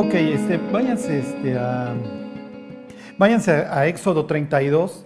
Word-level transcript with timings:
Ok, 0.00 0.14
este, 0.14 0.58
váyanse, 0.58 1.18
este, 1.18 1.58
a, 1.58 1.92
váyanse 3.18 3.50
a 3.50 3.88
Éxodo 3.88 4.26
32. 4.26 5.04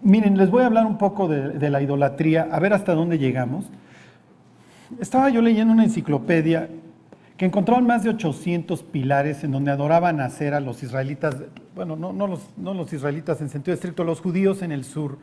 Miren, 0.00 0.38
les 0.38 0.48
voy 0.48 0.62
a 0.62 0.66
hablar 0.66 0.86
un 0.86 0.96
poco 0.96 1.26
de, 1.26 1.70
la 1.70 1.82
idolatría, 1.82 2.46
a 2.52 2.60
ver 2.60 2.72
hasta 2.72 2.94
dónde 2.94 3.18
llegamos. 3.18 3.64
Estaba 5.00 5.28
yo 5.30 5.42
leyendo 5.42 5.72
una 5.72 5.82
enciclopedia 5.82 6.68
que 7.36 7.46
encontraban 7.46 7.84
más 7.84 8.04
de 8.04 8.10
800 8.10 8.84
pilares 8.84 9.42
en 9.42 9.50
donde 9.50 9.72
adoraban 9.72 10.20
hacer 10.20 10.54
a 10.54 10.60
los 10.60 10.84
israelitas, 10.84 11.38
bueno, 11.74 11.96
no, 11.96 12.12
no, 12.12 12.28
los, 12.28 12.48
no 12.56 12.74
los 12.74 12.92
israelitas 12.92 13.40
en 13.40 13.48
sentido 13.48 13.74
estricto, 13.74 14.04
los 14.04 14.20
judíos 14.20 14.62
en 14.62 14.70
el 14.70 14.84
sur. 14.84 15.18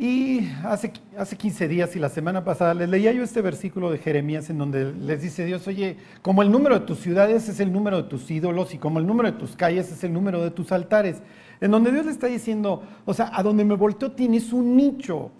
Y 0.00 0.48
hace, 0.64 0.94
hace 1.18 1.36
15 1.36 1.68
días 1.68 1.94
y 1.94 1.98
la 1.98 2.08
semana 2.08 2.42
pasada 2.42 2.72
les 2.72 2.88
leía 2.88 3.12
yo 3.12 3.22
este 3.22 3.42
versículo 3.42 3.90
de 3.90 3.98
Jeremías 3.98 4.48
en 4.48 4.56
donde 4.56 4.94
les 4.94 5.20
dice 5.20 5.44
Dios, 5.44 5.66
oye, 5.66 5.98
como 6.22 6.40
el 6.40 6.50
número 6.50 6.80
de 6.80 6.86
tus 6.86 7.00
ciudades 7.00 7.50
es 7.50 7.60
el 7.60 7.70
número 7.70 7.98
de 7.98 8.08
tus 8.08 8.30
ídolos 8.30 8.72
y 8.72 8.78
como 8.78 8.98
el 8.98 9.06
número 9.06 9.30
de 9.30 9.38
tus 9.38 9.56
calles 9.56 9.92
es 9.92 10.02
el 10.02 10.14
número 10.14 10.42
de 10.42 10.52
tus 10.52 10.72
altares, 10.72 11.18
en 11.60 11.70
donde 11.70 11.92
Dios 11.92 12.06
le 12.06 12.12
está 12.12 12.28
diciendo, 12.28 12.82
o 13.04 13.12
sea, 13.12 13.30
a 13.30 13.42
donde 13.42 13.62
me 13.62 13.74
volteo 13.74 14.12
tienes 14.12 14.54
un 14.54 14.74
nicho. 14.74 15.32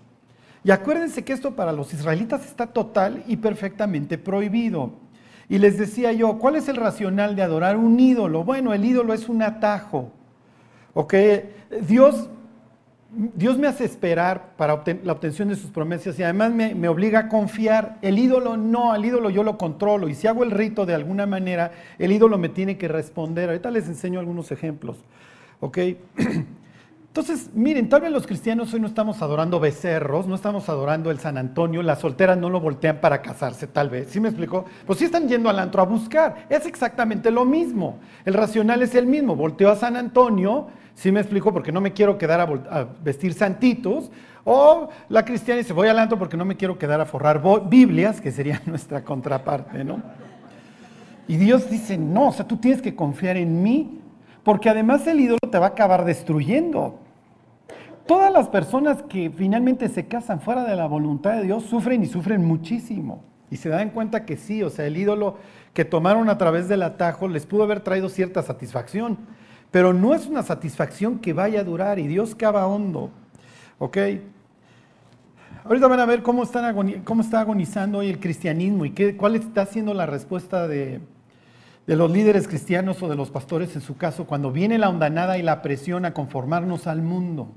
Y 0.62 0.72
acuérdense 0.72 1.24
que 1.24 1.32
esto 1.32 1.56
para 1.56 1.72
los 1.72 1.94
israelitas 1.94 2.44
está 2.44 2.66
total 2.66 3.24
y 3.26 3.38
perfectamente 3.38 4.18
prohibido. 4.18 4.92
Y 5.48 5.56
les 5.56 5.78
decía 5.78 6.12
yo, 6.12 6.38
¿cuál 6.38 6.56
es 6.56 6.68
el 6.68 6.76
racional 6.76 7.34
de 7.34 7.40
adorar 7.40 7.78
un 7.78 7.98
ídolo? 7.98 8.44
Bueno, 8.44 8.74
el 8.74 8.84
ídolo 8.84 9.14
es 9.14 9.26
un 9.30 9.40
atajo. 9.40 10.12
¿Ok? 10.92 11.14
Dios, 11.88 12.28
Dios 13.12 13.58
me 13.58 13.66
hace 13.66 13.84
esperar 13.84 14.54
para 14.56 14.84
la 15.02 15.12
obtención 15.12 15.48
de 15.48 15.56
sus 15.56 15.70
promesas 15.70 16.16
y 16.18 16.22
además 16.22 16.52
me, 16.52 16.74
me, 16.76 16.88
obliga 16.88 17.18
a 17.20 17.28
confiar. 17.28 17.98
El 18.02 18.18
ídolo 18.18 18.56
no, 18.56 18.92
al 18.92 19.04
ídolo 19.04 19.30
yo 19.30 19.42
lo 19.42 19.58
controlo. 19.58 20.08
Y 20.08 20.14
si 20.14 20.28
hago 20.28 20.44
el 20.44 20.52
rito 20.52 20.86
de 20.86 20.94
alguna 20.94 21.26
manera, 21.26 21.72
el 21.98 22.12
ídolo 22.12 22.38
me 22.38 22.48
tiene 22.48 22.78
que 22.78 22.86
responder. 22.86 23.48
Ahorita 23.48 23.70
les 23.70 23.88
enseño 23.88 24.20
algunos 24.20 24.52
ejemplos. 24.52 24.98
¿Ok? 25.58 25.78
Entonces, 27.10 27.50
miren, 27.54 27.88
tal 27.88 28.02
vez 28.02 28.12
los 28.12 28.24
cristianos 28.24 28.72
hoy 28.72 28.78
no 28.78 28.86
estamos 28.86 29.20
adorando 29.20 29.58
becerros, 29.58 30.28
no 30.28 30.36
estamos 30.36 30.68
adorando 30.68 31.10
el 31.10 31.18
San 31.18 31.38
Antonio, 31.38 31.82
las 31.82 31.98
solteras 31.98 32.38
no 32.38 32.48
lo 32.50 32.60
voltean 32.60 33.00
para 33.00 33.20
casarse, 33.20 33.66
tal 33.66 33.90
vez. 33.90 34.10
¿Sí 34.10 34.20
me 34.20 34.28
explicó? 34.28 34.64
Pues 34.86 35.00
sí 35.00 35.06
están 35.06 35.26
yendo 35.28 35.50
al 35.50 35.58
antro 35.58 35.82
a 35.82 35.86
buscar. 35.86 36.46
Es 36.48 36.66
exactamente 36.66 37.32
lo 37.32 37.44
mismo. 37.44 37.98
El 38.24 38.34
racional 38.34 38.80
es 38.82 38.94
el 38.94 39.06
mismo. 39.06 39.34
Volteo 39.34 39.70
a 39.70 39.74
San 39.74 39.96
Antonio, 39.96 40.68
¿sí 40.94 41.10
me 41.10 41.18
explicó? 41.18 41.52
Porque 41.52 41.72
no 41.72 41.80
me 41.80 41.92
quiero 41.92 42.16
quedar 42.16 42.42
a 42.42 42.86
vestir 43.02 43.34
santitos. 43.34 44.12
O 44.44 44.88
la 45.08 45.24
cristiana 45.24 45.58
dice, 45.58 45.72
voy 45.72 45.88
al 45.88 45.98
antro 45.98 46.16
porque 46.16 46.36
no 46.36 46.44
me 46.44 46.56
quiero 46.56 46.78
quedar 46.78 47.00
a 47.00 47.06
forrar 47.06 47.42
Biblias, 47.68 48.20
que 48.20 48.30
sería 48.30 48.62
nuestra 48.66 49.02
contraparte, 49.02 49.82
¿no? 49.82 50.00
Y 51.26 51.38
Dios 51.38 51.68
dice, 51.68 51.98
no, 51.98 52.28
o 52.28 52.32
sea, 52.32 52.46
tú 52.46 52.56
tienes 52.58 52.80
que 52.80 52.94
confiar 52.94 53.36
en 53.36 53.64
mí 53.64 53.98
porque 54.44 54.68
además 54.68 55.06
el 55.08 55.20
ídolo 55.20 55.38
te 55.50 55.58
va 55.58 55.66
a 55.66 55.70
acabar 55.70 56.04
destruyendo. 56.04 56.99
Todas 58.10 58.32
las 58.32 58.48
personas 58.48 59.04
que 59.04 59.30
finalmente 59.30 59.88
se 59.88 60.08
casan 60.08 60.40
fuera 60.40 60.64
de 60.64 60.74
la 60.74 60.88
voluntad 60.88 61.36
de 61.36 61.44
Dios 61.44 61.62
sufren 61.62 62.02
y 62.02 62.06
sufren 62.06 62.44
muchísimo. 62.44 63.22
Y 63.52 63.56
se 63.56 63.68
dan 63.68 63.90
cuenta 63.90 64.26
que 64.26 64.36
sí, 64.36 64.64
o 64.64 64.68
sea, 64.68 64.84
el 64.84 64.96
ídolo 64.96 65.36
que 65.74 65.84
tomaron 65.84 66.28
a 66.28 66.36
través 66.36 66.68
del 66.68 66.82
atajo 66.82 67.28
les 67.28 67.46
pudo 67.46 67.62
haber 67.62 67.82
traído 67.82 68.08
cierta 68.08 68.42
satisfacción, 68.42 69.16
pero 69.70 69.92
no 69.92 70.12
es 70.12 70.26
una 70.26 70.42
satisfacción 70.42 71.20
que 71.20 71.34
vaya 71.34 71.60
a 71.60 71.62
durar 71.62 72.00
y 72.00 72.08
Dios 72.08 72.34
cava 72.34 72.66
hondo. 72.66 73.10
¿Ok? 73.78 73.96
Ahorita 75.62 75.86
van 75.86 76.00
a 76.00 76.06
ver 76.06 76.24
cómo, 76.24 76.42
está 76.42 76.68
agonizando 77.40 77.98
hoy 77.98 78.08
el 78.08 78.18
cristianismo 78.18 78.86
y 78.86 78.90
qué, 78.90 79.16
cuál 79.16 79.36
está 79.36 79.66
siendo 79.66 79.94
la 79.94 80.06
respuesta 80.06 80.66
de, 80.66 81.00
de 81.86 81.94
los 81.94 82.10
líderes 82.10 82.48
cristianos 82.48 83.00
o 83.04 83.08
de 83.08 83.14
los 83.14 83.30
pastores 83.30 83.76
en 83.76 83.82
su 83.82 83.96
caso, 83.96 84.26
cuando 84.26 84.50
viene 84.50 84.78
la 84.78 84.88
ondanada 84.88 85.38
y 85.38 85.42
la 85.42 85.62
presión 85.62 86.04
a 86.04 86.12
conformarnos 86.12 86.88
al 86.88 87.02
mundo. 87.02 87.54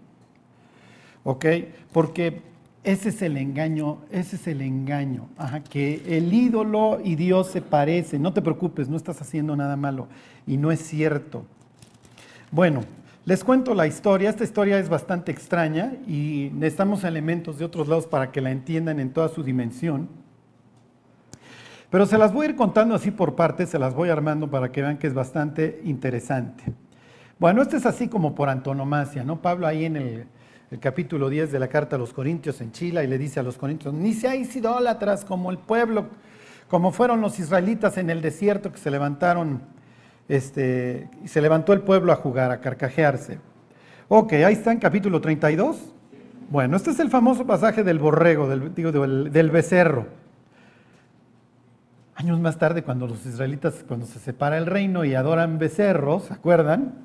¿Ok? 1.23 1.45
Porque 1.91 2.41
ese 2.84 3.09
es 3.09 3.22
el 3.22 3.38
engaño, 3.38 4.00
ese 4.11 4.35
es 4.35 4.45
el 4.47 4.61
engaño, 4.61 5.29
que 5.69 6.17
el 6.17 6.34
ídolo 6.34 7.00
y 7.01 7.16
Dios 7.16 7.47
se 7.47 7.61
parecen. 7.61 8.22
No 8.22 8.34
te 8.34 8.41
preocupes, 8.41 8.89
no 8.89 8.97
estás 8.97 9.22
haciendo 9.22 9.56
nada 9.56 9.78
malo. 9.78 10.09
Y 10.45 10.57
no 10.57 10.69
es 10.69 10.81
cierto. 10.81 11.45
Bueno, 12.51 12.84
les 13.23 13.41
cuento 13.45 13.73
la 13.73 13.88
historia. 13.88 14.29
Esta 14.29 14.44
historia 14.44 14.79
es 14.79 14.89
bastante 14.89 15.31
extraña 15.31 15.94
y 16.06 16.51
necesitamos 16.53 17.06
elementos 17.06 17.57
de 17.57 17.63
otros 17.63 17.88
lados 17.88 18.05
para 18.05 18.31
que 18.31 18.41
la 18.41 18.51
entiendan 18.51 19.00
en 19.00 19.13
toda 19.13 19.29
su 19.29 19.44
dimensión. 19.44 20.09
Pero 21.90 22.05
se 22.05 22.17
las 22.17 22.34
voy 22.34 22.47
a 22.47 22.50
ir 22.50 22.55
contando 22.57 22.95
así 22.95 23.11
por 23.11 23.35
partes, 23.35 23.69
se 23.69 23.79
las 23.79 23.94
voy 23.94 24.09
armando 24.09 24.50
para 24.50 24.72
que 24.72 24.81
vean 24.81 24.97
que 24.97 25.07
es 25.07 25.13
bastante 25.13 25.79
interesante. 25.85 26.63
Bueno, 27.40 27.61
esto 27.61 27.78
es 27.78 27.85
así 27.85 28.09
como 28.09 28.35
por 28.35 28.50
antonomasia, 28.50 29.23
¿no? 29.23 29.41
Pablo 29.41 29.67
ahí 29.67 29.85
en 29.85 29.95
el, 29.95 30.25
el 30.73 30.79
capítulo 30.79 31.29
10 31.29 31.51
de 31.51 31.59
la 31.59 31.67
carta 31.67 31.97
a 31.97 32.00
los 32.00 32.13
Corintios 32.13 32.59
en 32.59 32.72
Chile 32.72 33.03
y 33.03 33.07
le 33.07 33.19
dice 33.19 33.39
a 33.39 33.44
los 33.44 33.59
Corintios, 33.59 33.94
ni 33.94 34.11
seáis 34.11 34.56
idólatras 34.56 35.23
como 35.23 35.51
el 35.51 35.59
pueblo, 35.59 36.07
como 36.67 36.91
fueron 36.91 37.22
los 37.22 37.38
israelitas 37.38 38.00
en 38.00 38.09
el 38.09 38.23
desierto 38.23 38.72
que 38.72 38.79
se 38.79 38.89
levantaron, 38.89 39.61
este, 40.28 41.11
y 41.23 41.28
se 41.28 41.41
levantó 41.41 41.73
el 41.73 41.81
pueblo 41.81 42.11
a 42.11 42.16
jugar, 42.16 42.50
a 42.50 42.59
carcajearse. 42.59 43.38
Ok, 44.07 44.34
ahí 44.34 44.53
está 44.53 44.72
en 44.72 44.79
capítulo 44.79 45.22
32. 45.22 45.78
Bueno, 46.50 46.75
este 46.75 46.90
es 46.90 47.00
el 47.00 47.11
famoso 47.11 47.45
pasaje 47.45 47.84
del 47.84 48.00
borrego, 48.00 48.50
del, 48.50 48.73
digo, 48.73 48.91
del, 48.91 49.31
del 49.31 49.51
becerro. 49.51 50.07
Años 52.16 52.40
más 52.40 52.57
tarde, 52.57 52.81
cuando 52.81 53.05
los 53.05 53.23
israelitas, 53.28 53.85
cuando 53.88 54.07
se 54.07 54.17
separa 54.17 54.57
el 54.57 54.66
reino 54.66 55.05
y 55.05 55.13
adoran 55.13 55.59
becerros, 55.59 56.23
¿se 56.23 56.34
acuerdan? 56.34 56.95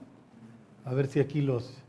A 0.86 0.94
ver 0.94 1.06
si 1.08 1.20
aquí 1.20 1.42
los... 1.42 1.82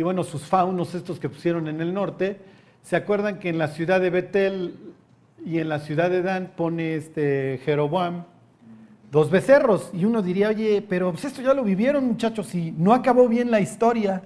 Y 0.00 0.02
bueno, 0.02 0.24
sus 0.24 0.44
faunos, 0.44 0.94
estos 0.94 1.20
que 1.20 1.28
pusieron 1.28 1.68
en 1.68 1.82
el 1.82 1.92
norte, 1.92 2.40
¿se 2.82 2.96
acuerdan 2.96 3.38
que 3.38 3.50
en 3.50 3.58
la 3.58 3.68
ciudad 3.68 4.00
de 4.00 4.08
Betel 4.08 4.74
y 5.44 5.58
en 5.58 5.68
la 5.68 5.78
ciudad 5.78 6.08
de 6.08 6.22
Dan 6.22 6.52
pone 6.56 6.94
este 6.94 7.60
Jeroboam 7.66 8.24
dos 9.12 9.30
becerros? 9.30 9.90
Y 9.92 10.06
uno 10.06 10.22
diría, 10.22 10.48
oye, 10.48 10.82
pero 10.88 11.12
pues 11.12 11.26
esto 11.26 11.42
ya 11.42 11.52
lo 11.52 11.64
vivieron 11.64 12.06
muchachos 12.06 12.54
y 12.54 12.72
no 12.72 12.94
acabó 12.94 13.28
bien 13.28 13.50
la 13.50 13.60
historia. 13.60 14.22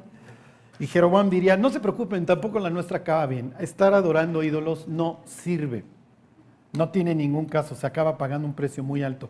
Y 0.78 0.86
Jeroboam 0.86 1.28
diría, 1.28 1.56
no 1.56 1.70
se 1.70 1.80
preocupen, 1.80 2.24
tampoco 2.24 2.60
la 2.60 2.70
nuestra 2.70 2.98
acaba 2.98 3.26
bien. 3.26 3.52
Estar 3.58 3.94
adorando 3.94 4.44
ídolos 4.44 4.86
no 4.86 5.22
sirve. 5.24 5.82
No 6.72 6.90
tiene 6.90 7.16
ningún 7.16 7.46
caso, 7.46 7.74
se 7.74 7.84
acaba 7.84 8.16
pagando 8.16 8.46
un 8.46 8.54
precio 8.54 8.84
muy 8.84 9.02
alto. 9.02 9.28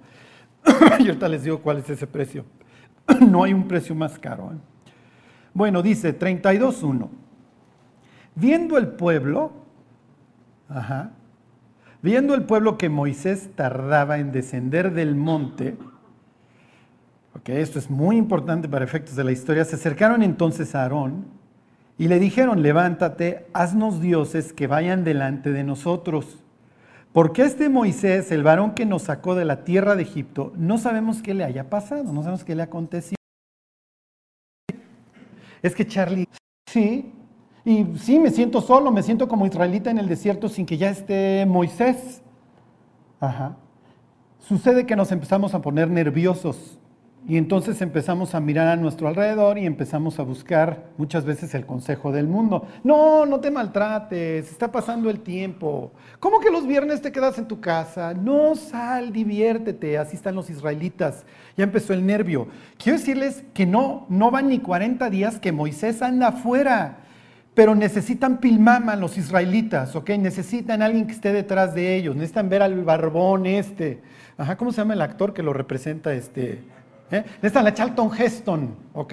y 0.99 1.07
ahorita 1.07 1.27
les 1.27 1.45
digo 1.45 1.63
cuál 1.63 1.79
es 1.79 1.89
ese 1.89 2.07
precio. 2.07 2.45
no 3.27 3.45
hay 3.45 3.55
un 3.55 3.67
precio 3.67 3.95
más 3.95 4.19
caro. 4.19 4.53
¿eh? 4.53 4.74
Bueno, 5.55 5.83
dice 5.83 6.19
32.1. 6.19 7.09
Viendo 8.35 8.77
el 8.77 8.89
pueblo, 8.89 9.53
ajá, 10.69 11.13
viendo 12.03 12.35
el 12.35 12.43
pueblo 12.43 12.77
que 12.77 12.89
Moisés 12.89 13.51
tardaba 13.55 14.19
en 14.19 14.33
descender 14.33 14.93
del 14.93 15.15
monte, 15.15 15.77
ok, 17.37 17.51
esto 17.51 17.79
es 17.79 17.89
muy 17.89 18.17
importante 18.17 18.69
para 18.69 18.85
efectos 18.85 19.15
de 19.15 19.23
la 19.23 19.31
historia, 19.31 19.65
se 19.65 19.77
acercaron 19.77 20.25
entonces 20.25 20.75
a 20.75 20.83
Aarón 20.83 21.27
y 21.97 22.09
le 22.09 22.19
dijeron, 22.19 22.63
levántate, 22.63 23.47
haznos 23.53 24.01
dioses 24.01 24.53
que 24.53 24.67
vayan 24.67 25.05
delante 25.05 25.53
de 25.53 25.63
nosotros. 25.63 26.43
Porque 27.13 27.43
este 27.43 27.69
Moisés, 27.69 28.33
el 28.33 28.43
varón 28.43 28.75
que 28.75 28.87
nos 28.87 29.03
sacó 29.03 29.37
de 29.37 29.45
la 29.45 29.63
tierra 29.63 29.95
de 29.95 30.03
Egipto, 30.03 30.53
no 30.57 30.79
sabemos 30.79 31.23
qué 31.23 31.33
le 31.33 31.45
haya 31.45 31.71
pasado, 31.71 32.13
no 32.13 32.23
sabemos 32.23 32.43
qué 32.43 32.57
le 32.57 32.65
aconteció. 32.65 33.15
Es 35.65 35.75
que 35.75 35.87
Charlie, 35.87 36.29
sí, 36.67 37.11
y 37.65 37.87
sí, 37.97 38.19
me 38.19 38.31
siento 38.31 38.61
solo, 38.61 38.93
me 38.93 39.03
siento 39.03 39.27
como 39.27 39.47
israelita 39.47 39.91
en 39.91 39.97
el 39.97 40.07
desierto 40.07 40.51
sin 40.51 40.67
que 40.67 40.77
ya 40.77 40.91
esté 40.91 41.47
Moisés. 41.47 42.21
Ajá. 43.19 43.57
Sucede 44.41 44.85
que 44.85 44.95
nos 44.95 45.11
empezamos 45.11 45.55
a 45.55 45.63
poner 45.63 45.89
nerviosos 45.89 46.79
y 47.27 47.39
entonces 47.39 47.81
empezamos 47.81 48.35
a 48.35 48.41
mirar 48.41 48.69
a 48.69 48.77
nuestro 48.77 49.09
alrededor 49.09 49.57
y 49.57 49.65
empezamos 49.65 50.19
a 50.19 50.23
buscar 50.23 50.91
muchas 50.99 51.25
veces 51.25 51.55
el 51.55 51.65
consejo 51.65 52.13
del 52.13 52.29
mundo. 52.29 52.67
No, 52.83 53.25
no 53.25 53.41
te 53.41 53.51
maltrates, 53.51 54.51
está 54.51 54.71
pasando 54.71 55.09
el 55.09 55.21
tiempo. 55.21 55.93
¿Cómo 56.21 56.39
que 56.39 56.51
los 56.51 56.67
viernes 56.67 57.01
te 57.01 57.13
quedas 57.13 57.39
en 57.39 57.49
tu 57.49 57.61
casa? 57.61 58.13
No, 58.13 58.55
sal, 58.57 59.11
diviértete, 59.11 59.97
así 59.97 60.17
están 60.17 60.35
los 60.35 60.51
israelitas. 60.51 61.25
Ya 61.57 61.65
empezó 61.65 61.95
el 61.95 62.05
nervio. 62.05 62.47
Quiero 62.77 62.99
decirles 62.99 63.43
que 63.55 63.65
no, 63.65 64.05
no 64.11 64.31
van 64.31 64.49
ni 64.51 64.59
40 64.59 65.09
días 65.09 65.41
que 65.41 65.51
Moisés 65.51 66.03
anda 66.03 66.29
afuera, 66.29 66.99
pero 67.55 67.75
necesitan 67.75 68.37
pilmama 68.37 68.97
los 68.97 69.17
israelitas, 69.17 69.97
¿ok? 69.97 70.11
Necesitan 70.11 70.83
alguien 70.83 71.07
que 71.07 71.15
esté 71.15 71.33
detrás 71.33 71.75
de 71.75 71.97
ellos, 71.97 72.17
necesitan 72.17 72.51
ver 72.51 72.61
al 72.61 72.85
barbón 72.85 73.47
este. 73.47 74.03
Ajá, 74.37 74.59
¿cómo 74.59 74.73
se 74.73 74.79
llama 74.79 74.93
el 74.93 75.01
actor 75.01 75.33
que 75.33 75.43
lo 75.43 75.55
representa 75.55 76.13
este? 76.13 76.74
¿Eh? 77.11 77.25
Está 77.43 77.63
la 77.63 77.75
Charlton 77.75 78.11
Heston, 78.17 78.75
¿ok? 78.93 79.13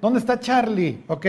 ¿Dónde 0.00 0.18
está 0.18 0.38
Charlie? 0.38 1.02
¿Ok? 1.06 1.26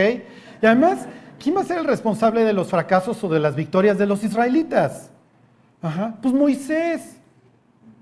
Y 0.61 0.65
además, 0.65 1.07
¿quién 1.39 1.55
va 1.55 1.61
a 1.61 1.65
ser 1.65 1.79
el 1.79 1.85
responsable 1.85 2.43
de 2.43 2.53
los 2.53 2.69
fracasos 2.69 3.23
o 3.23 3.29
de 3.29 3.39
las 3.39 3.55
victorias 3.55 3.97
de 3.97 4.05
los 4.05 4.23
israelitas? 4.23 5.11
Ajá, 5.81 6.15
pues 6.21 6.33
Moisés. 6.33 7.17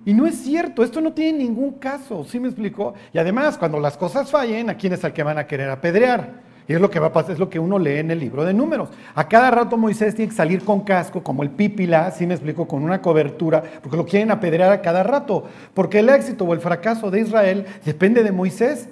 Y 0.05 0.13
no 0.13 0.25
es 0.25 0.35
cierto, 0.39 0.83
esto 0.83 1.01
no 1.01 1.13
tiene 1.13 1.39
ningún 1.39 1.73
caso, 1.73 2.23
¿sí 2.23 2.39
me 2.39 2.47
explicó? 2.47 2.93
Y 3.13 3.17
además, 3.17 3.57
cuando 3.57 3.79
las 3.79 3.97
cosas 3.97 4.31
fallen, 4.31 4.69
¿a 4.69 4.75
quién 4.75 4.93
es 4.93 5.03
al 5.03 5.13
que 5.13 5.23
van 5.23 5.37
a 5.37 5.45
querer 5.45 5.69
apedrear? 5.69 6.48
Y 6.69 6.73
es 6.75 6.79
lo 6.79 6.91
que 6.91 6.99
va 6.99 7.07
a 7.07 7.11
pasar, 7.11 7.31
es 7.31 7.39
lo 7.39 7.49
que 7.49 7.57
uno 7.57 7.79
lee 7.79 7.97
en 7.97 8.11
el 8.11 8.19
libro 8.19 8.45
de 8.45 8.53
números. 8.53 8.89
A 9.15 9.27
cada 9.27 9.49
rato 9.49 9.75
Moisés 9.75 10.13
tiene 10.13 10.29
que 10.29 10.35
salir 10.35 10.63
con 10.63 10.81
casco, 10.81 11.23
como 11.23 11.41
el 11.41 11.49
pípila, 11.49 12.11
¿sí 12.11 12.27
me 12.27 12.35
explico? 12.35 12.67
Con 12.67 12.83
una 12.83 13.01
cobertura, 13.01 13.63
porque 13.81 13.97
lo 13.97 14.05
quieren 14.05 14.29
apedrear 14.29 14.71
a 14.71 14.79
cada 14.79 15.01
rato. 15.01 15.45
Porque 15.73 15.97
el 15.97 16.09
éxito 16.09 16.45
o 16.45 16.53
el 16.53 16.59
fracaso 16.59 17.09
de 17.09 17.21
Israel 17.21 17.65
depende 17.83 18.21
de 18.21 18.31
Moisés. 18.31 18.87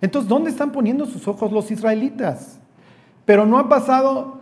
Entonces, 0.00 0.28
¿dónde 0.28 0.50
están 0.50 0.70
poniendo 0.70 1.06
sus 1.06 1.26
ojos 1.26 1.50
los 1.50 1.72
israelitas? 1.72 2.60
Pero 3.24 3.44
no 3.46 3.58
ha 3.58 3.68
pasado, 3.68 4.38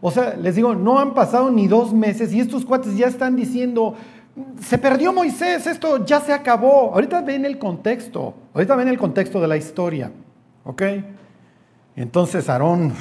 o 0.00 0.10
sea, 0.10 0.36
les 0.36 0.56
digo, 0.56 0.74
no 0.74 0.98
han 0.98 1.12
pasado 1.12 1.50
ni 1.50 1.68
dos 1.68 1.92
meses 1.92 2.32
y 2.32 2.40
estos 2.40 2.64
cuates 2.64 2.96
ya 2.96 3.08
están 3.08 3.36
diciendo, 3.36 3.94
se 4.62 4.78
perdió 4.78 5.12
Moisés, 5.12 5.66
esto 5.66 6.02
ya 6.06 6.20
se 6.20 6.32
acabó. 6.32 6.94
Ahorita 6.94 7.20
ven 7.20 7.44
el 7.44 7.58
contexto, 7.58 8.32
ahorita 8.54 8.74
ven 8.74 8.88
el 8.88 8.96
contexto 8.96 9.38
de 9.38 9.48
la 9.48 9.58
historia, 9.58 10.10
¿ok? 10.64 10.82
Entonces 11.96 12.48
Aarón, 12.48 12.92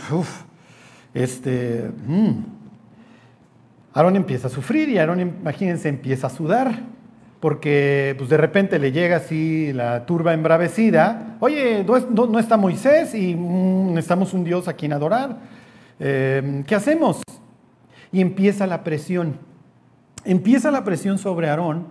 este, 1.13 1.92
mm, 2.07 2.30
Aarón 3.94 4.15
empieza 4.15 4.47
a 4.47 4.50
sufrir 4.50 4.89
y 4.89 4.97
Aarón, 4.97 5.19
imagínense, 5.19 5.89
empieza 5.89 6.27
a 6.27 6.30
sudar, 6.30 6.80
porque 7.39 8.15
pues 8.18 8.30
de 8.30 8.38
repente 8.38 8.80
le 8.80 8.92
llega 8.92 9.18
así 9.18 9.71
la 9.74 10.06
turba 10.06 10.33
embravecida, 10.33 11.38
oye, 11.39 11.86
no, 11.86 12.39
está 12.39 12.57
Moisés 12.57 13.13
y 13.13 13.36
mm, 13.36 13.89
necesitamos 13.89 14.33
un 14.33 14.44
Dios 14.44 14.68
a 14.68 14.74
quien 14.74 14.94
adorar, 14.94 15.38
eh, 16.00 16.63
¿qué 16.65 16.75
hacemos? 16.75 17.21
Y 18.12 18.21
empieza 18.21 18.65
la 18.65 18.83
presión 18.83 19.38
empieza 20.25 20.71
la 20.71 20.83
presión 20.83 21.18
sobre 21.18 21.47
Aarón 21.47 21.86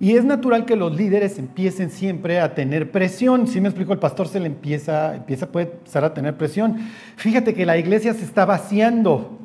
y 0.00 0.16
es 0.16 0.24
natural 0.24 0.64
que 0.64 0.76
los 0.76 0.96
líderes 0.96 1.38
empiecen 1.38 1.90
siempre 1.90 2.40
a 2.40 2.54
tener 2.54 2.90
presión. 2.90 3.46
Si 3.46 3.60
me 3.60 3.68
explico, 3.68 3.92
el 3.92 3.98
pastor 3.98 4.28
se 4.28 4.40
le 4.40 4.46
empieza, 4.46 5.14
empieza, 5.14 5.52
puede 5.52 5.66
empezar 5.72 6.04
a 6.04 6.14
tener 6.14 6.38
presión. 6.38 6.78
Fíjate 7.16 7.52
que 7.52 7.66
la 7.66 7.76
iglesia 7.76 8.14
se 8.14 8.24
está 8.24 8.46
vaciando. 8.46 9.38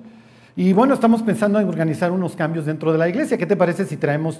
Y 0.56 0.72
bueno, 0.72 0.94
estamos 0.94 1.22
pensando 1.24 1.60
en 1.60 1.68
organizar 1.68 2.10
unos 2.10 2.38
cambios 2.38 2.66
dentro 2.66 2.94
de 2.94 2.98
la 2.98 3.10
iglesia. 3.10 3.38
¿Qué 3.38 3.46
te 3.46 3.57
parece 3.57 3.84
si 3.84 3.98
traemos, 3.98 4.40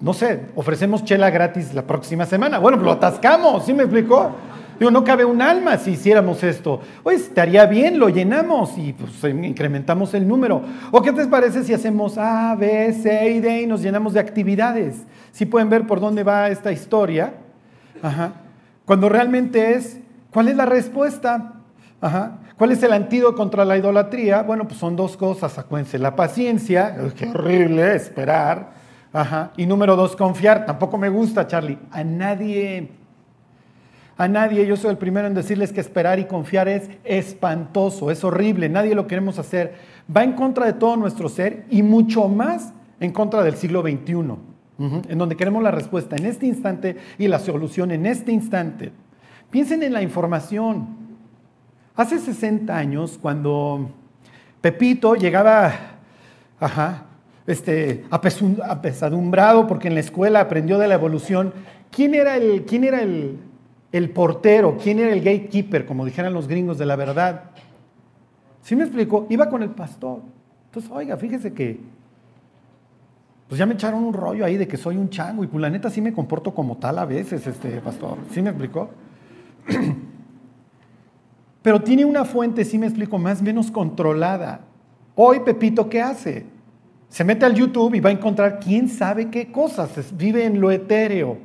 no 0.00 0.12
sé, 0.14 0.40
ofrecemos 0.56 1.04
chela 1.04 1.30
gratis 1.30 1.72
la 1.74 1.86
próxima 1.86 2.26
semana? 2.26 2.58
Bueno, 2.58 2.78
lo 2.78 2.90
atascamos, 2.90 3.66
¿sí 3.66 3.72
me 3.72 3.84
explicó? 3.84 4.32
Digo, 4.78 4.90
no 4.90 5.04
cabe 5.04 5.24
un 5.24 5.40
alma 5.40 5.78
si 5.78 5.92
hiciéramos 5.92 6.42
esto. 6.42 6.80
Oye, 7.02 7.16
estaría 7.16 7.64
bien, 7.66 7.98
lo 7.98 8.08
llenamos 8.08 8.76
y 8.76 8.92
pues 8.92 9.24
incrementamos 9.24 10.12
el 10.14 10.28
número. 10.28 10.62
¿O 10.90 11.00
qué 11.00 11.12
te 11.12 11.26
parece 11.26 11.64
si 11.64 11.72
hacemos 11.72 12.18
A, 12.18 12.54
B, 12.54 12.92
C 12.92 13.30
y 13.30 13.40
D 13.40 13.62
y 13.62 13.66
nos 13.66 13.82
llenamos 13.82 14.12
de 14.12 14.20
actividades? 14.20 15.06
Si 15.32 15.46
pueden 15.46 15.70
ver 15.70 15.86
por 15.86 16.00
dónde 16.00 16.22
va 16.22 16.48
esta 16.48 16.72
historia. 16.72 17.34
Ajá. 18.02 18.32
Cuando 18.84 19.08
realmente 19.08 19.74
es, 19.74 19.98
¿cuál 20.30 20.48
es 20.48 20.56
la 20.56 20.66
respuesta? 20.66 21.54
Ajá. 22.00 22.38
¿Cuál 22.56 22.72
es 22.72 22.82
el 22.82 22.92
antídoto 22.92 23.36
contra 23.36 23.64
la 23.64 23.76
idolatría? 23.76 24.42
Bueno, 24.42 24.66
pues 24.66 24.78
son 24.78 24.96
dos 24.96 25.16
cosas, 25.16 25.58
acuérdense, 25.58 25.98
la 25.98 26.16
paciencia, 26.16 26.96
qué 27.16 27.26
horrible, 27.28 27.94
esperar. 27.94 28.72
Ajá. 29.12 29.52
Y 29.56 29.66
número 29.66 29.96
dos, 29.96 30.16
confiar. 30.16 30.66
Tampoco 30.66 30.98
me 30.98 31.08
gusta, 31.08 31.46
Charlie. 31.46 31.78
A 31.90 32.04
nadie 32.04 32.90
a 34.16 34.28
nadie. 34.28 34.66
Yo 34.66 34.76
soy 34.76 34.90
el 34.90 34.98
primero 34.98 35.26
en 35.26 35.34
decirles 35.34 35.72
que 35.72 35.80
esperar 35.80 36.18
y 36.18 36.24
confiar 36.24 36.68
es 36.68 36.88
espantoso, 37.04 38.10
es 38.10 38.24
horrible, 38.24 38.68
nadie 38.68 38.94
lo 38.94 39.06
queremos 39.06 39.38
hacer. 39.38 39.74
Va 40.14 40.24
en 40.24 40.32
contra 40.32 40.66
de 40.66 40.72
todo 40.74 40.96
nuestro 40.96 41.28
ser 41.28 41.66
y 41.70 41.82
mucho 41.82 42.28
más 42.28 42.72
en 43.00 43.12
contra 43.12 43.42
del 43.42 43.56
siglo 43.56 43.82
XXI, 43.82 44.14
en 45.08 45.18
donde 45.18 45.36
queremos 45.36 45.62
la 45.62 45.70
respuesta 45.70 46.16
en 46.16 46.26
este 46.26 46.46
instante 46.46 46.96
y 47.18 47.28
la 47.28 47.38
solución 47.38 47.90
en 47.90 48.06
este 48.06 48.32
instante. 48.32 48.92
Piensen 49.50 49.82
en 49.82 49.92
la 49.92 50.02
información. 50.02 51.06
Hace 51.94 52.18
60 52.18 52.76
años, 52.76 53.18
cuando 53.20 53.90
Pepito 54.60 55.14
llegaba 55.14 55.96
ajá, 56.60 57.04
este, 57.46 58.04
apesadumbrado 58.10 59.66
porque 59.66 59.88
en 59.88 59.94
la 59.94 60.00
escuela 60.00 60.40
aprendió 60.40 60.78
de 60.78 60.88
la 60.88 60.94
evolución, 60.94 61.52
¿quién 61.90 62.14
era 62.14 62.36
el, 62.36 62.64
quién 62.64 62.84
era 62.84 63.02
el, 63.02 63.38
el 63.96 64.10
portero, 64.10 64.76
quién 64.82 64.98
era 64.98 65.12
el 65.12 65.20
gatekeeper, 65.20 65.86
como 65.86 66.04
dijeran 66.04 66.32
los 66.32 66.48
gringos 66.48 66.78
de 66.78 66.86
la 66.86 66.96
verdad. 66.96 67.44
¿Sí 68.62 68.76
me 68.76 68.82
explico? 68.82 69.26
Iba 69.30 69.48
con 69.48 69.62
el 69.62 69.70
pastor. 69.70 70.20
Entonces, 70.66 70.90
oiga, 70.92 71.16
fíjese 71.16 71.52
que, 71.52 71.80
pues 73.48 73.58
ya 73.58 73.66
me 73.66 73.74
echaron 73.74 74.02
un 74.02 74.12
rollo 74.12 74.44
ahí 74.44 74.56
de 74.56 74.66
que 74.66 74.76
soy 74.76 74.96
un 74.96 75.08
chango 75.08 75.44
y 75.44 75.46
pues 75.46 75.60
la 75.62 75.70
neta 75.70 75.88
sí 75.88 76.00
me 76.00 76.12
comporto 76.12 76.52
como 76.52 76.76
tal 76.76 76.98
a 76.98 77.04
veces, 77.04 77.46
este 77.46 77.80
pastor. 77.80 78.18
¿Sí 78.32 78.42
me 78.42 78.50
explicó? 78.50 78.90
Pero 81.62 81.80
tiene 81.80 82.04
una 82.04 82.24
fuente, 82.24 82.64
sí 82.64 82.78
me 82.78 82.86
explico, 82.86 83.18
más 83.18 83.40
o 83.40 83.44
menos 83.44 83.70
controlada. 83.70 84.60
Hoy 85.14 85.40
Pepito, 85.40 85.88
¿qué 85.88 86.02
hace? 86.02 86.44
Se 87.08 87.24
mete 87.24 87.46
al 87.46 87.54
YouTube 87.54 87.94
y 87.94 88.00
va 88.00 88.10
a 88.10 88.12
encontrar 88.12 88.60
quién 88.60 88.88
sabe 88.88 89.30
qué 89.30 89.50
cosas. 89.50 90.14
Vive 90.16 90.44
en 90.44 90.60
lo 90.60 90.70
etéreo. 90.70 91.38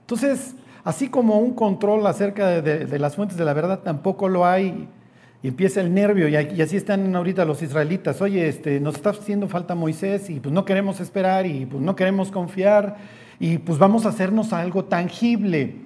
Entonces, 0.00 0.54
así 0.84 1.08
como 1.08 1.38
un 1.38 1.54
control 1.54 2.06
acerca 2.06 2.60
de, 2.60 2.98
las 2.98 3.16
fuentes 3.16 3.38
de 3.38 3.44
la 3.44 3.54
verdad 3.54 3.80
tampoco 3.80 4.28
lo 4.28 4.46
hay, 4.46 4.88
y 5.42 5.48
empieza 5.48 5.80
el 5.80 5.92
nervio, 5.92 6.28
y, 6.28 6.36
así 6.36 6.76
están 6.76 7.14
ahorita 7.14 7.44
los 7.44 7.62
israelitas, 7.62 8.20
oye, 8.20 8.48
este, 8.48 8.80
nos 8.80 8.94
está 8.94 9.10
haciendo 9.10 9.48
falta 9.48 9.74
Moisés, 9.74 10.30
y 10.30 10.40
pues 10.40 10.54
no 10.54 10.64
queremos 10.64 11.00
esperar, 11.00 11.46
y 11.46 11.66
pues 11.66 11.82
no 11.82 11.96
queremos 11.96 12.30
confiar, 12.30 12.96
y 13.40 13.58
pues 13.58 13.78
vamos 13.78 14.06
a 14.06 14.10
hacernos 14.10 14.52
algo 14.52 14.84
tangible, 14.84 15.76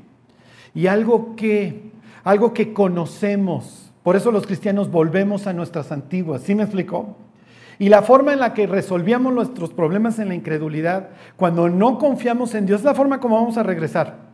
y 0.75 0.87
algo 0.89 1.35
que, 1.37 1.91
algo 2.25 2.53
que 2.53 2.73
conocemos. 2.73 3.93
Por 4.03 4.17
eso 4.17 4.31
los 4.31 4.47
cristianos 4.47 4.91
volvemos 4.91 5.47
a 5.47 5.53
nuestras 5.53 5.93
antiguas, 5.93 6.43
¿sí 6.43 6.55
me 6.55 6.65
explicó? 6.65 7.17
Y 7.81 7.89
la 7.89 8.03
forma 8.03 8.33
en 8.33 8.41
la 8.41 8.55
que 8.55 8.67
resolvíamos 8.67 9.33
nuestros 9.33 9.73
problemas 9.73 10.19
en 10.19 10.29
la 10.29 10.35
incredulidad, 10.35 11.11
cuando 11.37 11.69
no 11.69 11.99
confiamos 11.99 12.55
en 12.55 12.67
Dios, 12.67 12.81
es 12.81 12.85
la 12.85 12.95
forma 12.95 13.21
como 13.21 13.37
vamos 13.37 13.57
a 13.57 13.63
regresar. 13.63 14.28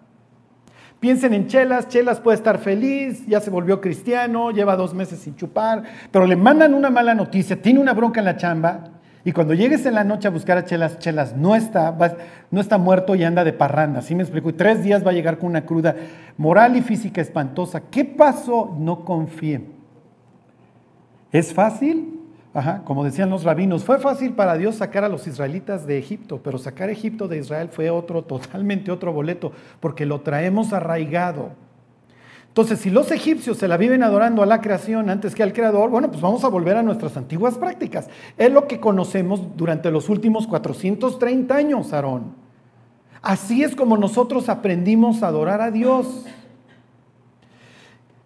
Piensen 1.05 1.35
en 1.35 1.49
Chelas, 1.49 1.87
Chelas 1.89 2.19
puede 2.19 2.37
estar 2.37 2.57
feliz, 2.57 3.27
ya 3.27 3.39
se 3.39 3.51
volvió 3.51 3.79
cristiano, 3.79 4.51
lleva 4.53 4.75
dos 4.75 4.95
meses 4.95 5.19
sin 5.19 5.37
chupar, 5.37 5.83
pero 6.11 6.27
le 6.27 6.35
mandan 6.35 6.73
una 6.73 6.89
mala 6.89 7.15
noticia, 7.15 7.61
tiene 7.61 7.79
una 7.79 7.93
bronca 7.93 8.21
en 8.21 8.25
la 8.25 8.39
chamba, 8.39 8.85
y 9.23 9.33
cuando 9.33 9.53
llegues 9.53 9.85
en 9.85 9.97
la 9.97 10.03
noche 10.03 10.29
a 10.29 10.31
buscar 10.31 10.57
a 10.57 10.65
Chelas, 10.65 10.99
Chelas 10.99 11.37
no 11.37 11.57
está, 11.57 11.95
no 12.51 12.59
está 12.59 12.79
muerto 12.79 13.15
y 13.15 13.23
anda 13.23 13.45
de 13.45 13.53
parranda, 13.53 14.01
¿sí 14.01 14.15
me 14.15 14.23
explico? 14.23 14.49
Y 14.49 14.55
tres 14.55 14.83
días 14.83 15.07
va 15.07 15.11
a 15.11 15.13
llegar 15.13 15.37
con 15.37 15.51
una 15.51 15.67
cruda 15.67 15.95
moral 16.39 16.75
y 16.75 16.81
física 16.81 17.21
espantosa. 17.21 17.83
¿Qué 17.91 18.07
pasó? 18.07 18.75
No 18.79 19.05
confíe. 19.05 19.61
¿Es 21.31 21.53
fácil? 21.53 22.14
Como 22.85 23.03
decían 23.03 23.31
los 23.31 23.43
rabinos, 23.43 23.85
fue 23.85 23.99
fácil 23.99 24.33
para 24.35 24.57
Dios 24.57 24.77
sacar 24.77 25.03
a 25.03 25.09
los 25.09 25.27
israelitas 25.27 25.89
de 25.89 25.99
Egipto, 25.99 26.41
pero 26.43 26.57
sacar 26.57 26.89
Egipto 26.89 27.27
de 27.27 27.39
Israel 27.39 27.69
fue 27.69 27.91
otro, 27.91 28.23
totalmente 28.25 28.93
otro 28.93 29.13
boleto, 29.13 29.53
porque 29.81 30.07
lo 30.07 30.21
traemos 30.21 30.73
arraigado. 30.73 31.51
Entonces, 32.47 32.79
si 32.79 32.91
los 32.91 33.11
egipcios 33.11 33.59
se 33.59 33.67
la 33.67 33.77
viven 33.77 34.05
adorando 34.05 34.41
a 34.41 34.47
la 34.47 34.61
creación 34.61 35.11
antes 35.11 35.35
que 35.35 35.43
al 35.43 35.53
creador, 35.53 35.91
bueno, 35.91 36.09
pues 36.09 36.21
vamos 36.21 36.45
a 36.45 36.49
volver 36.49 36.77
a 36.77 36.85
nuestras 36.85 37.17
antiguas 37.17 37.59
prácticas. 37.59 38.09
Es 38.39 38.53
lo 38.53 38.69
que 38.69 38.79
conocemos 38.79 39.57
durante 39.57 39.91
los 39.91 40.09
últimos 40.09 40.47
430 40.47 41.57
años, 41.57 41.93
Aarón. 41.93 42.37
Así 43.21 43.65
es 43.65 43.75
como 43.75 43.97
nosotros 43.97 44.49
aprendimos 44.49 45.25
a 45.25 45.29
adorar 45.29 45.61
a 45.61 45.73
Dios. 45.73 46.27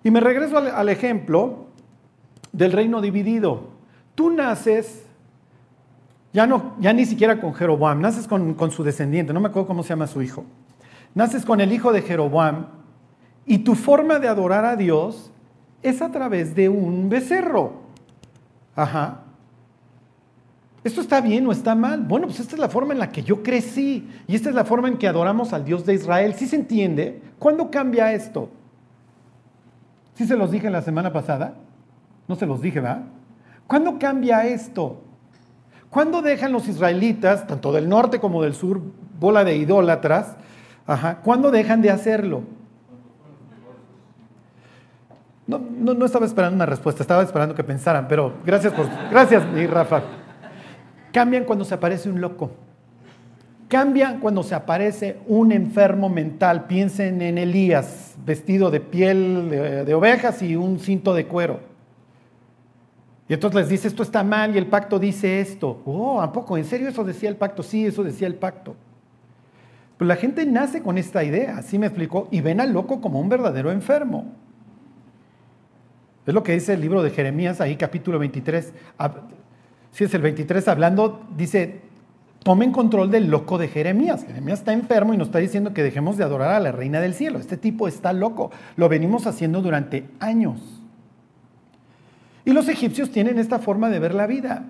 Y 0.05 0.11
me 0.11 0.21
regreso 0.21 0.59
al, 0.59 0.69
al 0.69 0.91
ejemplo 0.91 1.69
del 2.53 2.73
reino 2.73 3.01
dividido. 3.01 3.78
Tú 4.19 4.31
naces, 4.31 5.05
ya, 6.33 6.45
no, 6.45 6.75
ya 6.81 6.93
ni 6.93 7.07
siquiera 7.07 7.41
con 7.41 7.55
Jeroboam, 7.55 8.01
naces 8.01 8.27
con, 8.27 8.55
con 8.55 8.73
su 8.73 8.83
descendiente, 8.83 9.33
no 9.33 9.39
me 9.39 9.47
acuerdo 9.47 9.69
cómo 9.69 9.85
se 9.85 9.91
llama 9.91 10.09
su 10.09 10.21
hijo. 10.23 10.45
Naces 11.15 11.45
con 11.45 11.61
el 11.61 11.73
hijo 11.73 11.93
de 11.93 12.03
Jeroboam 12.03 12.67
y 13.47 13.59
tu 13.59 13.77
forma 13.77 14.19
de 14.19 14.27
adorar 14.27 14.65
a 14.65 14.75
Dios 14.75 15.31
es 15.85 16.03
a 16.03 16.11
través 16.11 16.57
de 16.57 16.69
un 16.69 17.09
becerro. 17.09 17.75
Ajá. 18.75 19.21
¿Esto 20.83 21.01
está 21.01 21.21
bien 21.21 21.47
o 21.47 21.53
está 21.53 21.77
mal? 21.77 22.01
Bueno, 22.01 22.27
pues 22.27 22.41
esta 22.41 22.57
es 22.57 22.61
la 22.61 22.69
forma 22.69 22.95
en 22.95 22.99
la 22.99 23.13
que 23.13 23.23
yo 23.23 23.45
crecí 23.45 24.11
y 24.27 24.35
esta 24.35 24.49
es 24.49 24.57
la 24.57 24.65
forma 24.65 24.89
en 24.89 24.99
que 24.99 25.07
adoramos 25.07 25.53
al 25.53 25.65
Dios 25.65 25.87
de 25.87 25.95
Israel. 25.95 26.35
¿Sí 26.35 26.49
se 26.49 26.57
entiende? 26.57 27.23
¿Cuándo 27.39 27.71
cambia 27.71 28.13
esto? 28.13 28.51
¿Sí 30.15 30.27
se 30.27 30.37
los 30.37 30.51
dije 30.51 30.71
la 30.71 30.83
semana 30.83 31.13
pasada? 31.13 31.55
No 32.27 32.35
se 32.35 32.47
los 32.47 32.61
dije, 32.61 32.81
¿verdad? 32.81 33.05
¿Cuándo 33.69 33.99
cambia 33.99 34.47
esto? 34.47 35.03
¿Cuándo 35.91 36.23
dejan 36.23 36.53
los 36.53 36.67
israelitas, 36.67 37.47
tanto 37.47 37.71
del 37.71 37.89
norte 37.89 38.19
como 38.19 38.43
del 38.43 38.55
sur, 38.55 38.81
bola 39.21 39.45
de 39.45 39.57
idólatras? 39.57 40.37
¿Cuándo 41.23 41.51
dejan 41.51 41.83
de 41.83 41.91
hacerlo? 41.91 42.43
No, 45.47 45.59
no, 45.59 46.05
estaba 46.05 46.25
esperando 46.25 46.57
una 46.57 46.67
respuesta, 46.67 47.03
estaba 47.03 47.23
esperando 47.23 47.55
que 47.55 47.63
pensaran, 47.63 48.09
pero 48.09 48.35
gracias 48.45 48.73
por. 48.73 48.87
Gracias, 49.11 49.47
mi 49.47 49.67
Rafa. 49.67 50.03
Cambian 51.13 51.45
cuando 51.45 51.65
se 51.65 51.75
aparece 51.75 52.09
un 52.09 52.21
loco. 52.21 52.51
Cambia 53.69 54.19
cuando 54.19 54.43
se 54.43 54.55
aparece 54.55 55.19
un 55.27 55.53
enfermo 55.53 56.09
mental. 56.09 56.65
Piensen 56.65 57.21
en 57.21 57.37
Elías, 57.37 58.15
vestido 58.25 58.71
de 58.71 58.81
piel 58.81 59.51
de 59.51 59.95
ovejas 59.95 60.41
y 60.41 60.57
un 60.57 60.79
cinto 60.79 61.13
de 61.13 61.27
cuero. 61.27 61.61
Y 63.29 63.35
entonces 63.35 63.61
les 63.61 63.69
dice, 63.69 63.89
esto 63.89 64.03
está 64.03 64.25
mal 64.25 64.55
y 64.55 64.59
el 64.59 64.67
pacto 64.67 64.99
dice 64.99 65.41
esto. 65.41 65.83
Oh, 65.85 66.21
¿a 66.23 66.33
poco? 66.33 66.57
¿En 66.57 66.65
serio 66.65 66.89
eso 66.89 67.05
decía 67.05 67.29
el 67.29 67.37
pacto? 67.37 67.63
Sí, 67.63 67.85
eso 67.85 68.03
decía 68.03 68.27
el 68.27 68.37
pacto. 68.37 68.75
Pero 69.99 70.09
la 70.09 70.17
gente 70.17 70.47
nace 70.47 70.81
con 70.83 70.97
esta 70.97 71.23
idea, 71.25 71.59
así 71.59 71.79
me 71.79 71.87
explicó, 71.87 72.29
y 72.31 72.41
ven 72.41 72.61
al 72.61 72.73
loco 72.73 73.01
como 73.01 73.21
un 73.21 73.29
verdadero 73.29 73.71
enfermo. 73.71 74.33
Es 76.25 76.33
lo 76.33 76.43
que 76.43 76.53
dice 76.53 76.75
el 76.75 76.81
libro 76.81 77.03
de 77.03 77.11
Jeremías, 77.11 77.61
ahí 77.61 77.77
capítulo 77.77 78.19
23. 78.19 78.73
Si 79.91 80.05
es 80.05 80.15
el 80.15 80.23
23 80.23 80.69
hablando, 80.69 81.27
dice, 81.37 81.81
tomen 82.45 82.71
control 82.71 83.11
del 83.11 83.29
loco 83.29 83.59
de 83.59 83.69
Jeremías. 83.69 84.25
Jeremías 84.25 84.61
está 84.61 84.73
enfermo 84.73 85.15
y 85.15 85.17
nos 85.17 85.29
está 85.29 85.39
diciendo 85.39 85.75
que 85.75 85.83
dejemos 85.83 86.17
de 86.17 86.25
adorar 86.25 86.53
a 86.53 86.61
la 86.61 86.71
reina 86.71 87.01
del 87.01 87.15
cielo. 87.15 87.39
Este 87.39 87.57
tipo 87.57 87.89
está 87.89 88.13
loco. 88.13 88.51
Lo 88.77 88.89
venimos 88.89 89.27
haciendo 89.27 89.61
durante 89.63 90.09
años. 90.21 90.78
Y 92.49 92.55
los 92.55 92.67
egipcios 92.67 93.11
tienen 93.11 93.39
esta 93.39 93.59
forma 93.59 93.91
de 93.91 93.99
ver 93.99 94.15
la 94.15 94.27
vida. 94.27 94.65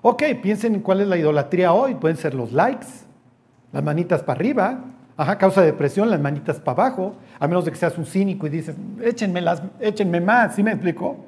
Ok, 0.00 0.22
piensen 0.42 0.76
en 0.76 0.80
cuál 0.80 1.02
es 1.02 1.08
la 1.08 1.18
idolatría 1.18 1.74
hoy. 1.74 1.94
Pueden 1.96 2.16
ser 2.16 2.32
los 2.32 2.52
likes, 2.52 2.86
las 3.70 3.84
manitas 3.84 4.22
para 4.22 4.38
arriba, 4.38 4.84
causa 5.38 5.60
depresión, 5.60 6.08
las 6.08 6.18
manitas 6.18 6.58
para 6.58 6.86
abajo, 6.86 7.16
a 7.38 7.46
menos 7.46 7.66
de 7.66 7.70
que 7.70 7.76
seas 7.76 7.98
un 7.98 8.06
cínico 8.06 8.46
y 8.46 8.50
dices, 8.50 8.74
échenme, 9.02 9.42
las, 9.42 9.62
échenme 9.78 10.22
más, 10.22 10.54
¿sí 10.54 10.62
me 10.62 10.70
explico? 10.70 11.18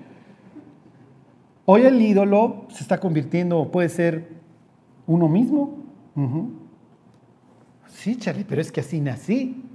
Hoy 1.67 1.83
el 1.83 2.01
ídolo 2.01 2.65
se 2.71 2.83
está 2.83 2.99
convirtiendo, 2.99 3.71
puede 3.71 3.91
ser 3.91 4.31
uno 5.07 5.29
mismo. 5.29 5.85
Sí, 7.89 8.17
Charlie, 8.17 8.47
pero 8.49 8.63
es 8.63 8.73
que 8.73 8.81
así 8.81 9.03
nací. 9.03 9.68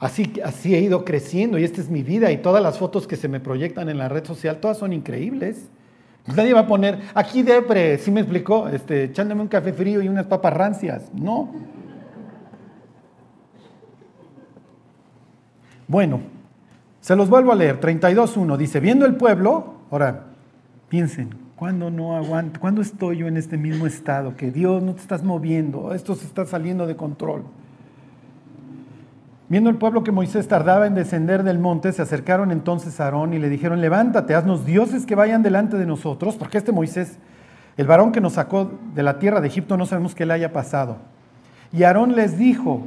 Así, 0.00 0.32
así 0.42 0.74
he 0.74 0.80
ido 0.80 1.04
creciendo 1.04 1.58
y 1.58 1.64
esta 1.64 1.82
es 1.82 1.90
mi 1.90 2.02
vida 2.02 2.32
y 2.32 2.38
todas 2.38 2.62
las 2.62 2.78
fotos 2.78 3.06
que 3.06 3.16
se 3.16 3.28
me 3.28 3.38
proyectan 3.38 3.90
en 3.90 3.98
la 3.98 4.08
red 4.08 4.24
social, 4.24 4.56
todas 4.56 4.78
son 4.78 4.94
increíbles. 4.94 5.68
Pues 6.24 6.36
nadie 6.38 6.54
va 6.54 6.60
a 6.60 6.66
poner, 6.66 7.00
aquí 7.14 7.42
depre, 7.42 7.98
¿sí 7.98 8.10
me 8.10 8.20
explicó? 8.20 8.66
Este, 8.68 9.04
echándome 9.04 9.42
un 9.42 9.48
café 9.48 9.74
frío 9.74 10.00
y 10.00 10.08
unas 10.08 10.24
papas 10.24 10.54
rancias. 10.54 11.10
No. 11.12 11.50
Bueno, 15.86 16.20
se 17.02 17.14
los 17.14 17.28
vuelvo 17.28 17.52
a 17.52 17.54
leer. 17.54 17.78
32.1 17.78 18.56
dice, 18.56 18.80
viendo 18.80 19.04
el 19.04 19.16
pueblo, 19.16 19.74
ahora 19.90 20.28
piensen, 20.88 21.34
¿cuándo 21.56 21.90
no 21.90 22.16
aguanto? 22.16 22.58
¿Cuándo 22.58 22.80
estoy 22.80 23.18
yo 23.18 23.26
en 23.26 23.36
este 23.36 23.58
mismo 23.58 23.86
estado? 23.86 24.34
Que 24.34 24.50
Dios 24.50 24.82
no 24.82 24.94
te 24.94 25.02
estás 25.02 25.22
moviendo, 25.22 25.92
esto 25.92 26.14
se 26.14 26.24
está 26.24 26.46
saliendo 26.46 26.86
de 26.86 26.96
control. 26.96 27.44
Viendo 29.50 29.68
el 29.68 29.78
pueblo 29.78 30.04
que 30.04 30.12
Moisés 30.12 30.46
tardaba 30.46 30.86
en 30.86 30.94
descender 30.94 31.42
del 31.42 31.58
monte, 31.58 31.90
se 31.90 32.00
acercaron 32.00 32.52
entonces 32.52 33.00
a 33.00 33.06
Aarón 33.06 33.34
y 33.34 33.40
le 33.40 33.48
dijeron, 33.48 33.80
levántate, 33.80 34.36
haznos 34.36 34.64
dioses 34.64 35.06
que 35.06 35.16
vayan 35.16 35.42
delante 35.42 35.76
de 35.76 35.86
nosotros, 35.86 36.36
porque 36.36 36.56
este 36.56 36.70
Moisés, 36.70 37.18
el 37.76 37.88
varón 37.88 38.12
que 38.12 38.20
nos 38.20 38.34
sacó 38.34 38.70
de 38.94 39.02
la 39.02 39.18
tierra 39.18 39.40
de 39.40 39.48
Egipto, 39.48 39.76
no 39.76 39.86
sabemos 39.86 40.14
qué 40.14 40.24
le 40.24 40.34
haya 40.34 40.52
pasado. 40.52 40.98
Y 41.72 41.82
Aarón 41.82 42.14
les 42.14 42.38
dijo, 42.38 42.86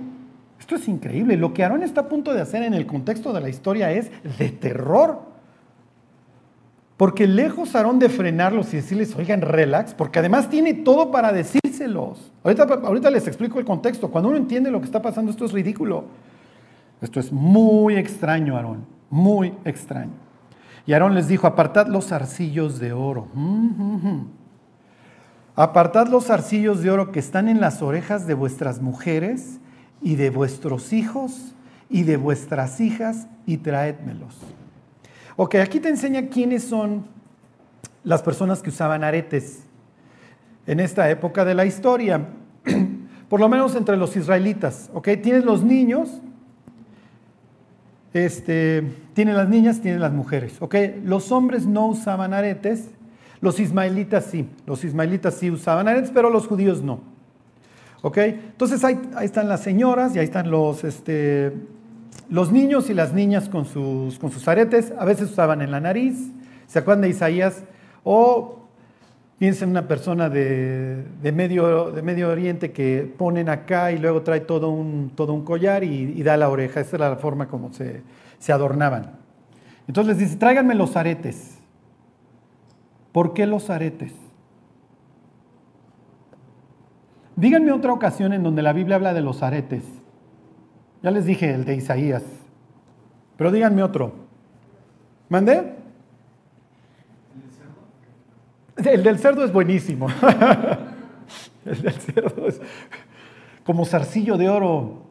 esto 0.58 0.78
es 0.78 0.88
increíble, 0.88 1.36
lo 1.36 1.54
que 1.54 1.64
Aarón 1.64 1.84
está 1.84 2.00
a 2.00 2.08
punto 2.08 2.34
de 2.34 2.40
hacer 2.40 2.64
en 2.64 2.74
el 2.74 2.86
contexto 2.86 3.34
de 3.34 3.42
la 3.42 3.50
historia 3.50 3.92
es 3.92 4.10
de 4.38 4.48
terror. 4.48 5.20
Porque 6.96 7.28
lejos 7.28 7.76
Aarón 7.76 8.00
de 8.00 8.08
frenarlos 8.08 8.74
y 8.74 8.78
decirles, 8.78 9.14
oigan, 9.18 9.42
relax, 9.42 9.94
porque 9.94 10.20
además 10.20 10.50
tiene 10.50 10.74
todo 10.74 11.12
para 11.12 11.34
decírselos. 11.34 12.32
Ahorita, 12.42 12.64
ahorita 12.64 13.10
les 13.10 13.28
explico 13.28 13.60
el 13.60 13.66
contexto. 13.66 14.10
Cuando 14.10 14.30
uno 14.30 14.38
entiende 14.38 14.72
lo 14.72 14.80
que 14.80 14.86
está 14.86 15.02
pasando, 15.02 15.30
esto 15.30 15.44
es 15.44 15.52
ridículo. 15.52 16.06
Esto 17.04 17.20
es 17.20 17.34
muy 17.34 17.98
extraño, 17.98 18.56
Aarón, 18.56 18.86
muy 19.10 19.54
extraño. 19.66 20.14
Y 20.86 20.94
Aarón 20.94 21.14
les 21.14 21.28
dijo, 21.28 21.48
apartad 21.48 21.88
los 21.88 22.14
arcillos 22.14 22.80
de 22.80 22.94
oro. 22.94 23.28
Apartad 25.54 26.08
los 26.08 26.30
arcillos 26.30 26.82
de 26.82 26.92
oro 26.92 27.12
que 27.12 27.20
están 27.20 27.50
en 27.50 27.60
las 27.60 27.82
orejas 27.82 28.26
de 28.26 28.36
vuestras 28.36 28.82
mujeres 28.82 29.60
y 30.02 30.16
de 30.16 30.30
vuestros 30.30 30.94
hijos 30.94 31.54
y 31.90 32.04
de 32.04 32.16
vuestras 32.16 32.80
hijas 32.80 33.28
y 33.46 33.58
traédmelos. 33.58 34.38
Ok, 35.36 35.56
aquí 35.56 35.82
te 35.82 35.90
enseña 35.90 36.30
quiénes 36.30 36.64
son 36.64 37.06
las 38.06 38.22
personas 38.22 38.62
que 38.62 38.70
usaban 38.70 39.04
aretes 39.04 39.64
en 40.66 40.80
esta 40.80 41.10
época 41.10 41.44
de 41.44 41.54
la 41.54 41.66
historia, 41.66 42.30
por 43.30 43.42
lo 43.42 43.50
menos 43.50 43.76
entre 43.76 43.98
los 43.98 44.16
israelitas. 44.16 44.90
Ok, 44.94 45.10
tienes 45.22 45.44
los 45.44 45.64
niños 45.64 46.22
este, 48.14 48.84
tienen 49.14 49.36
las 49.36 49.50
niñas, 49.50 49.82
tienen 49.82 50.02
las 50.02 50.14
mujeres. 50.14 50.60
Los 51.04 51.32
hombres 51.32 51.66
no 51.66 51.88
usaban 51.88 52.34
aretes, 52.34 52.90
los 53.42 53.60
ismaelitas 53.60 54.26
sí. 54.26 54.48
Los 54.66 54.84
ismaelitas 54.84 55.34
sí 55.34 55.52
usaban 55.52 55.88
aretes, 55.88 56.12
pero 56.14 56.30
los 56.30 56.48
judíos 56.48 56.82
no. 56.82 57.02
Entonces 58.16 58.84
ahí, 58.84 59.00
están 59.22 59.48
las 59.48 59.62
señoras 59.62 60.16
y 60.16 60.20
ahí 60.20 60.26
están 60.26 60.52
los, 60.52 60.84
este, 60.84 61.54
los 62.30 62.52
niños 62.52 62.90
y 62.90 62.94
las 62.94 63.14
niñas 63.14 63.50
con 63.50 63.66
sus, 63.66 64.20
con 64.20 64.32
sus 64.32 64.48
aretes. 64.48 64.94
A 64.98 65.06
veces 65.06 65.32
usaban 65.32 65.62
en 65.62 65.72
la 65.72 65.80
nariz. 65.80 66.18
¿Se 66.68 66.80
acuerdan 66.80 67.02
de 67.02 67.10
Isaías? 67.10 67.64
O 68.04 68.63
piensen 69.38 69.70
en 69.70 69.72
una 69.72 69.88
persona 69.88 70.30
de, 70.30 71.06
medio, 71.34 71.92
de 71.92 72.02
Medio 72.02 72.30
Oriente 72.30 72.72
que 72.72 73.12
ponen 73.18 73.50
acá 73.50 73.92
y 73.92 73.98
luego 73.98 74.22
trae 74.22 74.42
todo 74.42 74.70
un, 74.70 75.12
todo 75.16 75.34
un 75.34 75.44
collar 75.44 75.84
y, 75.84 76.22
da 76.24 76.38
la 76.38 76.50
oreja. 76.50 76.80
Esa 76.80 76.96
era 76.98 77.10
la 77.10 77.18
forma 77.18 77.48
como 77.48 77.72
se, 77.74 78.04
adornaban. 78.50 79.18
Entonces 79.88 80.16
les 80.16 80.28
dice, 80.28 80.38
tráiganme 80.38 80.76
los 80.76 80.96
aretes. 80.96 81.58
¿Por 83.12 83.34
qué 83.34 83.46
los 83.46 83.70
aretes? 83.70 84.14
Díganme 87.36 87.72
otra 87.72 87.92
ocasión 87.92 88.34
en 88.34 88.44
donde 88.44 88.62
la 88.62 88.74
Biblia 88.74 88.96
habla 88.96 89.14
de 89.14 89.22
los 89.22 89.44
aretes. 89.44 89.84
Ya 91.02 91.12
les 91.12 91.26
dije 91.26 91.54
el 91.54 91.66
de 91.66 91.76
Isaías. 91.76 92.24
Pero 93.36 93.52
díganme 93.52 93.84
otro. 93.84 94.14
¿Mandé? 95.30 95.83
El 98.78 99.04
del 99.04 99.20
cerdo 99.20 99.44
es 99.44 99.52
buenísimo. 99.52 100.08
El 101.66 101.82
del 101.82 101.94
cerdo 101.94 102.48
es 102.48 102.60
como 103.66 103.86
zarcillo 103.86 104.38
de 104.38 104.50
oro 104.50 105.04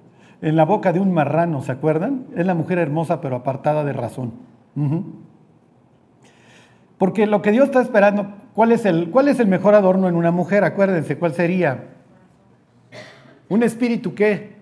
en 0.43 0.57
la 0.57 0.65
boca 0.65 0.93
de 0.93 1.01
un 1.01 1.13
marrano, 1.15 1.63
¿se 1.63 1.73
acuerdan? 1.73 2.27
Es 2.37 2.45
la 2.45 2.55
mujer 2.55 2.79
hermosa 2.79 3.21
pero 3.21 3.37
apartada 3.37 3.85
de 3.85 3.93
razón. 3.93 4.33
Porque 6.99 7.27
lo 7.27 7.43
que 7.43 7.53
Dios 7.53 7.67
está 7.67 7.81
esperando, 7.81 8.35
¿cuál 8.55 8.73
es, 8.73 8.85
el, 8.85 9.11
¿cuál 9.11 9.29
es 9.29 9.41
el 9.41 9.47
mejor 9.47 9.75
adorno 9.75 10.09
en 10.09 10.17
una 10.17 10.31
mujer? 10.31 10.65
Acuérdense, 10.65 11.17
¿cuál 11.17 11.33
sería? 11.33 11.85
¿Un 13.49 13.63
espíritu 13.63 14.15
qué? 14.15 14.57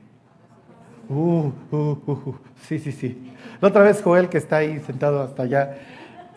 Uh, 1.09 1.51
uh, 1.73 1.77
uh, 2.07 2.35
sí, 2.63 2.79
sí, 2.79 2.93
sí. 2.93 3.33
La 3.61 3.69
otra 3.69 3.83
vez 3.83 4.03
Joel, 4.03 4.29
que 4.29 4.39
está 4.39 4.59
ahí 4.59 4.81
sentado 4.81 5.23
hasta 5.23 5.43
allá, 5.43 5.77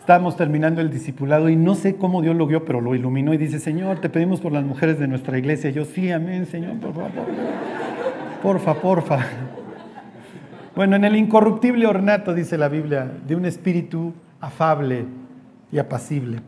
Estábamos 0.04 0.36
terminando 0.36 0.82
el 0.82 0.90
discipulado 0.90 1.48
y 1.48 1.56
no 1.56 1.74
sé 1.74 1.96
cómo 1.96 2.20
Dios 2.20 2.36
lo 2.36 2.46
vio, 2.46 2.66
pero 2.66 2.82
lo 2.82 2.94
iluminó 2.94 3.32
y 3.32 3.38
dice, 3.38 3.58
Señor, 3.58 4.02
te 4.02 4.10
pedimos 4.10 4.38
por 4.38 4.52
las 4.52 4.62
mujeres 4.62 4.98
de 4.98 5.08
nuestra 5.08 5.38
iglesia. 5.38 5.70
yo, 5.70 5.86
sí, 5.86 6.12
amén, 6.12 6.44
Señor, 6.44 6.76
por 6.76 6.92
favor. 6.92 7.10
Porfa, 8.42 8.74
porfa. 8.74 9.18
Bueno, 10.76 10.96
en 10.96 11.06
el 11.06 11.16
incorruptible 11.16 11.86
ornato, 11.86 12.34
dice 12.34 12.58
la 12.58 12.68
Biblia, 12.68 13.10
de 13.26 13.34
un 13.34 13.46
espíritu 13.46 14.12
afable 14.42 15.06
y 15.72 15.78
apacible. 15.78 16.40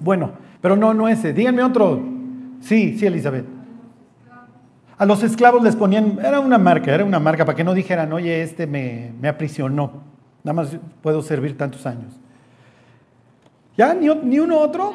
Bueno, 0.00 0.30
pero 0.62 0.76
no, 0.76 0.94
no 0.94 1.06
ese. 1.06 1.34
Díganme 1.34 1.62
otro. 1.62 2.02
Sí, 2.60 2.96
sí, 2.96 3.04
Elizabeth. 3.04 3.44
A 4.96 5.04
los 5.04 5.22
esclavos 5.22 5.62
les 5.62 5.76
ponían, 5.76 6.18
era 6.24 6.40
una 6.40 6.56
marca, 6.56 6.94
era 6.94 7.04
una 7.04 7.20
marca 7.20 7.44
para 7.44 7.56
que 7.56 7.64
no 7.64 7.74
dijeran, 7.74 8.10
oye, 8.14 8.42
este 8.42 8.66
me, 8.66 9.12
me 9.20 9.28
aprisionó. 9.28 10.13
Nada 10.44 10.54
más 10.54 10.76
puedo 11.02 11.22
servir 11.22 11.56
tantos 11.56 11.86
años. 11.86 12.12
¿Ya? 13.76 13.94
¿Ni, 13.94 14.38
uno 14.38 14.58
otro? 14.58 14.92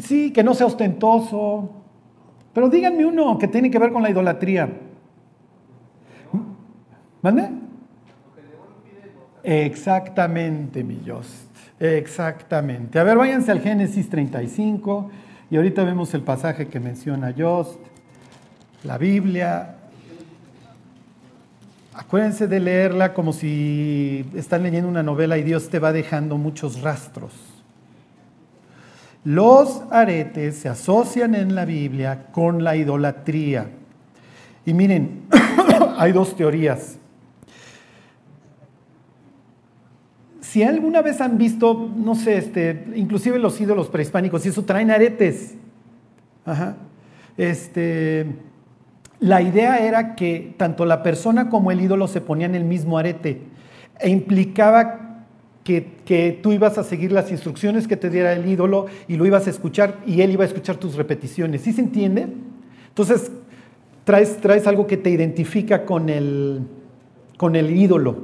Sí, 0.00 0.32
que 0.32 0.42
no 0.42 0.54
sea 0.54 0.66
ostentoso. 0.66 1.70
Pero 2.54 2.70
díganme 2.70 3.04
uno 3.04 3.38
que 3.38 3.46
tiene 3.46 3.70
que 3.70 3.78
ver 3.78 3.92
con 3.92 4.02
la 4.02 4.10
idolatría. 4.10 4.68
¿Mande? 7.20 7.50
Exactamente, 9.42 10.82
mi 10.82 10.96
Dios. 10.96 11.46
Exactamente. 11.78 12.98
A 12.98 13.04
ver, 13.04 13.18
váyanse 13.18 13.52
al 13.52 13.60
Génesis 13.60 14.08
35 14.08 15.10
y 15.50 15.56
ahorita 15.56 15.84
vemos 15.84 16.12
el 16.14 16.22
pasaje 16.22 16.66
que 16.68 16.80
menciona 16.80 17.34
Jost. 17.36 17.78
La 18.84 18.98
Biblia, 18.98 19.77
Acuérdense 21.98 22.46
de 22.46 22.60
leerla 22.60 23.12
como 23.12 23.32
si 23.32 24.24
están 24.36 24.62
leyendo 24.62 24.88
una 24.88 25.02
novela 25.02 25.36
y 25.36 25.42
Dios 25.42 25.68
te 25.68 25.80
va 25.80 25.92
dejando 25.92 26.38
muchos 26.38 26.80
rastros. 26.80 27.32
Los 29.24 29.82
aretes 29.90 30.58
se 30.58 30.68
asocian 30.68 31.34
en 31.34 31.56
la 31.56 31.64
Biblia 31.64 32.28
con 32.30 32.62
la 32.62 32.76
idolatría. 32.76 33.70
Y 34.64 34.74
miren, 34.74 35.22
hay 35.98 36.12
dos 36.12 36.36
teorías. 36.36 36.98
Si 40.40 40.62
alguna 40.62 41.02
vez 41.02 41.20
han 41.20 41.36
visto, 41.36 41.92
no 41.96 42.14
sé, 42.14 42.38
este, 42.38 42.86
inclusive 42.94 43.40
los 43.40 43.60
ídolos 43.60 43.88
prehispánicos, 43.88 44.46
y 44.46 44.50
eso 44.50 44.64
traen 44.64 44.92
aretes. 44.92 45.56
Este, 47.36 48.24
la 49.20 49.42
idea 49.42 49.78
era 49.78 50.14
que 50.14 50.54
tanto 50.56 50.84
la 50.84 51.02
persona 51.02 51.48
como 51.48 51.70
el 51.70 51.80
ídolo 51.80 52.06
se 52.06 52.20
ponían 52.20 52.54
el 52.54 52.64
mismo 52.64 52.98
arete 52.98 53.42
e 53.98 54.10
implicaba 54.10 55.24
que, 55.64 55.96
que, 56.04 56.38
tú 56.40 56.52
ibas 56.52 56.78
a 56.78 56.84
seguir 56.84 57.12
las 57.12 57.30
instrucciones 57.30 57.88
que 57.88 57.96
te 57.96 58.10
diera 58.10 58.32
el 58.32 58.46
ídolo 58.46 58.86
y 59.06 59.16
lo 59.16 59.26
ibas 59.26 59.46
a 59.46 59.50
escuchar 59.50 59.96
y 60.06 60.22
él 60.22 60.30
iba 60.30 60.44
a 60.44 60.46
escuchar 60.46 60.76
tus 60.76 60.94
repeticiones. 60.94 61.62
¿Sí 61.62 61.72
se 61.72 61.82
entiende? 61.82 62.28
Entonces, 62.88 63.30
traes, 64.04 64.38
traes 64.38 64.66
algo 64.66 64.86
que 64.86 64.96
te 64.96 65.10
identifica 65.10 65.84
con 65.84 66.08
el, 66.08 66.62
con 67.36 67.56
el 67.56 67.76
ídolo. 67.76 68.16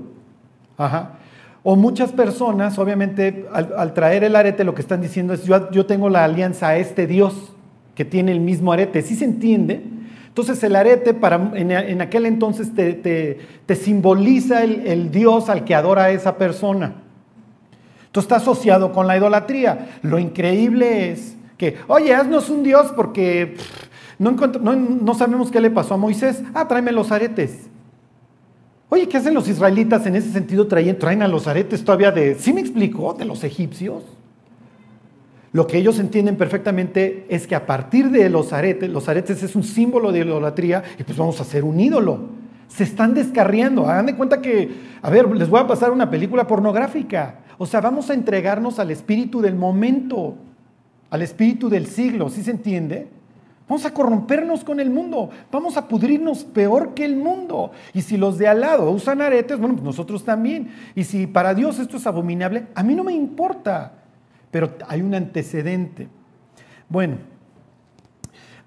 Ajá. 0.79 1.19
O 1.63 1.77
muchas 1.77 2.13
personas, 2.13 2.79
obviamente, 2.79 3.47
al, 3.53 3.95
traer 3.95 4.25
el 4.25 4.37
arete, 4.37 4.65
lo 4.65 4.75
que 4.75 4.83
están 4.83 5.01
diciendo 5.01 5.33
es, 5.33 5.45
yo, 5.45 5.71
yo, 5.71 5.87
tengo 5.87 6.09
la 6.09 6.25
alianza 6.25 6.69
a 6.69 6.77
este 6.77 7.07
Dios 7.07 7.55
que 7.95 8.05
tiene 8.05 8.33
el 8.33 8.41
mismo 8.41 8.73
arete. 8.73 9.03
¿Sí 9.03 9.15
se 9.15 9.25
entiende? 9.25 9.83
Entonces 10.35 10.65
el 10.65 10.75
arete 10.75 11.15
para, 11.15 11.53
en, 11.55 12.01
aquel 12.01 12.27
entonces 12.27 12.75
te, 12.75 12.93
te, 12.93 13.77
simboliza 13.77 14.65
el, 14.65 14.85
el, 14.85 15.13
Dios 15.13 15.49
al 15.49 15.65
que 15.65 15.77
adora 15.77 16.07
a 16.07 16.11
esa 16.11 16.39
persona. 16.39 16.97
Entonces 18.07 18.25
está 18.25 18.37
asociado 18.39 18.91
con 18.91 19.07
la 19.07 19.17
idolatría. 19.17 19.91
Lo 20.03 20.19
increíble 20.19 21.13
es 21.13 21.37
que, 21.57 21.77
oye, 21.87 22.13
haznos 22.13 22.51
un 22.51 22.65
Dios 22.65 22.93
porque 22.97 23.57
no, 24.19 24.33
no, 24.33 24.75
no 24.75 25.15
sabemos 25.15 25.53
qué 25.53 25.61
le 25.61 25.71
pasó 25.71 25.95
a 25.95 25.99
Moisés. 25.99 26.43
Ah, 26.53 26.67
tráeme 26.67 26.91
los 26.91 27.13
aretes. 27.13 27.69
Oye, 28.89 29.07
¿qué 29.07 29.19
hacen 29.19 29.35
los 29.35 29.47
israelitas 29.47 30.05
en 30.05 30.17
ese 30.17 30.33
sentido? 30.33 30.67
Traen, 30.67 30.99
traen 30.99 31.23
a 31.23 31.29
los 31.29 31.47
aretes 31.47 31.85
todavía 31.85 32.11
de, 32.11 32.35
¿sí 32.35 32.53
me 32.53 32.61
explicó? 32.61 33.15
De 33.15 33.25
los 33.25 33.45
egipcios. 33.45 34.03
Lo 35.55 35.69
que 35.69 35.79
ellos 35.79 36.01
entienden 36.01 36.35
perfectamente 36.35 37.27
es 37.29 37.47
que 37.47 37.55
a 37.55 37.65
partir 37.65 38.11
de 38.11 38.29
los 38.29 38.53
aretes, 38.53 38.91
los 38.91 39.09
aretes 39.09 39.41
es 39.45 39.55
un 39.55 39.63
símbolo 39.63 40.11
de 40.11 40.19
idolatría 40.19 40.83
y 40.99 41.05
pues 41.05 41.17
vamos 41.17 41.39
a 41.39 41.45
hacer 41.45 41.63
un 41.63 41.79
ídolo. 41.79 42.23
Se 42.67 42.83
están 42.83 43.15
descarriando. 43.15 43.87
Hagan 43.89 44.07
de 44.07 44.17
cuenta 44.17 44.43
que, 44.43 44.75
a 45.01 45.09
ver, 45.11 45.31
les 45.31 45.49
voy 45.49 45.61
a 45.61 45.67
pasar 45.69 45.93
una 45.93 46.11
película 46.11 46.49
pornográfica. 46.49 47.37
O 47.57 47.67
sea, 47.67 47.81
vamos 47.81 48.11
a 48.11 48.15
entregarnos 48.15 48.81
al 48.81 48.91
espíritu 48.91 49.41
del 49.41 49.55
momento, 49.55 50.35
al 51.09 51.23
espíritu 51.23 51.69
del 51.69 51.87
siglo, 51.87 52.31
¿sí 52.31 52.43
se 52.43 52.51
entiende? 52.51 53.07
Vamos 53.69 53.87
a 53.87 53.95
corrompernos 53.95 54.65
con 54.65 54.81
el 54.81 54.91
mundo, 54.91 55.31
vamos 55.53 55.77
a 55.77 55.87
pudrirnos 55.87 56.43
peor 56.43 56.95
que 56.95 57.05
el 57.05 57.15
mundo. 57.15 57.71
Y 57.93 58.03
si 58.03 58.17
los 58.17 58.39
de 58.39 58.49
al 58.49 58.61
lado 58.61 58.91
usan 58.91 59.23
aretes, 59.23 59.57
bueno, 59.57 59.75
pues 59.75 59.85
nosotros 59.85 60.25
también. 60.25 60.73
Y 60.97 61.05
si 61.05 61.29
para 61.29 61.55
Dios 61.55 61.79
esto 61.79 61.97
es 61.97 62.09
abominable, 62.09 62.67
a 62.75 62.83
mí 62.83 62.97
no 62.97 63.05
me 63.05 63.13
importa. 63.13 64.01
Pero 64.55 64.71
hay 64.87 65.03
un 65.03 65.13
antecedente. 65.17 66.07
Bueno, 66.89 67.17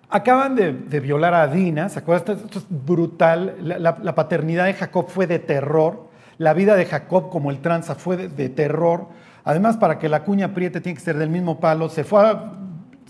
acaban 0.09 0.53
de, 0.53 0.99
violar 0.99 1.33
a 1.33 1.47
Dina, 1.47 1.87
¿se 1.87 1.99
acuerdan? 1.99 2.39
Esto 2.39 2.59
es 2.59 2.65
brutal. 2.69 3.55
La, 3.61 4.13
paternidad 4.13 4.65
de 4.65 4.73
Jacob 4.73 5.07
fue 5.07 5.27
de 5.27 5.39
terror. 5.39 6.09
La 6.37 6.53
vida 6.53 6.75
de 6.75 6.85
Jacob 6.85 7.29
como 7.29 7.51
el 7.51 7.59
tranza 7.61 7.95
fue 7.95 8.17
de, 8.17 8.49
terror. 8.49 9.07
Además, 9.45 9.77
para 9.77 9.97
que 9.97 10.09
la 10.09 10.25
cuña 10.25 10.47
apriete 10.47 10.81
tiene 10.81 10.97
que 10.97 11.05
ser 11.05 11.17
del 11.17 11.29
mismo 11.29 11.61
palo. 11.61 11.87
Se 11.87 12.03
fue 12.03 12.21
a 12.21 12.51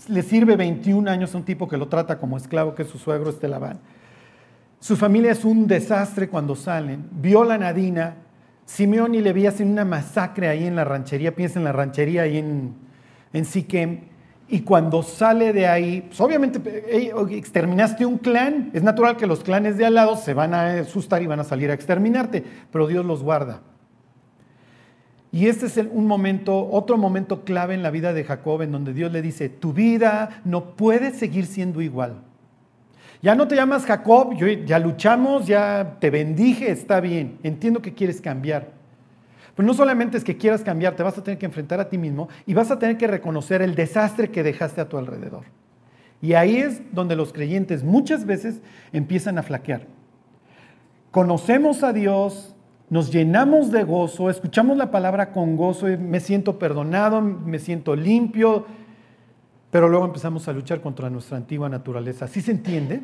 le 0.06 0.22
sirve 0.22 0.54
21 0.54 1.10
años 1.10 1.34
a 1.34 1.38
un 1.38 1.44
tipo 1.44 1.66
que 1.66 1.76
lo 1.76 1.88
trata 1.88 2.20
como 2.20 2.36
esclavo, 2.36 2.76
que 2.76 2.82
es 2.82 2.88
su 2.88 2.98
suegro, 2.98 3.30
este 3.30 3.48
Labán. 3.48 3.80
Su 4.78 4.96
familia 4.96 5.32
es 5.32 5.44
un 5.44 5.66
desastre 5.66 6.28
cuando 6.28 6.54
salen. 6.54 7.08
Violan 7.10 7.64
a 7.64 7.72
Dina. 7.72 8.14
Simeón 8.68 9.14
y 9.14 9.22
Leví 9.22 9.46
hacen 9.46 9.70
una 9.70 9.86
masacre 9.86 10.46
ahí 10.46 10.66
en 10.66 10.76
la 10.76 10.84
ranchería. 10.84 11.34
Piensa 11.34 11.58
en 11.58 11.64
la 11.64 11.72
ranchería 11.72 12.22
ahí 12.22 12.36
en, 12.36 12.74
en 13.32 13.44
Siquem. 13.46 14.00
Y 14.46 14.60
cuando 14.60 15.02
sale 15.02 15.54
de 15.54 15.66
ahí, 15.66 16.02
pues 16.02 16.20
obviamente 16.20 16.60
exterminaste 17.34 18.04
un 18.04 18.18
clan. 18.18 18.70
Es 18.74 18.82
natural 18.82 19.16
que 19.16 19.26
los 19.26 19.42
clanes 19.42 19.78
de 19.78 19.86
al 19.86 19.94
lado 19.94 20.16
se 20.16 20.34
van 20.34 20.52
a 20.52 20.80
asustar 20.80 21.22
y 21.22 21.26
van 21.26 21.40
a 21.40 21.44
salir 21.44 21.70
a 21.70 21.74
exterminarte, 21.74 22.44
pero 22.70 22.86
Dios 22.86 23.06
los 23.06 23.22
guarda. 23.22 23.62
Y 25.32 25.46
este 25.46 25.64
es 25.64 25.78
un 25.90 26.06
momento, 26.06 26.68
otro 26.70 26.98
momento 26.98 27.44
clave 27.44 27.72
en 27.72 27.82
la 27.82 27.90
vida 27.90 28.12
de 28.12 28.24
Jacob, 28.24 28.60
en 28.60 28.72
donde 28.72 28.92
Dios 28.92 29.10
le 29.10 29.22
dice, 29.22 29.48
tu 29.48 29.72
vida 29.72 30.42
no 30.44 30.76
puede 30.76 31.12
seguir 31.12 31.46
siendo 31.46 31.80
igual. 31.80 32.22
Ya 33.20 33.34
no 33.34 33.48
te 33.48 33.56
llamas 33.56 33.84
Jacob, 33.84 34.36
ya 34.64 34.78
luchamos, 34.78 35.46
ya 35.46 35.96
te 35.98 36.10
bendije, 36.10 36.70
está 36.70 37.00
bien, 37.00 37.38
entiendo 37.42 37.82
que 37.82 37.94
quieres 37.94 38.20
cambiar. 38.20 38.68
Pero 39.56 39.66
no 39.66 39.74
solamente 39.74 40.16
es 40.16 40.22
que 40.22 40.36
quieras 40.36 40.62
cambiar, 40.62 40.94
te 40.94 41.02
vas 41.02 41.18
a 41.18 41.24
tener 41.24 41.36
que 41.36 41.46
enfrentar 41.46 41.80
a 41.80 41.88
ti 41.88 41.98
mismo 41.98 42.28
y 42.46 42.54
vas 42.54 42.70
a 42.70 42.78
tener 42.78 42.96
que 42.96 43.08
reconocer 43.08 43.60
el 43.60 43.74
desastre 43.74 44.30
que 44.30 44.44
dejaste 44.44 44.80
a 44.80 44.88
tu 44.88 44.98
alrededor. 44.98 45.46
Y 46.22 46.34
ahí 46.34 46.58
es 46.58 46.80
donde 46.92 47.16
los 47.16 47.32
creyentes 47.32 47.82
muchas 47.82 48.24
veces 48.24 48.60
empiezan 48.92 49.36
a 49.36 49.42
flaquear. 49.42 49.82
Conocemos 51.10 51.82
a 51.82 51.92
Dios, 51.92 52.54
nos 52.90 53.10
llenamos 53.10 53.72
de 53.72 53.82
gozo, 53.82 54.30
escuchamos 54.30 54.76
la 54.76 54.92
palabra 54.92 55.32
con 55.32 55.56
gozo, 55.56 55.86
me 55.86 56.20
siento 56.20 56.58
perdonado, 56.58 57.20
me 57.20 57.58
siento 57.58 57.96
limpio, 57.96 58.64
pero 59.70 59.88
luego 59.88 60.06
empezamos 60.06 60.48
a 60.48 60.52
luchar 60.52 60.80
contra 60.80 61.10
nuestra 61.10 61.36
antigua 61.36 61.68
naturaleza. 61.68 62.26
¿Sí 62.26 62.40
se 62.40 62.52
entiende? 62.52 63.02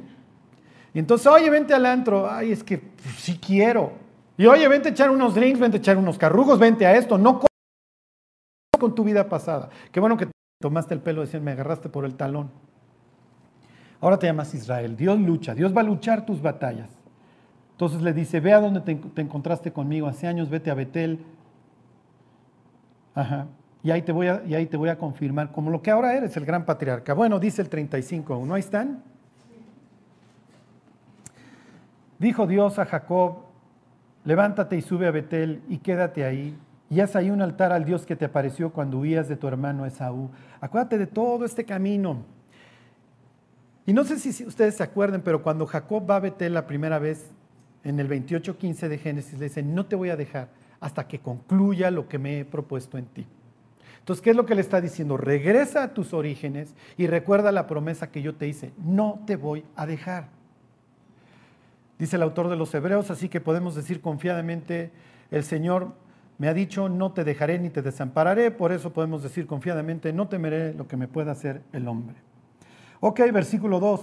Y 0.95 0.99
entonces, 0.99 1.27
oye, 1.27 1.51
vente 1.51 1.75
al 1.75 1.87
antro, 1.87 2.31
ay, 2.31 2.53
es 2.53 2.63
que 2.63 2.79
pues, 2.79 3.15
sí 3.17 3.39
quiero. 3.39 3.93
Y 4.37 4.47
oye, 4.47 4.67
vente 4.69 4.89
a 4.89 4.93
echar 4.93 5.11
unos 5.11 5.35
drinks, 5.35 5.61
vente 5.61 5.77
a 5.77 5.81
echar 5.81 5.97
unos 5.97 6.19
carrugos, 6.19 6.59
vente 6.59 6.87
a 6.87 6.97
esto, 6.97 7.19
no 7.19 7.41
con 8.79 8.95
tu 8.95 9.05
vida 9.05 9.29
pasada. 9.29 9.71
Qué 9.93 10.01
bueno 10.01 10.17
que 10.17 10.29
tomaste 10.61 10.95
el 10.95 11.01
pelo, 11.01 11.21
decían, 11.21 11.45
me 11.45 11.53
agarraste 11.53 11.89
por 11.89 12.05
el 12.05 12.15
talón. 12.15 12.51
Ahora 14.01 14.19
te 14.19 14.27
llamas 14.27 14.55
Israel. 14.55 14.97
Dios 14.97 15.19
lucha, 15.19 15.55
Dios 15.55 15.75
va 15.75 15.81
a 15.81 15.85
luchar 15.85 16.27
tus 16.27 16.43
batallas. 16.43 16.91
Entonces 17.73 18.03
le 18.03 18.13
dice, 18.13 18.41
ve 18.41 18.53
a 18.53 18.61
dónde 18.61 18.81
te, 18.81 18.93
encontraste 19.21 19.73
conmigo 19.73 20.07
hace 20.07 20.27
años, 20.27 20.51
vete 20.51 20.71
a 20.71 20.75
Betel. 20.75 21.19
Ajá. 23.15 23.47
Y 23.85 23.91
ahí, 23.91 24.01
te 24.01 24.13
voy 24.13 24.89
a, 24.89 24.97
confirmar 24.97 25.53
como 25.53 25.71
lo 25.71 25.83
que 25.83 25.91
ahora 25.91 26.17
eres, 26.17 26.35
el 26.39 26.47
gran 26.47 26.65
patriarca. 26.65 27.13
Bueno, 27.13 27.39
dice 27.39 27.61
el 27.61 27.69
35, 27.69 28.43
¿no 28.47 28.55
ahí 28.55 28.61
están? 28.61 29.03
Dijo 32.19 32.47
Dios 32.47 32.79
a 32.79 32.87
Jacob, 32.87 33.41
levántate 34.25 34.79
y 34.79 34.81
sube 34.81 35.07
a 35.07 35.11
Betel 35.11 35.61
y 35.69 35.77
quédate 35.77 36.25
ahí. 36.25 36.57
Y 36.89 37.01
haz 37.01 37.15
ahí 37.15 37.29
un 37.29 37.43
altar 37.43 37.73
al 37.73 37.85
Dios 37.85 38.07
que 38.07 38.17
te 38.17 38.25
apareció 38.25 38.73
cuando 38.73 39.01
huías 39.01 39.29
de 39.29 39.37
tu 39.37 39.49
hermano 39.49 39.85
Esaú. 39.85 40.31
Acuérdate 40.63 40.97
de 40.97 41.07
todo 41.07 41.45
este 41.45 41.67
camino. 41.67 42.25
Y 43.85 43.93
no 43.93 44.05
sé 44.05 44.19
si 44.19 44.47
ustedes 44.47 44.77
se 44.77 44.83
acuerdan, 44.83 45.21
pero 45.21 45.43
cuando 45.43 45.67
Jacob 45.67 46.11
va 46.11 46.17
a 46.17 46.21
Betel 46.21 46.55
la 46.55 46.67
primera 46.67 46.99
vez, 46.99 47.33
en 47.83 48.01
el 48.01 48.09
28.15 48.09 48.89
de 48.89 48.97
Génesis 48.97 49.39
le 49.39 49.45
dice, 49.45 49.63
no 49.63 49.85
te 49.85 49.95
voy 49.95 50.09
a 50.09 50.17
dejar 50.17 50.49
hasta 50.81 51.07
que 51.07 51.19
concluya 51.19 51.91
lo 51.91 52.09
que 52.09 52.19
me 52.19 52.41
he 52.41 52.45
propuesto 52.47 52.97
en 52.97 53.05
ti. 53.05 53.27
Entonces, 54.05 54.23
¿qué 54.23 54.31
es 54.31 54.37
lo 54.37 54.45
que 54.45 54.55
le 54.55 54.61
está 54.61 54.83
diciendo? 54.83 55.17
Regresa 55.17 55.83
a 55.83 55.95
tus 55.95 56.13
orígenes 56.13 56.75
y 56.99 57.07
recuerda 57.07 57.51
la 57.53 57.67
promesa 57.67 58.11
que 58.11 58.21
yo 58.21 58.35
te 58.35 58.47
hice, 58.47 58.75
no 58.85 59.23
te 59.27 59.37
voy 59.37 59.65
a 59.77 59.87
dejar. 59.87 60.29
Dice 61.99 62.17
el 62.17 62.23
autor 62.23 62.51
de 62.51 62.57
los 62.57 62.75
Hebreos, 62.75 63.11
así 63.11 63.31
que 63.31 63.41
podemos 63.41 63.75
decir 63.75 64.03
confiadamente, 64.03 64.91
el 65.31 65.43
Señor 65.43 65.95
me 66.37 66.49
ha 66.49 66.53
dicho, 66.53 66.91
no 66.91 67.13
te 67.13 67.25
dejaré 67.25 67.59
ni 67.59 67.71
te 67.71 67.81
desampararé, 67.81 68.51
por 68.51 68.73
eso 68.73 68.93
podemos 68.93 69.23
decir 69.23 69.47
confiadamente, 69.47 70.13
no 70.13 70.29
temeré 70.29 70.75
lo 70.75 70.87
que 70.87 70.99
me 70.99 71.09
pueda 71.09 71.33
hacer 71.33 71.63
el 71.73 71.89
hombre. 71.89 72.17
Ok, 73.01 73.21
versículo 73.33 73.81
2. 73.81 74.01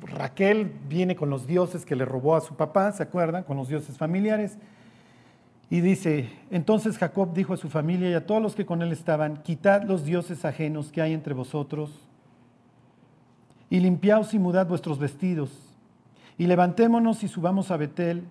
Raquel 0.00 0.72
viene 0.88 1.14
con 1.14 1.28
los 1.28 1.46
dioses 1.46 1.84
que 1.84 1.94
le 1.94 2.06
robó 2.06 2.36
a 2.36 2.40
su 2.40 2.56
papá, 2.56 2.90
¿se 2.92 3.02
acuerdan? 3.02 3.44
Con 3.44 3.58
los 3.58 3.68
dioses 3.68 3.98
familiares. 3.98 4.56
Y 5.72 5.80
dice, 5.80 6.28
entonces 6.50 6.98
Jacob 6.98 7.32
dijo 7.32 7.54
a 7.54 7.56
su 7.56 7.70
familia 7.70 8.10
y 8.10 8.12
a 8.12 8.26
todos 8.26 8.42
los 8.42 8.54
que 8.54 8.66
con 8.66 8.82
él 8.82 8.92
estaban, 8.92 9.38
quitad 9.38 9.84
los 9.84 10.04
dioses 10.04 10.44
ajenos 10.44 10.92
que 10.92 11.00
hay 11.00 11.14
entre 11.14 11.32
vosotros 11.32 11.98
y 13.70 13.80
limpiaos 13.80 14.34
y 14.34 14.38
mudad 14.38 14.66
vuestros 14.66 14.98
vestidos 14.98 15.48
y 16.36 16.46
levantémonos 16.46 17.24
y 17.24 17.28
subamos 17.28 17.70
a 17.70 17.78
Betel 17.78 18.24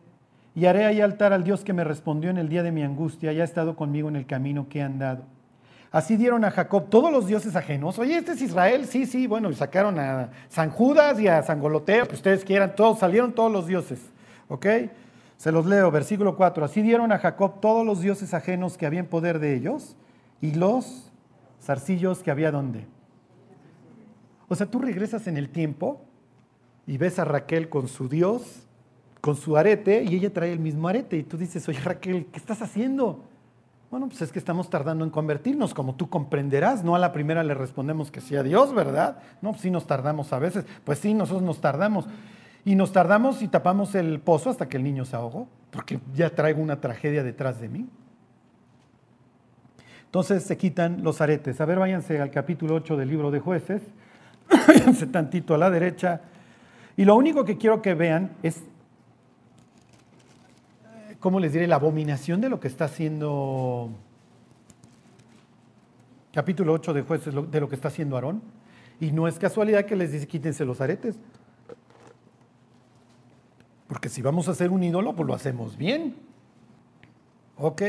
y 0.54 0.68
haré 0.68 0.86
ahí 0.86 1.02
altar 1.02 1.34
al 1.34 1.44
Dios 1.44 1.64
que 1.64 1.74
me 1.74 1.84
respondió 1.84 2.30
en 2.30 2.38
el 2.38 2.48
día 2.48 2.62
de 2.62 2.72
mi 2.72 2.84
angustia 2.84 3.34
y 3.34 3.42
ha 3.42 3.44
estado 3.44 3.76
conmigo 3.76 4.08
en 4.08 4.18
el 4.18 4.28
camino 4.28 4.70
que 4.70 4.78
he 4.78 4.84
andado. 4.84 5.24
Así 5.92 6.18
dieron 6.18 6.46
a 6.46 6.52
Jacob 6.52 6.92
todos 6.92 7.12
los 7.12 7.26
dioses 7.26 7.56
ajenos. 7.56 7.98
Oye, 7.98 8.18
este 8.18 8.34
es 8.34 8.42
Israel, 8.44 8.86
sí, 8.86 9.08
sí, 9.08 9.26
bueno, 9.26 9.50
y 9.50 9.56
sacaron 9.56 9.98
a 9.98 10.30
San 10.48 10.70
Judas 10.70 11.20
y 11.20 11.28
a 11.28 11.42
San 11.42 11.60
Goloteo, 11.60 12.08
que 12.08 12.14
ustedes 12.14 12.46
quieran, 12.46 12.76
todos, 12.76 13.00
salieron 13.00 13.34
todos 13.34 13.52
los 13.52 13.66
dioses. 13.66 14.00
¿Ok? 14.48 14.68
Se 15.42 15.52
los 15.52 15.66
leo, 15.66 15.90
versículo 15.90 16.36
4. 16.38 16.64
Así 16.64 16.84
dieron 16.84 17.12
a 17.12 17.18
Jacob 17.18 17.62
todos 17.62 17.84
los 17.84 18.00
dioses 18.00 18.36
ajenos 18.36 18.78
que 18.78 18.86
habían 18.86 19.08
poder 19.08 19.40
de 19.40 19.56
ellos 19.56 19.96
y 20.40 20.52
los 20.52 21.12
zarcillos 21.60 22.22
que 22.22 22.30
había 22.30 22.52
donde. 22.52 22.86
O 24.50 24.54
sea, 24.54 24.68
tú 24.68 24.78
regresas 24.78 25.26
en 25.26 25.38
el 25.38 25.50
tiempo 25.50 26.00
y 26.86 27.00
ves 27.00 27.18
a 27.18 27.26
Raquel 27.26 27.70
con 27.70 27.88
su 27.88 28.08
Dios, 28.08 28.68
con 29.20 29.36
su 29.36 29.58
arete, 29.58 30.04
y 30.04 30.14
ella 30.14 30.32
trae 30.32 30.54
el 30.54 30.60
mismo 30.60 30.88
arete. 30.88 31.18
Y 31.18 31.24
tú 31.24 31.38
dices, 31.38 31.68
oye 31.68 31.80
Raquel, 31.80 32.28
¿qué 32.28 32.38
estás 32.38 32.62
haciendo? 32.62 33.24
Bueno, 33.90 34.10
pues 34.10 34.22
es 34.22 34.32
que 34.32 34.38
estamos 34.38 34.70
tardando 34.70 35.04
en 35.04 35.10
convertirnos, 35.10 35.74
como 35.74 35.96
tú 35.96 36.08
comprenderás. 36.08 36.84
No 36.84 36.94
a 36.94 37.00
la 37.00 37.12
primera 37.12 37.44
le 37.44 37.56
respondemos 37.56 38.12
que 38.12 38.22
sí 38.22 38.36
a 38.36 38.44
Dios, 38.44 38.76
¿verdad? 38.76 39.18
No, 39.42 39.50
pues 39.54 39.64
sí 39.64 39.72
nos 39.72 39.88
tardamos 39.88 40.34
a 40.34 40.38
veces. 40.38 40.66
Pues 40.84 41.00
sí, 41.00 41.16
nosotros 41.16 41.42
nos 41.42 41.60
tardamos. 41.62 42.06
Y 42.64 42.76
nos 42.76 42.92
tardamos 42.92 43.42
y 43.42 43.48
tapamos 43.48 43.96
el 43.96 44.20
pozo 44.20 44.50
hasta 44.50 44.70
que 44.70 44.78
el 44.78 44.84
niño 44.84 45.06
se 45.06 45.16
ahogó, 45.16 45.48
porque 45.72 46.00
ya 46.14 46.30
traigo 46.30 46.62
una 46.62 46.80
tragedia 46.80 47.24
detrás 47.24 47.60
de 47.60 47.70
mí. 47.70 47.88
Entonces 50.06 50.44
se 50.44 50.58
quitan 50.58 51.04
los 51.04 51.22
aretes. 51.22 51.62
A 51.62 51.66
ver, 51.66 51.80
váyanse 51.80 52.20
al 52.22 52.32
capítulo 52.32 52.76
8 52.76 52.98
del 52.98 53.10
libro 53.10 53.32
de 53.32 53.40
jueces. 53.40 53.82
váyanse 54.68 55.08
tantito 55.08 55.56
a 55.56 55.58
la 55.58 55.70
derecha. 55.70 56.22
Y 56.98 57.06
lo 57.06 57.16
único 57.16 57.46
que 57.46 57.58
quiero 57.58 57.82
que 57.82 57.94
vean 57.94 58.32
es 58.44 58.62
¿cómo 61.22 61.40
les 61.40 61.54
diré? 61.54 61.68
La 61.68 61.76
abominación 61.76 62.42
de 62.42 62.50
lo 62.50 62.60
que 62.60 62.68
está 62.68 62.86
haciendo, 62.86 63.92
capítulo 66.34 66.74
8 66.74 66.94
de 66.94 67.02
jueces, 67.04 67.34
de 67.52 67.60
lo 67.62 67.70
que 67.70 67.76
está 67.76 67.88
haciendo 67.88 68.16
Aarón. 68.16 68.42
Y 69.00 69.12
no 69.12 69.28
es 69.28 69.40
casualidad 69.40 69.86
que 69.86 69.96
les 69.96 70.12
dice 70.12 70.28
quítense 70.28 70.66
los 70.66 70.82
aretes. 70.82 71.16
Porque 73.92 74.08
si 74.08 74.22
vamos 74.22 74.48
a 74.48 74.52
hacer 74.52 74.72
un 74.72 74.82
ídolo, 74.82 75.14
pues 75.14 75.28
lo 75.28 75.34
hacemos 75.34 75.76
bien. 75.76 76.16
Ok, 77.58 77.82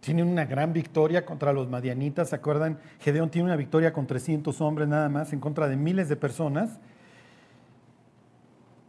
tienen 0.00 0.28
una 0.28 0.44
gran 0.44 0.74
victoria 0.74 1.24
contra 1.24 1.54
los 1.54 1.70
madianitas, 1.70 2.28
¿se 2.28 2.36
acuerdan? 2.36 2.78
Gedeón 3.00 3.30
tiene 3.30 3.46
una 3.46 3.56
victoria 3.56 3.94
con 3.94 4.06
300 4.06 4.60
hombres 4.60 4.88
nada 4.88 5.08
más 5.08 5.32
en 5.32 5.40
contra 5.40 5.68
de 5.68 5.76
miles 5.76 6.10
de 6.10 6.16
personas. 6.16 6.78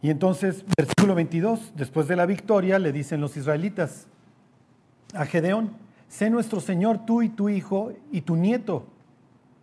Y 0.02 0.10
entonces, 0.10 0.66
versículo 0.76 1.14
22, 1.14 1.72
después 1.74 2.06
de 2.08 2.16
la 2.16 2.26
victoria, 2.26 2.78
le 2.78 2.92
dicen 2.92 3.22
los 3.22 3.34
israelitas 3.38 4.06
a 5.14 5.24
Gedeón, 5.24 5.72
sé 6.08 6.28
nuestro 6.28 6.60
Señor 6.60 7.06
tú 7.06 7.22
y 7.22 7.30
tu 7.30 7.48
hijo 7.48 7.94
y 8.12 8.20
tu 8.20 8.36
nieto, 8.36 8.84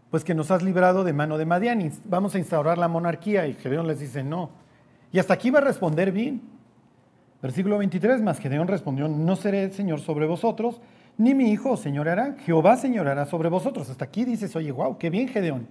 pues 0.10 0.24
que 0.24 0.34
nos 0.34 0.50
has 0.50 0.64
librado 0.64 1.04
de 1.04 1.14
mano 1.14 1.38
de 1.38 1.46
Madian. 1.46 1.92
Vamos 2.06 2.34
a 2.34 2.40
instaurar 2.40 2.80
la 2.80 2.88
monarquía. 2.88 3.46
Y 3.46 3.54
Gedeón 3.54 3.86
les 3.86 4.00
dice, 4.00 4.24
no. 4.24 4.50
Y 5.12 5.20
hasta 5.20 5.36
aquí 5.36 5.52
va 5.52 5.60
a 5.60 5.62
responder 5.62 6.12
bien. 6.12 6.55
Versículo 7.46 7.78
23, 7.78 8.24
más 8.24 8.40
Gedeón 8.40 8.68
respondió, 8.68 9.08
no 9.08 9.36
seré 9.36 9.72
Señor 9.72 10.00
sobre 10.00 10.26
vosotros, 10.26 10.82
ni 11.16 11.36
mi 11.36 11.52
hijo 11.52 11.78
señorará, 11.78 12.36
Jehová 12.44 12.76
señorará 12.76 13.28
sobre 13.28 13.50
vosotros. 13.50 13.88
Hasta 13.88 14.06
aquí 14.06 14.26
dices, 14.26 14.56
oye, 14.56 14.72
wow, 14.72 14.98
qué 14.98 15.12
bien 15.12 15.28
Gedeón. 15.28 15.68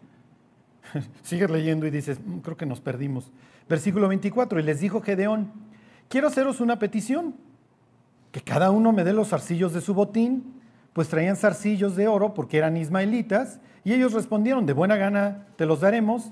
Sigues 1.25 1.51
leyendo 1.51 1.85
y 1.89 1.91
dices, 1.91 2.21
mm, 2.25 2.39
creo 2.39 2.57
que 2.57 2.65
nos 2.65 2.81
perdimos. 2.81 3.33
Versículo 3.69 4.07
24, 4.07 4.61
y 4.61 4.63
les 4.63 4.79
dijo 4.79 5.01
Gedeón, 5.01 5.51
quiero 6.09 6.29
haceros 6.29 6.61
una 6.61 6.79
petición, 6.79 7.35
que 8.31 8.41
cada 8.41 8.71
uno 8.71 8.93
me 8.93 9.03
dé 9.03 9.13
los 9.13 9.31
zarcillos 9.31 9.73
de 9.73 9.81
su 9.81 9.95
botín, 9.95 10.61
pues 10.93 11.09
traían 11.09 11.35
zarcillos 11.35 11.97
de 11.97 12.07
oro 12.07 12.35
porque 12.35 12.59
eran 12.59 12.77
ismaelitas, 12.77 13.59
y 13.83 13.95
ellos 13.95 14.13
respondieron, 14.13 14.65
de 14.65 14.75
buena 14.75 14.95
gana 14.95 15.49
te 15.57 15.67
los 15.67 15.81
daremos, 15.81 16.31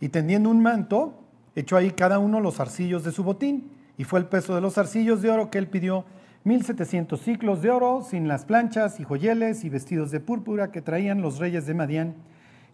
y 0.00 0.08
tendiendo 0.08 0.50
un 0.50 0.60
manto, 0.60 1.22
echó 1.54 1.76
ahí 1.76 1.92
cada 1.92 2.18
uno 2.18 2.40
los 2.40 2.56
zarcillos 2.56 3.04
de 3.04 3.12
su 3.12 3.22
botín, 3.22 3.75
y 3.98 4.04
fue 4.04 4.20
el 4.20 4.26
peso 4.26 4.54
de 4.54 4.60
los 4.60 4.74
zarcillos 4.74 5.22
de 5.22 5.30
oro 5.30 5.50
que 5.50 5.58
él 5.58 5.68
pidió, 5.68 6.04
1700 6.44 7.20
ciclos 7.20 7.62
de 7.62 7.70
oro, 7.70 8.06
sin 8.08 8.28
las 8.28 8.44
planchas 8.44 9.00
y 9.00 9.04
joyeles 9.04 9.64
y 9.64 9.68
vestidos 9.68 10.10
de 10.10 10.20
púrpura 10.20 10.70
que 10.70 10.80
traían 10.80 11.20
los 11.20 11.38
reyes 11.38 11.66
de 11.66 11.74
Madián 11.74 12.14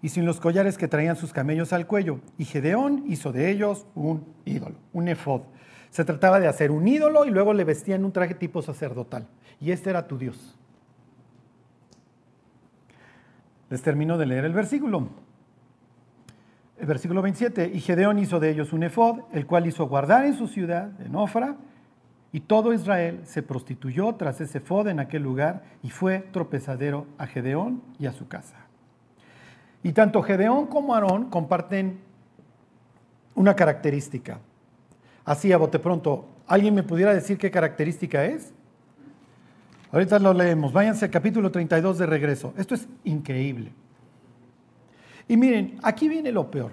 y 0.02 0.10
sin 0.10 0.26
los 0.26 0.40
collares 0.40 0.76
que 0.76 0.88
traían 0.88 1.16
sus 1.16 1.32
camellos 1.32 1.72
al 1.72 1.86
cuello. 1.86 2.20
Y 2.36 2.44
Gedeón 2.44 3.04
hizo 3.08 3.32
de 3.32 3.50
ellos 3.50 3.86
un 3.94 4.26
ídolo, 4.44 4.74
un 4.92 5.08
efod. 5.08 5.42
Se 5.90 6.04
trataba 6.04 6.40
de 6.40 6.48
hacer 6.48 6.70
un 6.70 6.86
ídolo 6.86 7.24
y 7.24 7.30
luego 7.30 7.54
le 7.54 7.64
vestían 7.64 8.04
un 8.04 8.12
traje 8.12 8.34
tipo 8.34 8.60
sacerdotal. 8.60 9.26
Y 9.60 9.70
este 9.70 9.90
era 9.90 10.06
tu 10.06 10.18
Dios. 10.18 10.58
Les 13.70 13.80
termino 13.80 14.18
de 14.18 14.26
leer 14.26 14.44
el 14.44 14.52
versículo. 14.52 15.08
Versículo 16.80 17.22
27. 17.22 17.70
Y 17.74 17.80
Gedeón 17.80 18.18
hizo 18.18 18.40
de 18.40 18.50
ellos 18.50 18.72
un 18.72 18.82
efod, 18.82 19.20
el 19.32 19.46
cual 19.46 19.66
hizo 19.66 19.86
guardar 19.86 20.24
en 20.24 20.34
su 20.34 20.48
ciudad, 20.48 20.90
en 21.00 21.14
Ofra, 21.14 21.56
y 22.32 22.40
todo 22.40 22.72
Israel 22.72 23.20
se 23.24 23.42
prostituyó 23.42 24.14
tras 24.14 24.40
ese 24.40 24.58
efod 24.58 24.88
en 24.88 25.00
aquel 25.00 25.22
lugar 25.22 25.64
y 25.82 25.90
fue 25.90 26.20
tropezadero 26.32 27.06
a 27.18 27.26
Gedeón 27.26 27.82
y 27.98 28.06
a 28.06 28.12
su 28.12 28.26
casa. 28.26 28.56
Y 29.82 29.92
tanto 29.92 30.22
Gedeón 30.22 30.66
como 30.66 30.94
Aarón 30.94 31.28
comparten 31.28 32.00
una 33.34 33.54
característica. 33.54 34.38
Así 35.24 35.52
a 35.52 35.58
bote 35.58 35.78
pronto, 35.78 36.26
¿alguien 36.46 36.74
me 36.74 36.82
pudiera 36.82 37.12
decir 37.12 37.36
qué 37.36 37.50
característica 37.50 38.24
es? 38.24 38.52
Ahorita 39.90 40.18
lo 40.18 40.32
leemos. 40.32 40.72
Váyanse 40.72 41.04
al 41.04 41.10
capítulo 41.10 41.50
32 41.50 41.98
de 41.98 42.06
regreso. 42.06 42.54
Esto 42.56 42.74
es 42.74 42.88
increíble. 43.04 43.72
Y 45.32 45.38
miren, 45.38 45.78
aquí 45.82 46.10
viene 46.10 46.30
lo 46.30 46.50
peor. 46.50 46.72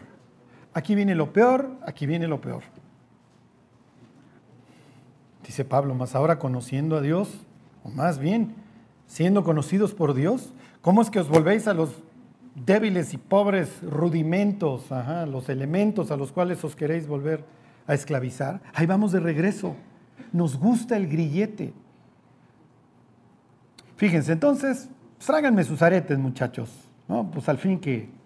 Aquí 0.73 0.93
viene 0.93 1.15
lo 1.15 1.31
peor, 1.31 1.77
aquí 1.87 2.05
viene 2.05 2.27
lo 2.27 2.41
peor. 2.41 2.63
Dice 5.45 5.63
Pablo, 5.63 5.95
más 5.95 6.13
ahora 6.13 6.39
conociendo 6.39 6.97
a 6.97 7.01
Dios, 7.01 7.29
o 7.85 7.89
más 7.89 8.19
bien 8.19 8.55
siendo 9.07 9.45
conocidos 9.45 9.93
por 9.93 10.13
Dios, 10.13 10.51
¿cómo 10.81 11.01
es 11.01 11.09
que 11.09 11.21
os 11.21 11.29
volvéis 11.29 11.69
a 11.69 11.73
los 11.73 12.03
débiles 12.53 13.13
y 13.13 13.17
pobres 13.17 13.81
rudimentos, 13.81 14.87
los 15.29 15.47
elementos 15.47 16.11
a 16.11 16.17
los 16.17 16.33
cuales 16.33 16.61
os 16.65 16.75
queréis 16.75 17.07
volver 17.07 17.45
a 17.87 17.93
esclavizar, 17.93 18.59
ahí 18.73 18.85
vamos 18.85 19.13
de 19.13 19.21
regreso. 19.21 19.77
Nos 20.33 20.59
gusta 20.59 20.97
el 20.97 21.07
grillete. 21.07 21.71
Fíjense, 23.95 24.33
entonces, 24.33 24.89
tráiganme 25.25 25.63
sus 25.63 25.81
aretes, 25.81 26.19
muchachos. 26.19 26.69
¿no? 27.07 27.31
Pues 27.31 27.47
al 27.47 27.57
fin 27.57 27.79
que, 27.79 28.18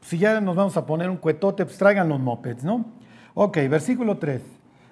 si 0.00 0.18
ya 0.18 0.40
nos 0.40 0.56
vamos 0.56 0.76
a 0.76 0.86
poner 0.86 1.10
un 1.10 1.16
cuetote, 1.16 1.64
pues 1.64 1.78
traigan 1.78 2.08
los 2.08 2.20
mopeds, 2.20 2.64
¿no? 2.64 2.84
Ok, 3.34 3.56
versículo 3.68 4.18
3. 4.18 4.42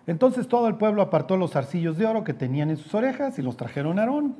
Entonces 0.07 0.47
todo 0.47 0.69
el 0.69 0.77
pueblo 0.77 1.03
apartó 1.03 1.37
los 1.37 1.57
arcillos 1.57 1.99
de 1.99 2.07
oro 2.07 2.23
que 2.23 2.35
tenían 2.35 2.71
en 2.71 2.77
sus 2.77 2.95
orejas 2.95 3.39
y 3.39 3.43
los 3.43 3.57
trajeron 3.57 3.99
a 3.99 4.03
Aarón. 4.03 4.37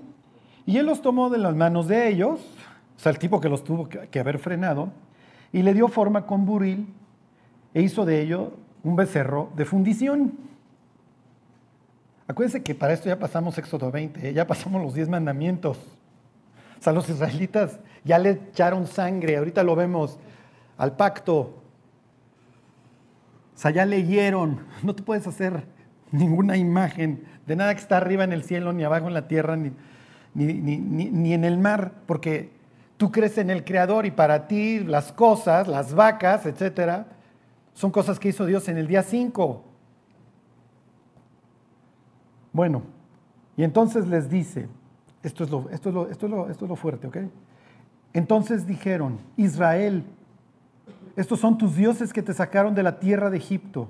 Y 0.65 0.79
él 0.79 0.87
los 0.87 1.03
tomó 1.03 1.31
de 1.31 1.39
las 1.39 1.55
manos 1.55 1.89
de 1.89 2.09
ellos, 2.09 2.41
o 2.97 3.01
sea, 3.01 3.13
el 3.13 3.19
tipo 3.19 3.41
que 3.41 3.49
los 3.49 3.65
tuvo 3.65 3.89
que 3.89 4.21
haber 4.21 4.39
frenado, 4.39 4.91
y 5.53 5.63
le 5.63 5.75
dio 5.75 5.89
forma 5.89 6.27
con 6.27 6.45
buril 6.45 6.93
e 7.75 7.83
hizo 7.83 8.05
de 8.05 8.21
ello 8.21 8.53
un 8.83 8.97
becerro 8.97 9.51
de 9.57 9.65
fundición. 9.65 10.33
Acuérdense 12.29 12.63
que 12.63 12.75
para 12.75 12.93
esto 12.93 13.09
ya 13.09 13.19
pasamos 13.19 13.57
Éxodo 13.57 13.91
20, 13.91 14.29
¿eh? 14.29 14.33
ya 14.33 14.47
pasamos 14.47 14.83
los 14.83 14.95
10 14.95 15.09
mandamientos. 15.09 15.79
O 16.79 16.83
sea, 16.83 16.93
los 16.93 17.09
israelitas 17.09 17.79
ya 18.05 18.19
le 18.19 18.31
echaron 18.31 18.87
sangre, 18.87 19.37
ahorita 19.37 19.63
lo 19.63 19.77
vemos, 19.77 20.19
al 20.79 20.97
pacto. 20.97 21.39
O 23.55 23.59
sea, 23.59 23.71
ya 23.71 23.87
leyeron, 23.87 24.61
no 24.83 24.95
te 24.95 25.03
puedes 25.03 25.27
hacer 25.27 25.65
ninguna 26.11 26.57
imagen 26.57 27.25
de 27.47 27.57
nada 27.57 27.75
que 27.75 27.81
está 27.81 27.97
arriba 27.97 28.25
en 28.25 28.33
el 28.33 28.43
cielo, 28.43 28.73
ni 28.73 28.85
abajo 28.85 29.07
en 29.09 29.15
la 29.15 29.29
tierra, 29.29 29.57
ni, 29.57 29.73
ni, 30.35 30.49
ni 30.49 31.33
en 31.33 31.45
el 31.45 31.59
mar, 31.59 31.93
porque 32.07 32.57
Tú 32.97 33.13
crees 33.13 33.37
en 33.37 33.51
el 33.51 33.65
Creador 33.65 34.07
y 34.07 34.11
para 34.11 34.49
ti 34.49 34.81
las 34.81 35.13
cosas, 35.13 35.69
las 35.69 35.95
vacas, 35.95 36.47
etcétera, 36.47 37.07
son 37.75 37.91
cosas 37.91 38.19
que 38.19 38.31
hizo 38.31 38.47
Dios 38.47 38.69
en 38.69 38.79
el 38.79 38.87
día 38.87 39.03
5. 39.03 39.63
Bueno, 42.53 42.83
y 43.55 43.65
entonces 43.65 44.07
les 44.07 44.31
dice, 44.31 44.67
esto 45.23 45.45
es 45.45 45.51
lo, 45.51 45.69
esto 45.69 45.91
es 45.91 45.95
lo, 45.95 46.09
esto 46.09 46.27
es 46.27 46.33
lo, 46.33 46.51
esto 46.51 46.65
es 46.65 46.69
lo 46.71 46.77
fuerte, 46.77 47.07
¿ok? 47.07 47.19
Entonces 48.15 48.67
dijeron, 48.67 49.19
Israel, 49.37 50.03
estos 51.17 51.41
son 51.41 51.57
tus 51.57 51.75
dioses 51.75 52.13
que 52.13 52.23
te 52.23 52.35
sacaron 52.35 52.75
de 52.75 52.83
la 52.83 52.99
tierra 53.01 53.31
de 53.31 53.39
Egipto. 53.39 53.89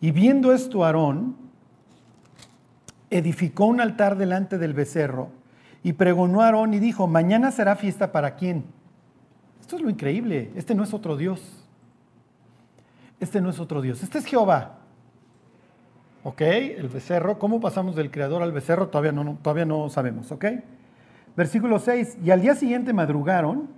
Y 0.00 0.10
viendo 0.10 0.52
esto, 0.52 0.84
Aarón 0.84 1.36
edificó 3.10 3.64
un 3.64 3.80
altar 3.80 4.16
delante 4.16 4.58
del 4.58 4.74
becerro 4.74 5.30
y 5.82 5.94
pregonó 5.94 6.42
a 6.42 6.46
Aarón 6.46 6.74
y 6.74 6.78
dijo, 6.78 7.06
mañana 7.06 7.50
será 7.50 7.76
fiesta 7.76 8.12
para 8.12 8.36
quién. 8.36 8.64
Esto 9.60 9.76
es 9.76 9.82
lo 9.82 9.90
increíble, 9.90 10.50
este 10.54 10.74
no 10.74 10.84
es 10.84 10.92
otro 10.92 11.16
Dios. 11.16 11.64
Este 13.20 13.40
no 13.40 13.50
es 13.50 13.58
otro 13.58 13.80
Dios, 13.80 14.02
este 14.02 14.18
es 14.18 14.26
Jehová. 14.26 14.78
¿Ok? 16.24 16.42
El 16.42 16.88
becerro, 16.88 17.38
¿cómo 17.38 17.60
pasamos 17.60 17.96
del 17.96 18.10
creador 18.10 18.42
al 18.42 18.52
becerro? 18.52 18.88
Todavía 18.88 19.12
no, 19.12 19.38
todavía 19.42 19.64
no 19.64 19.88
sabemos, 19.88 20.30
¿ok? 20.30 20.44
Versículo 21.36 21.78
6, 21.78 22.18
y 22.22 22.30
al 22.30 22.42
día 22.42 22.54
siguiente 22.54 22.92
madrugaron 22.92 23.77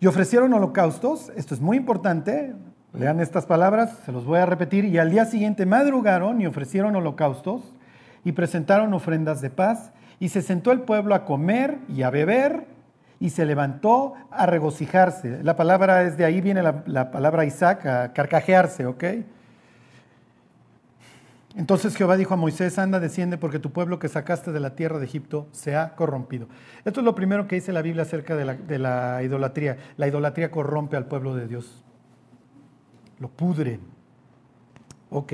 y 0.00 0.06
ofrecieron 0.06 0.52
holocaustos, 0.52 1.32
esto 1.36 1.54
es 1.54 1.60
muy 1.60 1.76
importante, 1.76 2.54
lean 2.92 3.20
estas 3.20 3.46
palabras, 3.46 3.98
se 4.04 4.12
los 4.12 4.24
voy 4.24 4.38
a 4.38 4.46
repetir, 4.46 4.84
y 4.84 4.98
al 4.98 5.10
día 5.10 5.24
siguiente 5.24 5.66
madrugaron 5.66 6.40
y 6.40 6.46
ofrecieron 6.46 6.94
holocaustos 6.96 7.74
y 8.24 8.32
presentaron 8.32 8.94
ofrendas 8.94 9.40
de 9.40 9.50
paz 9.50 9.92
y 10.20 10.28
se 10.28 10.42
sentó 10.42 10.72
el 10.72 10.80
pueblo 10.80 11.14
a 11.14 11.24
comer 11.24 11.78
y 11.88 12.02
a 12.02 12.10
beber, 12.10 12.66
y 13.20 13.30
se 13.30 13.44
levantó 13.44 14.14
a 14.30 14.46
regocijarse. 14.46 15.42
La 15.42 15.56
palabra 15.56 16.02
es 16.04 16.16
de 16.16 16.24
ahí 16.24 16.40
viene 16.40 16.62
la, 16.62 16.84
la 16.86 17.10
palabra 17.10 17.44
Isaac, 17.44 17.84
a 17.86 18.12
carcajearse, 18.12 18.86
¿ok? 18.86 19.04
Entonces 21.58 21.96
Jehová 21.96 22.16
dijo 22.16 22.34
a 22.34 22.36
Moisés, 22.36 22.78
anda, 22.78 23.00
desciende, 23.00 23.36
porque 23.36 23.58
tu 23.58 23.72
pueblo 23.72 23.98
que 23.98 24.06
sacaste 24.06 24.52
de 24.52 24.60
la 24.60 24.76
tierra 24.76 25.00
de 25.00 25.06
Egipto 25.06 25.48
se 25.50 25.74
ha 25.74 25.96
corrompido. 25.96 26.46
Esto 26.84 27.00
es 27.00 27.04
lo 27.04 27.16
primero 27.16 27.48
que 27.48 27.56
dice 27.56 27.72
la 27.72 27.82
Biblia 27.82 28.04
acerca 28.04 28.36
de 28.36 28.78
la, 28.78 29.22
idolatría. 29.24 29.76
La 29.96 30.06
idolatría 30.06 30.52
corrompe 30.52 30.96
al 30.96 31.06
pueblo 31.06 31.34
de 31.34 31.48
Dios. 31.48 31.82
Lo 33.18 33.26
pudre. 33.28 33.80
Ok. 35.10 35.32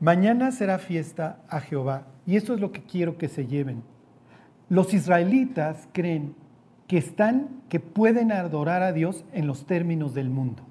Mañana 0.00 0.50
será 0.50 0.80
fiesta 0.80 1.38
a 1.48 1.60
Jehová. 1.60 2.08
Y 2.26 2.34
esto 2.34 2.54
es 2.54 2.60
lo 2.60 2.72
que 2.72 2.82
quiero 2.82 3.18
que 3.18 3.28
se 3.28 3.46
lleven. 3.46 3.84
Los 4.68 4.92
israelitas 4.92 5.86
creen 5.92 6.34
que 6.86 6.98
están, 6.98 7.62
que 7.68 7.80
pueden 7.80 8.32
adorar 8.32 8.82
a 8.82 8.92
Dios 8.92 9.24
en 9.32 9.46
los 9.46 9.66
términos 9.66 10.14
del 10.14 10.30
mundo. 10.30 10.62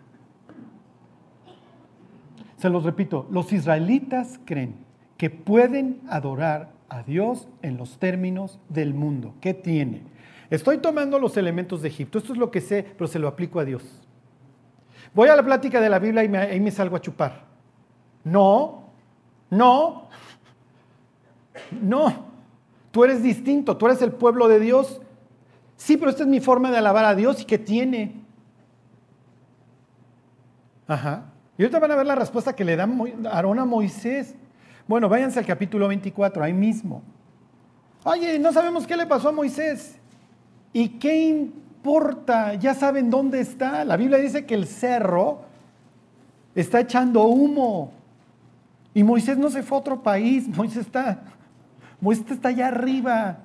Se 2.57 2.69
los 2.69 2.83
repito, 2.83 3.27
los 3.31 3.51
israelitas 3.51 4.39
creen 4.45 4.75
que 5.17 5.29
pueden 5.29 6.01
adorar 6.09 6.71
a 6.89 7.03
Dios 7.03 7.47
en 7.61 7.77
los 7.77 7.99
términos 7.99 8.59
del 8.69 8.93
mundo. 8.93 9.33
¿Qué 9.41 9.53
tiene? 9.53 10.03
Estoy 10.49 10.77
tomando 10.77 11.19
los 11.19 11.37
elementos 11.37 11.81
de 11.81 11.89
Egipto, 11.89 12.17
esto 12.17 12.33
es 12.33 12.39
lo 12.39 12.51
que 12.51 12.61
sé, 12.61 12.85
pero 12.97 13.07
se 13.07 13.19
lo 13.19 13.27
aplico 13.27 13.59
a 13.59 13.65
Dios. 13.65 13.83
Voy 15.13 15.29
a 15.29 15.35
la 15.35 15.43
plática 15.43 15.81
de 15.81 15.89
la 15.89 15.99
Biblia 15.99 16.23
y 16.23 16.29
me, 16.29 16.37
ahí 16.37 16.59
me 16.59 16.71
salgo 16.71 16.95
a 16.95 17.01
chupar. 17.01 17.45
No, 18.23 18.89
no, 19.49 20.09
no. 21.71 22.25
Tú 22.91 23.03
eres 23.03 23.21
distinto, 23.21 23.75
tú 23.75 23.87
eres 23.87 24.01
el 24.01 24.11
pueblo 24.11 24.47
de 24.47 24.59
Dios 24.59 25.01
Sí, 25.77 25.97
pero 25.97 26.11
esta 26.11 26.23
es 26.23 26.29
mi 26.29 26.39
forma 26.39 26.71
de 26.71 26.77
alabar 26.77 27.05
a 27.05 27.15
Dios 27.15 27.41
y 27.41 27.45
que 27.45 27.57
tiene. 27.57 28.13
Ajá. 30.87 31.25
Y 31.57 31.63
ahorita 31.63 31.79
van 31.79 31.91
a 31.91 31.95
ver 31.95 32.05
la 32.05 32.15
respuesta 32.15 32.53
que 32.53 32.65
le 32.65 32.75
da 32.75 32.87
Aarón 33.31 33.59
a 33.59 33.65
Moisés. 33.65 34.35
Bueno, 34.87 35.09
váyanse 35.09 35.39
al 35.39 35.45
capítulo 35.45 35.87
24, 35.87 36.43
ahí 36.43 36.53
mismo. 36.53 37.01
Oye, 38.03 38.37
no 38.39 38.53
sabemos 38.53 38.85
qué 38.85 38.95
le 38.95 39.05
pasó 39.05 39.29
a 39.29 39.31
Moisés. 39.31 39.97
¿Y 40.73 40.89
qué 40.89 41.15
importa? 41.27 42.53
Ya 42.55 42.73
saben 42.73 43.09
dónde 43.09 43.39
está. 43.39 43.83
La 43.83 43.97
Biblia 43.97 44.17
dice 44.19 44.45
que 44.45 44.53
el 44.53 44.67
cerro 44.67 45.41
está 46.53 46.81
echando 46.81 47.23
humo. 47.23 47.91
Y 48.93 49.03
Moisés 49.03 49.37
no 49.37 49.49
se 49.49 49.63
fue 49.63 49.77
a 49.77 49.81
otro 49.81 50.03
país. 50.03 50.47
Moisés 50.55 50.85
está, 50.85 51.23
Moisés 51.99 52.31
está 52.31 52.49
allá 52.49 52.67
arriba 52.67 53.39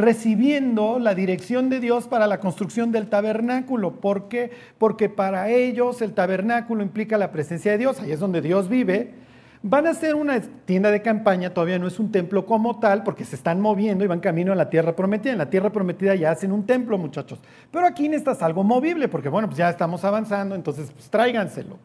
recibiendo 0.00 0.98
la 0.98 1.14
dirección 1.14 1.70
de 1.70 1.80
Dios 1.80 2.08
para 2.08 2.26
la 2.26 2.40
construcción 2.40 2.92
del 2.92 3.08
tabernáculo. 3.08 4.00
¿Por 4.00 4.28
qué? 4.28 4.50
Porque 4.78 5.08
para 5.08 5.48
ellos 5.50 6.02
el 6.02 6.12
tabernáculo 6.12 6.82
implica 6.82 7.18
la 7.18 7.32
presencia 7.32 7.72
de 7.72 7.78
Dios, 7.78 8.00
ahí 8.00 8.12
es 8.12 8.20
donde 8.20 8.40
Dios 8.40 8.68
vive. 8.68 9.14
Van 9.62 9.86
a 9.86 9.90
hacer 9.90 10.14
una 10.14 10.40
tienda 10.40 10.90
de 10.90 11.02
campaña, 11.02 11.52
todavía 11.52 11.78
no 11.78 11.86
es 11.86 11.98
un 11.98 12.10
templo 12.10 12.46
como 12.46 12.80
tal, 12.80 13.02
porque 13.02 13.26
se 13.26 13.36
están 13.36 13.60
moviendo 13.60 14.04
y 14.04 14.08
van 14.08 14.20
camino 14.20 14.52
a 14.52 14.56
la 14.56 14.70
tierra 14.70 14.96
prometida. 14.96 15.32
En 15.32 15.38
la 15.38 15.50
tierra 15.50 15.70
prometida 15.70 16.14
ya 16.14 16.30
hacen 16.30 16.50
un 16.50 16.64
templo, 16.64 16.96
muchachos. 16.96 17.40
Pero 17.70 17.86
aquí 17.86 18.08
necesitas 18.08 18.42
algo 18.42 18.64
movible, 18.64 19.08
porque 19.08 19.28
bueno, 19.28 19.48
pues 19.48 19.58
ya 19.58 19.68
estamos 19.68 20.02
avanzando, 20.04 20.54
entonces 20.54 20.90
pues, 20.90 21.10
tráiganselo. 21.10 21.76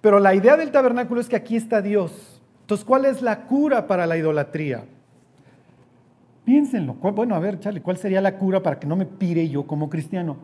Pero 0.00 0.18
la 0.18 0.34
idea 0.34 0.56
del 0.56 0.72
tabernáculo 0.72 1.20
es 1.20 1.28
que 1.28 1.36
aquí 1.36 1.54
está 1.54 1.80
Dios. 1.80 2.40
Entonces, 2.62 2.84
¿cuál 2.84 3.04
es 3.04 3.22
la 3.22 3.42
cura 3.42 3.86
para 3.86 4.06
la 4.06 4.16
idolatría? 4.16 4.84
Piénsenlo. 6.46 6.94
Bueno, 6.94 7.34
a 7.34 7.40
ver, 7.40 7.58
Charlie, 7.58 7.80
¿cuál 7.80 7.96
sería 7.96 8.20
la 8.20 8.38
cura 8.38 8.62
para 8.62 8.78
que 8.78 8.86
no 8.86 8.94
me 8.94 9.04
pire 9.04 9.48
yo 9.48 9.66
como 9.66 9.90
cristiano? 9.90 10.36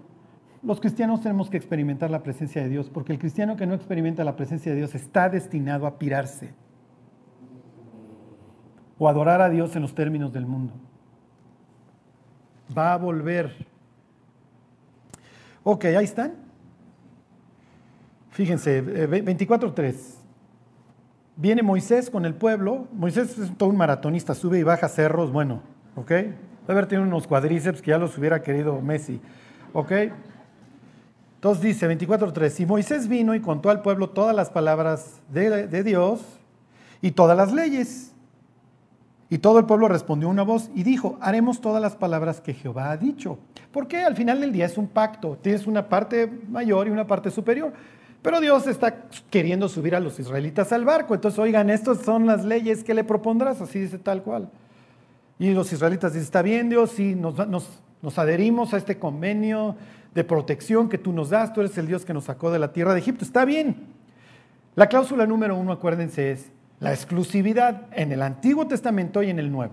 Los 0.61 0.81
cristianos 0.81 1.21
tenemos 1.21 1.49
que 1.49 1.57
experimentar 1.57 2.11
la 2.11 2.25
presencia 2.25 2.61
de 2.61 2.69
Dios, 2.69 2.91
porque 2.91 3.13
el 3.13 3.21
cristiano 3.21 3.57
que 3.57 3.67
no 3.67 3.75
experimenta 3.75 4.25
la 4.25 4.35
presencia 4.35 4.73
de 4.73 4.79
Dios 4.79 4.97
está 4.97 5.29
destinado 5.29 5.87
a 5.87 6.01
pirarse 6.01 6.55
o 8.99 9.09
adorar 9.09 9.41
a 9.41 9.49
Dios 9.49 9.77
en 9.77 9.83
los 9.83 9.95
términos 9.95 10.33
del 10.33 10.45
mundo. 10.45 10.75
Va 12.77 12.95
a 12.95 12.97
volver. 12.97 13.65
Ok, 15.63 15.85
ahí 15.85 16.05
están. 16.05 16.35
Fíjense, 18.31 18.83
24.3. 19.09 19.79
Eh, 19.79 19.95
Viene 21.37 21.63
Moisés 21.63 22.11
con 22.11 22.25
el 22.25 22.35
pueblo. 22.35 22.89
Moisés 22.93 23.39
es 23.39 23.57
todo 23.57 23.69
un 23.69 23.77
maratonista, 23.77 24.35
sube 24.35 24.59
y 24.59 24.65
baja 24.65 24.89
cerros. 24.89 25.31
Bueno, 25.31 25.63
¿Ok? 25.97 26.09
Debe 26.11 26.35
haber 26.69 26.87
tenido 26.87 27.07
unos 27.07 27.27
cuadríceps 27.27 27.83
que 27.83 27.91
ya 27.91 27.99
los 27.99 28.17
hubiera 28.17 28.43
querido 28.43 28.81
Messi. 28.81 29.21
¿Ok? 29.73 29.93
Entonces 31.35 31.63
dice 31.63 31.89
24.3, 31.89 32.61
y 32.61 32.67
Moisés 32.67 33.09
vino 33.09 33.35
y 33.35 33.41
contó 33.41 33.71
al 33.71 33.83
pueblo 33.83 34.11
todas 34.11 34.35
las 34.35 34.51
palabras 34.51 35.21
de, 35.29 35.67
de 35.67 35.83
Dios 35.83 36.21
y 37.01 37.11
todas 37.11 37.37
las 37.37 37.53
leyes. 37.53 38.13
Y 39.29 39.39
todo 39.39 39.59
el 39.59 39.65
pueblo 39.65 39.89
respondió 39.89 40.29
una 40.29 40.43
voz 40.43 40.71
y 40.75 40.83
dijo, 40.83 41.19
haremos 41.21 41.61
todas 41.61 41.83
las 41.83 41.97
palabras 41.97 42.41
que 42.41 42.55
Jehová 42.55 42.91
ha 42.91 42.97
dicho. 42.97 43.39
Porque 43.73 44.05
al 44.05 44.15
final 44.15 44.41
del 44.41 44.53
día 44.53 44.67
es 44.67 44.79
un 44.79 44.87
pacto, 44.87 45.39
tienes 45.41 45.67
una 45.67 45.89
parte 45.89 46.31
mayor 46.49 46.87
y 46.87 46.91
una 46.91 47.07
parte 47.07 47.31
superior. 47.31 47.73
Pero 48.21 48.41
Dios 48.41 48.67
está 48.69 49.07
queriendo 49.31 49.69
subir 49.69 49.97
a 49.97 50.01
los 50.01 50.21
israelitas 50.21 50.73
al 50.73 50.85
barco. 50.85 51.15
Entonces, 51.15 51.41
oigan, 51.41 51.71
estas 51.71 51.99
son 52.03 52.27
las 52.27 52.45
leyes 52.45 52.85
que 52.85 52.95
le 52.95 53.03
propondrás, 53.03 53.61
así 53.61 53.81
dice 53.81 53.99
tal 53.99 54.23
cual. 54.23 54.49
Y 55.43 55.55
los 55.55 55.73
israelitas 55.73 56.13
dicen, 56.13 56.23
está 56.23 56.41
bien 56.41 56.69
Dios, 56.69 56.93
sí, 56.93 57.17
nos, 57.17 57.35
nos, 57.49 58.19
adherimos 58.19 58.75
a 58.75 58.77
este 58.77 59.01
convenio 59.01 59.75
de 60.15 60.23
protección 60.23 60.89
que 60.89 60.99
tú 60.99 61.13
nos 61.13 61.31
das, 61.31 61.53
tú 61.53 61.63
eres 61.63 61.77
el 61.79 61.89
Dios 61.89 62.05
que 62.05 62.15
nos 62.15 62.27
sacó 62.27 62.53
de 62.53 62.61
la 62.61 62.73
tierra 62.73 62.95
de 62.95 63.01
Egipto, 63.01 63.25
está 63.25 63.45
bien. 63.45 63.89
La 64.77 64.87
cláusula 64.87 65.27
número 65.27 65.57
uno, 65.57 65.73
acuérdense, 65.73 66.31
es 66.31 66.53
la 66.79 66.93
exclusividad 66.93 67.89
en 67.91 68.13
el 68.13 68.23
Antiguo 68.23 68.69
Testamento 68.69 69.21
y 69.21 69.31
en 69.31 69.41
el 69.41 69.51
Nuevo. 69.51 69.73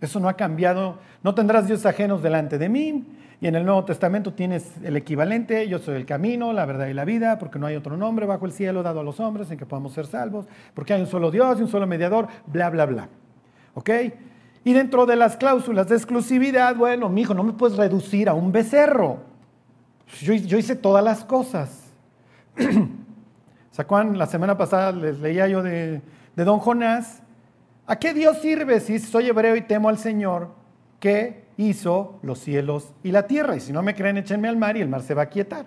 Eso 0.00 0.18
no 0.18 0.28
ha 0.28 0.34
cambiado, 0.34 0.98
no 1.22 1.32
tendrás 1.32 1.68
dioses 1.68 1.86
ajenos 1.86 2.20
delante 2.20 2.58
de 2.58 2.68
mí. 2.68 3.04
Y 3.40 3.46
en 3.46 3.54
el 3.54 3.64
Nuevo 3.64 3.84
Testamento 3.84 4.32
tienes 4.32 4.72
el 4.82 4.96
equivalente, 4.96 5.68
yo 5.68 5.78
soy 5.78 5.94
el 5.94 6.06
camino, 6.06 6.52
la 6.52 6.66
verdad 6.66 6.88
y 6.88 6.92
la 6.92 7.04
vida, 7.04 7.38
porque 7.38 7.60
no 7.60 7.66
hay 7.68 7.76
otro 7.76 7.96
nombre 7.96 8.26
bajo 8.26 8.46
el 8.46 8.52
cielo 8.52 8.82
dado 8.82 8.98
a 8.98 9.04
los 9.04 9.20
hombres 9.20 9.48
en 9.52 9.58
que 9.58 9.66
podamos 9.66 9.92
ser 9.92 10.06
salvos, 10.06 10.46
porque 10.74 10.92
hay 10.92 11.02
un 11.02 11.06
solo 11.06 11.30
Dios 11.30 11.60
y 11.60 11.62
un 11.62 11.68
solo 11.68 11.86
mediador, 11.86 12.26
bla, 12.48 12.68
bla, 12.68 12.86
bla. 12.86 13.08
¿Ok? 13.74 13.90
Y 14.64 14.72
dentro 14.72 15.04
de 15.04 15.14
las 15.14 15.36
cláusulas 15.36 15.88
de 15.88 15.96
exclusividad, 15.96 16.74
bueno, 16.74 17.10
mi 17.10 17.20
hijo, 17.20 17.34
no 17.34 17.44
me 17.44 17.52
puedes 17.52 17.76
reducir 17.76 18.30
a 18.30 18.34
un 18.34 18.50
becerro. 18.50 19.18
Yo, 20.20 20.32
hice 20.34 20.74
todas 20.74 21.04
las 21.04 21.24
cosas. 21.24 21.82
¿Sacuán? 23.70 24.16
La 24.16 24.26
semana 24.26 24.56
pasada 24.56 24.92
les 24.92 25.18
leía 25.20 25.46
yo 25.48 25.62
de, 25.62 26.00
Don 26.34 26.58
Jonás. 26.60 27.22
¿A 27.86 27.98
qué 27.98 28.14
Dios 28.14 28.38
sirve 28.38 28.80
si 28.80 28.98
soy 28.98 29.28
hebreo 29.28 29.54
y 29.56 29.60
temo 29.60 29.90
al 29.90 29.98
Señor 29.98 30.48
que 30.98 31.44
hizo 31.58 32.18
los 32.22 32.38
cielos 32.38 32.94
y 33.02 33.10
la 33.10 33.26
tierra? 33.26 33.56
Y 33.56 33.60
si 33.60 33.72
no 33.72 33.82
me 33.82 33.94
creen, 33.94 34.16
échenme 34.16 34.48
al 34.48 34.56
mar 34.56 34.78
y 34.78 34.80
el 34.80 34.88
mar 34.88 35.02
se 35.02 35.12
va 35.12 35.22
a 35.22 35.28
quietar. 35.28 35.66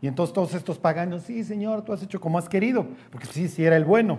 Y 0.00 0.06
entonces 0.06 0.32
todos 0.32 0.54
estos 0.54 0.78
paganos, 0.78 1.22
sí, 1.22 1.42
Señor, 1.42 1.82
tú 1.82 1.92
has 1.92 2.02
hecho 2.02 2.20
como 2.20 2.38
has 2.38 2.48
querido, 2.48 2.86
porque 3.10 3.26
sí, 3.26 3.48
sí 3.48 3.64
era 3.64 3.76
el 3.76 3.84
bueno. 3.84 4.18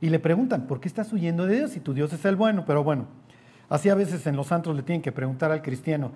Y 0.00 0.08
le 0.08 0.18
preguntan, 0.18 0.66
¿por 0.66 0.80
qué 0.80 0.88
estás 0.88 1.12
huyendo 1.12 1.46
de 1.46 1.56
Dios 1.56 1.70
si 1.72 1.80
tu 1.80 1.92
Dios 1.92 2.12
es 2.12 2.24
el 2.24 2.36
bueno? 2.36 2.64
Pero 2.66 2.84
bueno, 2.84 3.06
Así 3.68 3.88
a 3.88 3.94
veces 3.94 4.26
en 4.26 4.36
los 4.36 4.52
antros 4.52 4.76
le 4.76 4.82
tienen 4.82 5.02
que 5.02 5.12
preguntar 5.12 5.50
al 5.50 5.62
cristiano. 5.62 6.12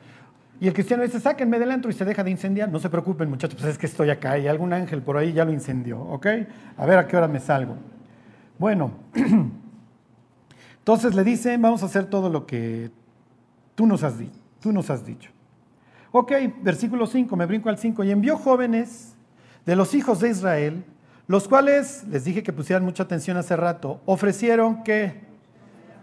Y 0.61 0.69
el 0.69 0.75
cristiano 0.75 1.03
dice, 1.03 1.19
sáquenme 1.21 1.59
del 1.59 1.71
antro 1.71 1.91
y 1.91 1.95
se 1.95 2.05
deja 2.05 2.23
de 2.23 2.31
incendiar. 2.31 2.69
No 2.69 2.79
se 2.79 2.91
preocupen 2.91 3.31
muchachos, 3.31 3.59
pues 3.59 3.73
es 3.73 3.79
que 3.79 3.87
estoy 3.87 4.11
acá 4.11 4.39
y 4.39 4.47
algún 4.47 4.73
ángel 4.73 5.03
por 5.03 5.17
ahí 5.17 5.33
ya 5.33 5.45
lo 5.45 5.53
incendió, 5.53 5.99
¿ok? 6.01 6.27
A 6.77 6.87
ver 6.87 6.99
a 6.99 7.07
qué 7.07 7.17
hora 7.17 7.29
me 7.29 7.41
salgo. 7.41 7.77
Bueno, 8.59 8.93
entonces 10.79 11.15
le 11.15 11.25
dicen, 11.25 11.63
vamos 11.63 11.83
a 11.83 11.87
hacer 11.87 12.05
todo 12.05 12.29
lo 12.29 12.47
que 12.47 12.91
tú 13.75 13.87
nos 13.87 14.03
has, 14.03 14.15
tú 14.61 14.71
nos 14.71 14.91
has 14.91 15.07
dicho. 15.07 15.31
Ok, 16.13 16.33
versículo 16.63 17.07
5, 17.07 17.35
me 17.37 17.47
brinco 17.47 17.71
al 17.71 17.79
5. 17.79 18.05
Y 18.05 18.11
envió 18.11 18.37
jóvenes 18.37 19.15
de 19.65 19.77
los 19.77 19.95
hijos 19.95 20.21
de 20.21 20.29
Israel, 20.29 20.85
los 21.27 21.49
cuales, 21.49 22.05
les 22.11 22.25
dije 22.25 22.43
que 22.43 22.53
pusieran 22.53 22.85
mucha 22.85 23.05
atención 23.05 23.39
hace 23.39 23.57
rato, 23.57 24.03
ofrecieron 24.05 24.83
que 24.83 25.21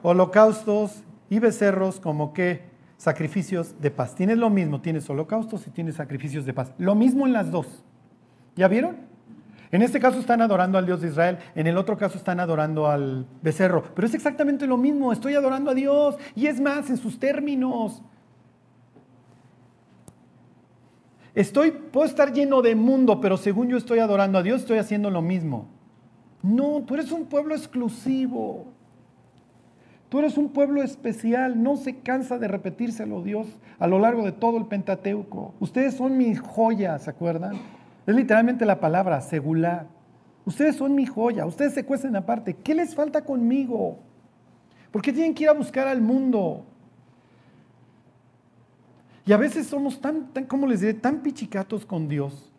holocaustos 0.02 1.04
y 1.30 1.40
becerros 1.40 2.00
como 2.00 2.34
que 2.34 2.62
sacrificios 2.98 3.80
de 3.80 3.92
paz. 3.92 4.16
Tienes 4.16 4.38
lo 4.38 4.50
mismo, 4.50 4.82
tienes 4.82 5.10
holocaustos 5.10 5.68
y 5.68 5.72
tienes 5.72 5.96
sacrificios 5.96 6.46
de 6.46 6.54
paz. 6.54 6.74
Lo 6.78 6.96
mismo 6.96 7.26
en 7.26 7.34
las 7.34 7.52
dos. 7.52 7.84
¿Ya 8.56 8.68
vieron? 8.68 9.08
En 9.72 9.82
este 9.82 10.00
caso 10.00 10.20
están 10.20 10.42
adorando 10.42 10.78
al 10.78 10.86
Dios 10.86 11.02
de 11.02 11.10
Israel, 11.10 11.40
en 11.54 11.68
el 11.68 11.78
otro 11.78 11.98
caso 11.98 12.18
están 12.18 12.40
adorando 12.40 12.88
al 12.88 13.26
becerro, 13.42 13.84
pero 13.94 14.08
es 14.08 14.14
exactamente 14.14 14.66
lo 14.66 14.78
mismo, 14.78 15.12
estoy 15.12 15.36
adorando 15.36 15.72
a 15.72 15.74
Dios 15.74 16.16
y 16.36 16.48
es 16.48 16.62
más 16.62 16.90
en 16.90 16.96
sus 16.96 17.20
términos. 17.20 18.02
Estoy, 21.36 21.72
puedo 21.72 22.08
estar 22.08 22.34
lleno 22.34 22.62
de 22.62 22.76
mundo, 22.76 23.20
pero 23.20 23.38
según 23.38 23.68
yo 23.68 23.78
estoy 23.78 24.00
adorando 24.00 24.40
a 24.40 24.44
Dios, 24.44 24.62
estoy 24.62 24.80
haciendo 24.80 25.12
lo 25.12 25.22
mismo. 25.22 25.68
No, 26.42 26.84
tú 26.88 26.96
eres 26.96 27.12
un 27.12 27.26
pueblo 27.26 27.54
exclusivo. 27.54 28.74
Tú 30.10 30.20
eres 30.20 30.38
un 30.38 30.50
pueblo 30.50 30.82
especial, 30.82 31.62
no 31.62 31.76
se 31.76 31.98
cansa 31.98 32.38
de 32.38 32.48
repetírselo 32.48 33.22
Dios 33.22 33.48
a 33.78 33.88
lo 33.88 34.00
largo 34.00 34.24
de 34.24 34.32
todo 34.32 34.58
el 34.58 34.66
Pentateuco. 34.66 35.54
Ustedes 35.60 35.96
son 35.96 36.18
mi 36.18 36.34
joya, 36.34 36.98
¿se 36.98 37.10
acuerdan? 37.10 37.58
Es 38.06 38.16
literalmente 38.16 38.66
la 38.66 38.80
palabra, 38.80 39.20
segulá. 39.20 39.88
Ustedes 40.46 40.78
son 40.78 40.96
mi 40.96 41.06
joya, 41.06 41.46
ustedes 41.46 41.74
se 41.74 41.84
cuestan 41.84 42.16
aparte. 42.16 42.54
¿Qué 42.54 42.74
les 42.74 42.96
falta 42.96 43.22
conmigo? 43.22 44.00
¿Por 44.92 45.02
qué 45.02 45.12
tienen 45.12 45.34
que 45.34 45.44
ir 45.44 45.50
a 45.50 45.54
buscar 45.54 45.90
al 45.90 46.00
mundo? 46.00 46.66
Y 49.26 49.34
a 49.34 49.38
veces 49.38 49.68
somos 49.68 50.00
tan, 50.00 50.28
tan 50.32 50.46
¿cómo 50.46 50.66
les 50.68 50.80
diré? 50.80 50.94
Tan 50.94 51.20
pichicatos 51.20 51.86
con 51.86 52.08
Dios. 52.08 52.50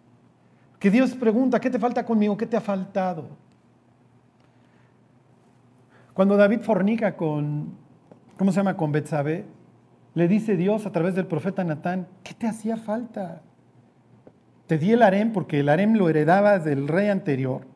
Que 0.79 0.91
Dios 0.91 1.15
pregunta, 1.15 1.59
¿qué 1.59 1.71
te 1.71 1.79
falta 1.79 2.05
conmigo? 2.05 2.37
¿Qué 2.37 2.47
te 2.47 2.59
ha 2.59 2.61
faltado? 2.61 3.31
Cuando 6.19 6.37
David 6.37 6.63
fornica 6.63 7.15
con, 7.15 7.77
¿cómo 8.37 8.51
se 8.51 8.57
llama? 8.57 8.77
Con 8.77 8.91
Betsabé, 8.91 9.45
le 10.15 10.27
dice 10.27 10.57
Dios 10.57 10.85
a 10.85 10.91
través 10.91 11.15
del 11.15 11.29
profeta 11.29 11.63
Natán, 11.63 12.09
¿qué 12.25 12.35
te 12.35 12.49
hacía 12.49 12.77
falta? 12.77 13.43
Te 14.67 14.79
di 14.79 14.91
el 14.91 15.03
harem 15.03 15.33
porque 15.33 15.61
el 15.61 15.69
harem 15.69 15.95
lo 15.95 16.09
heredabas 16.09 16.65
del 16.65 16.89
rey 16.89 17.07
anterior. 17.07 17.69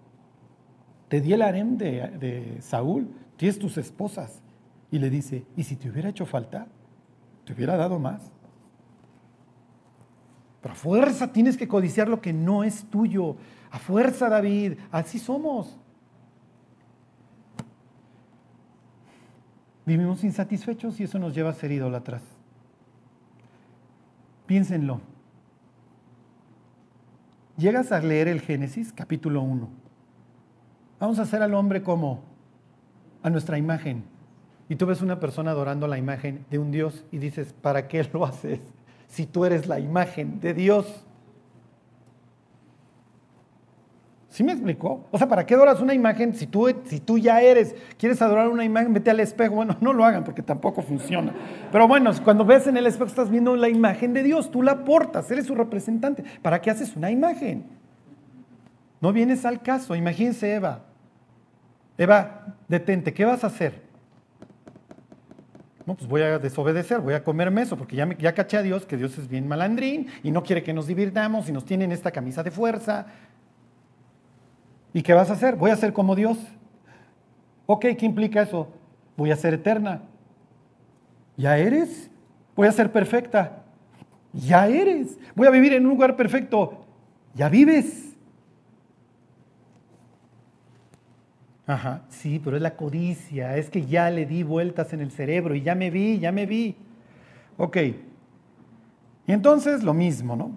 Te 1.07 1.21
di 1.21 1.35
el 1.35 1.43
harem 1.43 1.79
de, 1.79 2.09
de 2.19 2.61
Saúl, 2.63 3.15
tienes 3.37 3.61
tus 3.61 3.79
esposas. 3.79 4.43
Y 4.91 4.99
le 4.99 5.09
dice, 5.09 5.47
¿y 5.57 5.63
si 5.63 5.77
te 5.77 5.89
hubiera 5.89 6.09
hecho 6.09 6.27
falta? 6.27 6.67
Te 7.45 7.53
hubiera 7.53 7.77
dado 7.77 8.01
más. 8.01 8.33
Pero 10.61 10.73
a 10.73 10.77
fuerza 10.77 11.33
tienes 11.33 11.57
que 11.57 11.69
codiciar 11.69 12.09
lo 12.09 12.21
que 12.21 12.33
no 12.33 12.65
es 12.65 12.87
tuyo. 12.87 13.37
A 13.71 13.79
fuerza, 13.79 14.29
David. 14.29 14.79
Así 14.91 15.21
somos. 15.21 15.79
Vivimos 19.85 20.23
insatisfechos 20.23 21.01
y 21.01 21.05
eso 21.05 21.19
nos 21.19 21.35
lleva 21.35 21.51
a 21.51 21.55
ser 21.55 21.73
idólatras. 21.73 22.23
Piénsenlo. 24.47 25.01
Llegas 27.57 27.93
a 27.93 28.01
leer 28.01 28.29
el 28.29 28.41
Génesis 28.41 28.93
capítulo 28.93 29.43
1. 29.43 29.69
Vamos 31.01 31.19
a 31.19 31.23
hacer 31.23 31.43
al 31.43 31.55
hombre 31.55 31.83
como 31.83 32.23
a 33.23 33.31
nuestra 33.31 33.59
imagen. 33.59 34.05
Y 34.69 34.77
tú 34.77 34.87
ves 34.87 35.03
una 35.03 35.21
persona 35.21 35.51
adorando 35.51 35.87
la 35.87 35.99
imagen 35.99 36.47
de 36.51 36.59
un 36.59 36.71
Dios 36.71 37.05
y 37.11 37.19
dices, 37.19 37.53
¿para 37.53 37.89
qué 37.89 38.09
lo 38.13 38.25
haces 38.25 38.61
si 39.09 39.27
tú 39.27 39.45
eres 39.45 39.67
la 39.67 39.81
imagen 39.81 40.41
de 40.41 40.55
Dios? 40.55 41.07
¿Sí 44.33 44.43
me 44.43 44.53
explicó? 44.53 45.07
O 45.11 45.19
sea, 45.19 45.29
¿para 45.29 45.45
qué 45.45 45.53
adoras 45.53 45.81
una 45.81 45.93
imagen 45.93 46.35
si 46.35 46.47
tú, 46.47 46.75
si 46.85 47.01
tú 47.01 47.19
ya 47.19 47.43
eres? 47.43 47.75
¿Quieres 47.99 48.23
adorar 48.23 48.49
una 48.49 48.65
imagen? 48.65 48.95
Vete 48.95 49.11
al 49.11 49.21
espejo. 49.21 49.57
Bueno, 49.57 49.77
no 49.83 49.93
lo 49.93 50.07
hagan 50.07 50.25
porque 50.25 50.41
tampoco 50.41 50.81
funciona. 50.81 51.35
Pero 51.71 51.87
bueno, 51.87 52.11
cuando 52.25 52.43
ves 52.43 52.67
en 52.67 52.79
el 52.79 52.87
espejo 52.87 53.11
estás 53.11 53.29
viendo 53.29 53.55
la 53.57 53.69
imagen 53.69 54.15
de 54.15 54.23
Dios. 54.23 54.51
Tú 54.51 54.63
la 54.63 54.87
portas, 54.87 55.31
eres 55.31 55.45
su 55.45 55.55
representante. 55.55 56.25
¿Para 56.41 56.63
qué 56.63 56.71
haces 56.71 56.97
una 56.97 57.11
imagen? 57.11 57.67
No 59.03 59.13
vienes 59.13 59.45
al 59.45 59.61
caso. 59.61 59.95
Imagínense 59.95 60.55
Eva. 60.55 60.81
Eva, 61.99 62.57
detente, 62.69 63.13
¿qué 63.13 63.27
vas 63.27 63.45
a 63.45 63.49
hacer? 63.49 63.83
No, 65.85 65.95
pues 65.95 66.09
voy 66.09 66.23
a 66.23 66.39
desobedecer, 66.39 67.01
voy 67.01 67.13
a 67.13 67.23
comerme 67.23 67.63
eso, 67.63 67.77
porque 67.77 67.97
ya, 67.97 68.07
me, 68.07 68.17
ya 68.17 68.33
caché 68.33 68.57
a 68.57 68.63
Dios 68.63 68.87
que 68.87 68.97
Dios 68.97 69.19
es 69.19 69.29
bien 69.29 69.47
malandrín 69.47 70.07
y 70.23 70.31
no 70.31 70.43
quiere 70.43 70.63
que 70.63 70.73
nos 70.73 70.87
divirtamos 70.87 71.51
y 71.51 71.53
nos 71.53 71.67
tienen 71.67 71.93
esta 71.93 72.13
camisa 72.13 72.43
de 72.43 72.51
fuerza 72.51 73.07
¿Y 74.95 75.03
qué 75.03 75.15
vas 75.15 75.31
a 75.31 75.35
hacer? 75.35 75.57
Voy 75.57 75.71
a 75.71 75.77
ser 75.77 75.93
como 75.93 76.15
Dios. 76.15 76.39
Ok, 77.67 77.87
¿qué 77.99 78.07
implica 78.07 78.43
eso? 78.43 78.69
Voy 79.17 79.31
a 79.31 79.37
ser 79.37 79.55
eterna. 79.55 80.03
¿Ya 81.37 81.57
eres? 81.57 82.11
Voy 82.55 82.69
a 82.69 82.73
ser 82.73 82.93
perfecta. 82.93 83.63
Ya 84.33 84.67
eres. 84.67 85.19
Voy 85.35 85.47
a 85.47 85.51
vivir 85.51 85.73
en 85.73 85.85
un 85.85 85.91
lugar 85.91 86.17
perfecto. 86.17 86.85
Ya 87.35 87.49
vives. 87.49 88.17
Ajá, 91.67 92.03
sí, 92.09 92.41
pero 92.43 92.57
es 92.57 92.63
la 92.63 92.77
codicia. 92.77 93.57
Es 93.57 93.71
que 93.71 93.87
ya 93.87 94.11
le 94.11 94.27
di 94.27 94.43
vueltas 94.43 94.93
en 94.93 95.01
el 95.01 95.11
cerebro 95.11 95.55
y 95.55 95.63
ya 95.63 95.75
me 95.75 95.91
vi, 95.91 96.19
ya 96.19 96.33
me 96.33 96.45
vi. 96.45 96.77
Ok. 97.57 97.77
Y 99.27 99.33
entonces 99.33 99.83
lo 99.83 99.95
mismo, 99.95 100.37
¿no? 100.37 100.51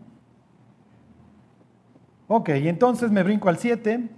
Ok, 2.27 2.49
y 2.49 2.67
entonces 2.67 3.11
me 3.11 3.21
brinco 3.23 3.49
al 3.49 3.57
7 3.57 4.09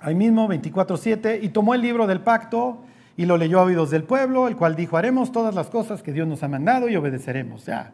ahí 0.00 0.14
mismo 0.14 0.48
24.7, 0.48 1.38
y 1.42 1.50
tomó 1.50 1.74
el 1.74 1.82
libro 1.82 2.06
del 2.06 2.20
pacto 2.20 2.84
y 3.16 3.26
lo 3.26 3.36
leyó 3.36 3.60
a 3.60 3.64
oídos 3.64 3.90
del 3.90 4.04
pueblo, 4.04 4.48
el 4.48 4.56
cual 4.56 4.76
dijo, 4.76 4.96
haremos 4.96 5.30
todas 5.30 5.54
las 5.54 5.68
cosas 5.68 6.02
que 6.02 6.12
Dios 6.12 6.26
nos 6.26 6.42
ha 6.42 6.48
mandado 6.48 6.88
y 6.88 6.96
obedeceremos. 6.96 7.66
Ya. 7.66 7.92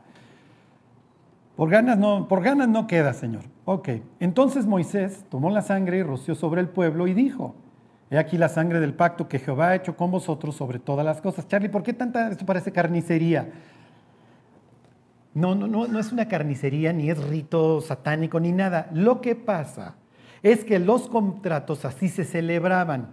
Por 1.56 1.70
ganas 1.70 1.98
no, 1.98 2.28
por 2.28 2.42
ganas 2.42 2.68
no 2.68 2.86
queda, 2.86 3.12
Señor. 3.12 3.42
Ok. 3.64 3.88
Entonces 4.20 4.66
Moisés 4.66 5.24
tomó 5.30 5.50
la 5.50 5.62
sangre 5.62 5.98
y 5.98 6.02
roció 6.02 6.34
sobre 6.34 6.60
el 6.60 6.68
pueblo 6.68 7.08
y 7.08 7.14
dijo, 7.14 7.56
he 8.10 8.18
aquí 8.18 8.38
la 8.38 8.48
sangre 8.48 8.78
del 8.78 8.94
pacto 8.94 9.26
que 9.26 9.38
Jehová 9.38 9.68
ha 9.68 9.74
hecho 9.74 9.96
con 9.96 10.10
vosotros 10.10 10.54
sobre 10.54 10.78
todas 10.78 11.04
las 11.04 11.20
cosas. 11.20 11.48
Charlie, 11.48 11.70
¿por 11.70 11.82
qué 11.82 11.92
tanta, 11.92 12.30
esto 12.30 12.46
parece 12.46 12.70
carnicería? 12.70 13.50
No, 15.34 15.54
no, 15.54 15.66
no, 15.66 15.86
no 15.86 15.98
es 15.98 16.12
una 16.12 16.28
carnicería, 16.28 16.92
ni 16.92 17.10
es 17.10 17.22
rito 17.22 17.80
satánico, 17.80 18.38
ni 18.38 18.52
nada. 18.52 18.88
Lo 18.92 19.20
que 19.20 19.34
pasa 19.34 19.96
es 20.52 20.64
que 20.64 20.78
los 20.78 21.08
contratos 21.08 21.84
así 21.84 22.08
se 22.08 22.24
celebraban. 22.24 23.08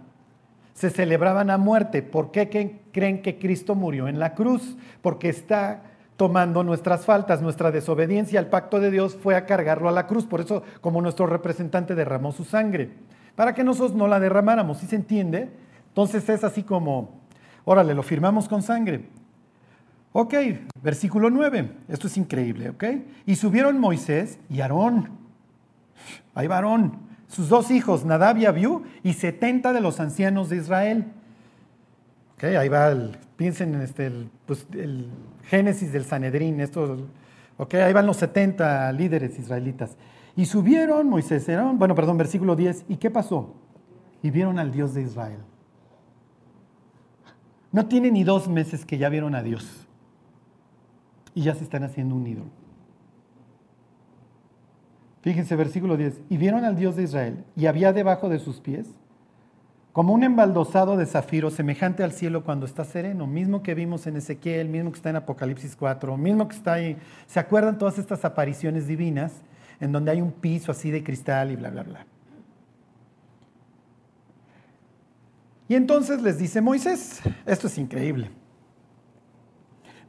Se 0.72 0.88
celebraban 0.88 1.50
a 1.50 1.58
muerte. 1.58 2.00
¿Por 2.00 2.30
qué 2.30 2.80
creen 2.92 3.22
que 3.22 3.38
Cristo 3.40 3.74
murió 3.74 4.06
en 4.06 4.20
la 4.20 4.34
cruz? 4.34 4.76
Porque 5.02 5.30
está 5.30 5.82
tomando 6.16 6.62
nuestras 6.62 7.04
faltas, 7.04 7.42
nuestra 7.42 7.72
desobediencia 7.72 8.38
al 8.38 8.46
pacto 8.46 8.78
de 8.78 8.92
Dios 8.92 9.16
fue 9.20 9.34
a 9.34 9.46
cargarlo 9.46 9.88
a 9.88 9.92
la 9.92 10.06
cruz. 10.06 10.26
Por 10.26 10.42
eso, 10.42 10.62
como 10.80 11.02
nuestro 11.02 11.26
representante 11.26 11.96
derramó 11.96 12.30
su 12.30 12.44
sangre, 12.44 12.90
para 13.34 13.52
que 13.52 13.64
nosotros 13.64 13.96
no 13.96 14.06
la 14.06 14.20
derramáramos. 14.20 14.78
¿Sí 14.78 14.86
se 14.86 14.94
entiende? 14.94 15.50
Entonces 15.88 16.28
es 16.28 16.44
así 16.44 16.62
como, 16.62 17.20
órale, 17.64 17.94
lo 17.94 18.04
firmamos 18.04 18.48
con 18.48 18.62
sangre. 18.62 19.08
Ok, 20.12 20.34
versículo 20.80 21.30
9. 21.30 21.68
Esto 21.88 22.06
es 22.06 22.16
increíble, 22.16 22.70
¿ok? 22.70 22.84
Y 23.26 23.34
subieron 23.34 23.80
Moisés 23.80 24.38
y 24.48 24.60
Aarón. 24.60 25.10
Hay 26.36 26.46
varón 26.46 27.03
sus 27.28 27.48
dos 27.48 27.70
hijos, 27.70 28.04
Nadab 28.04 28.38
y 28.38 28.46
Abiú, 28.46 28.82
y 29.02 29.14
70 29.14 29.72
de 29.72 29.80
los 29.80 30.00
ancianos 30.00 30.48
de 30.48 30.56
Israel. 30.56 31.06
Okay, 32.36 32.56
ahí 32.56 32.68
va, 32.68 32.88
el, 32.88 33.16
piensen 33.36 33.74
en 33.74 33.82
este, 33.82 34.06
el, 34.06 34.30
pues, 34.46 34.66
Génesis 35.44 35.92
del 35.92 36.04
Sanedrín, 36.04 36.60
esto, 36.60 37.08
okay, 37.56 37.80
ahí 37.80 37.92
van 37.92 38.06
los 38.06 38.16
70 38.18 38.92
líderes 38.92 39.38
israelitas. 39.38 39.96
Y 40.36 40.46
subieron 40.46 41.08
Moisés, 41.08 41.48
eran, 41.48 41.78
bueno, 41.78 41.94
perdón, 41.94 42.18
versículo 42.18 42.56
10, 42.56 42.86
¿y 42.88 42.96
qué 42.96 43.10
pasó? 43.10 43.54
Y 44.22 44.30
vieron 44.30 44.58
al 44.58 44.72
Dios 44.72 44.94
de 44.94 45.02
Israel. 45.02 45.38
No 47.70 47.86
tiene 47.86 48.10
ni 48.10 48.24
dos 48.24 48.48
meses 48.48 48.84
que 48.84 48.98
ya 48.98 49.08
vieron 49.08 49.34
a 49.34 49.42
Dios. 49.42 49.86
Y 51.34 51.42
ya 51.42 51.54
se 51.54 51.64
están 51.64 51.82
haciendo 51.82 52.14
un 52.14 52.26
ídolo. 52.26 52.63
Fíjense, 55.24 55.56
versículo 55.56 55.96
10. 55.96 56.20
Y 56.28 56.36
vieron 56.36 56.66
al 56.66 56.76
Dios 56.76 56.96
de 56.96 57.04
Israel, 57.04 57.44
y 57.56 57.64
había 57.64 57.94
debajo 57.94 58.28
de 58.28 58.38
sus 58.38 58.60
pies 58.60 58.86
como 59.94 60.12
un 60.12 60.22
embaldosado 60.22 60.98
de 60.98 61.06
zafiro 61.06 61.50
semejante 61.50 62.04
al 62.04 62.12
cielo 62.12 62.44
cuando 62.44 62.66
está 62.66 62.84
sereno, 62.84 63.26
mismo 63.26 63.62
que 63.62 63.74
vimos 63.74 64.06
en 64.06 64.16
Ezequiel, 64.16 64.68
mismo 64.68 64.90
que 64.90 64.96
está 64.96 65.08
en 65.08 65.16
Apocalipsis 65.16 65.76
4, 65.76 66.18
mismo 66.18 66.46
que 66.46 66.56
está 66.56 66.74
ahí. 66.74 66.98
¿Se 67.26 67.40
acuerdan 67.40 67.78
todas 67.78 67.98
estas 67.98 68.22
apariciones 68.26 68.86
divinas 68.86 69.32
en 69.80 69.92
donde 69.92 70.10
hay 70.10 70.20
un 70.20 70.30
piso 70.30 70.70
así 70.72 70.90
de 70.90 71.02
cristal 71.02 71.52
y 71.52 71.56
bla, 71.56 71.70
bla, 71.70 71.84
bla? 71.84 72.06
Y 75.68 75.74
entonces 75.74 76.20
les 76.20 76.38
dice 76.38 76.60
Moisés, 76.60 77.22
esto 77.46 77.68
es 77.68 77.78
increíble. 77.78 78.30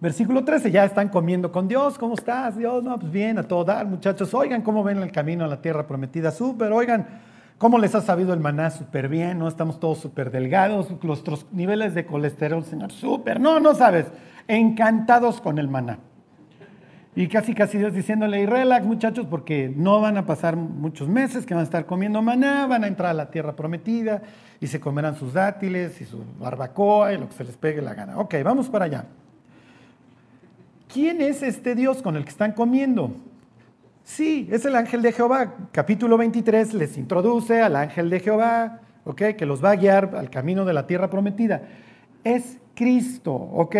Versículo 0.01 0.43
13, 0.43 0.71
ya 0.71 0.83
están 0.83 1.09
comiendo 1.09 1.51
con 1.51 1.67
Dios. 1.67 1.97
¿Cómo 1.97 2.15
estás, 2.15 2.57
Dios? 2.57 2.83
No, 2.83 2.99
pues 2.99 3.11
bien, 3.11 3.37
a 3.37 3.43
todo 3.43 3.63
dar, 3.63 3.85
muchachos. 3.85 4.33
Oigan 4.33 4.61
cómo 4.61 4.83
ven 4.83 4.97
el 4.97 5.11
camino 5.11 5.45
a 5.45 5.47
la 5.47 5.61
tierra 5.61 5.87
prometida. 5.87 6.31
Súper, 6.31 6.71
oigan, 6.73 7.07
¿cómo 7.57 7.79
les 7.79 7.95
ha 7.95 8.01
sabido 8.01 8.33
el 8.33 8.41
maná? 8.41 8.71
Súper 8.71 9.07
bien, 9.07 9.39
¿no? 9.39 9.47
Estamos 9.47 9.79
todos 9.79 9.99
súper 9.99 10.31
delgados. 10.31 10.93
Nuestros 11.01 11.45
niveles 11.53 11.93
de 11.95 12.05
colesterol, 12.05 12.63
Señor, 12.65 12.91
súper. 12.91 13.39
No, 13.39 13.61
no 13.61 13.73
sabes. 13.73 14.07
Encantados 14.47 15.39
con 15.39 15.59
el 15.59 15.69
maná. 15.69 15.99
Y 17.17 17.29
casi, 17.29 17.55
casi 17.55 17.77
Dios 17.77 17.93
diciéndole, 17.93 18.41
y 18.41 18.45
relax, 18.45 18.85
muchachos, 18.85 19.25
porque 19.29 19.71
no 19.73 20.01
van 20.01 20.17
a 20.17 20.25
pasar 20.25 20.57
muchos 20.57 21.07
meses 21.07 21.45
que 21.45 21.53
van 21.53 21.61
a 21.61 21.63
estar 21.63 21.85
comiendo 21.85 22.21
maná, 22.21 22.67
van 22.67 22.83
a 22.83 22.87
entrar 22.87 23.11
a 23.11 23.13
la 23.13 23.31
tierra 23.31 23.55
prometida 23.55 24.21
y 24.59 24.67
se 24.67 24.81
comerán 24.81 25.15
sus 25.15 25.31
dátiles 25.31 26.01
y 26.01 26.05
su 26.05 26.21
barbacoa 26.37 27.13
y 27.13 27.17
lo 27.17 27.29
que 27.29 27.35
se 27.35 27.45
les 27.45 27.55
pegue 27.55 27.81
la 27.81 27.93
gana. 27.93 28.19
Ok, 28.19 28.35
vamos 28.43 28.67
para 28.67 28.85
allá. 28.85 29.05
¿Quién 30.95 31.19
es 31.19 31.43
este 31.43 31.75
Dios 31.75 32.01
con 32.01 32.15
el 32.15 32.23
que 32.23 32.29
están 32.29 32.53
comiendo? 32.53 33.13
Sí, 34.05 34.47
es 34.49 34.63
el 34.63 34.77
ángel 34.77 35.01
de 35.01 35.11
Jehová. 35.11 35.53
Capítulo 35.73 36.17
23 36.17 36.73
les 36.73 36.97
introduce 36.97 37.61
al 37.61 37.75
ángel 37.75 38.09
de 38.09 38.21
Jehová, 38.21 38.79
¿ok? 39.03 39.21
Que 39.37 39.45
los 39.45 39.61
va 39.61 39.71
a 39.71 39.75
guiar 39.75 40.15
al 40.15 40.29
camino 40.29 40.63
de 40.63 40.71
la 40.71 40.87
tierra 40.87 41.09
prometida. 41.09 41.63
Es 42.23 42.59
Cristo, 42.73 43.33
¿ok? 43.33 43.75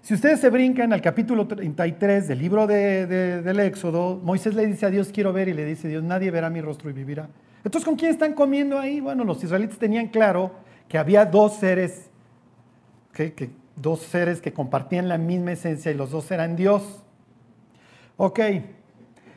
Si 0.00 0.14
ustedes 0.14 0.38
se 0.38 0.48
brincan 0.48 0.92
al 0.92 1.02
capítulo 1.02 1.48
33 1.48 2.28
del 2.28 2.38
libro 2.38 2.68
del 2.68 3.58
Éxodo, 3.58 4.20
Moisés 4.22 4.54
le 4.54 4.64
dice 4.64 4.86
a 4.86 4.90
Dios, 4.90 5.10
quiero 5.12 5.32
ver, 5.32 5.48
y 5.48 5.54
le 5.54 5.64
dice 5.64 5.88
Dios, 5.88 6.04
nadie 6.04 6.30
verá 6.30 6.48
mi 6.50 6.60
rostro 6.60 6.88
y 6.88 6.92
vivirá. 6.92 7.28
Entonces, 7.64 7.84
¿con 7.84 7.96
quién 7.96 8.12
están 8.12 8.32
comiendo 8.34 8.78
ahí? 8.78 9.00
Bueno, 9.00 9.24
los 9.24 9.42
israelitas 9.42 9.76
tenían 9.76 10.06
claro 10.06 10.52
que 10.88 10.98
había 10.98 11.24
dos 11.24 11.56
seres, 11.56 12.10
que, 13.12 13.50
dos 13.76 14.00
seres 14.00 14.40
que 14.40 14.52
compartían 14.52 15.08
la 15.08 15.18
misma 15.18 15.52
esencia 15.52 15.90
y 15.90 15.94
los 15.94 16.10
dos 16.10 16.30
eran 16.30 16.56
Dios. 16.56 17.04
Ok, 18.16 18.40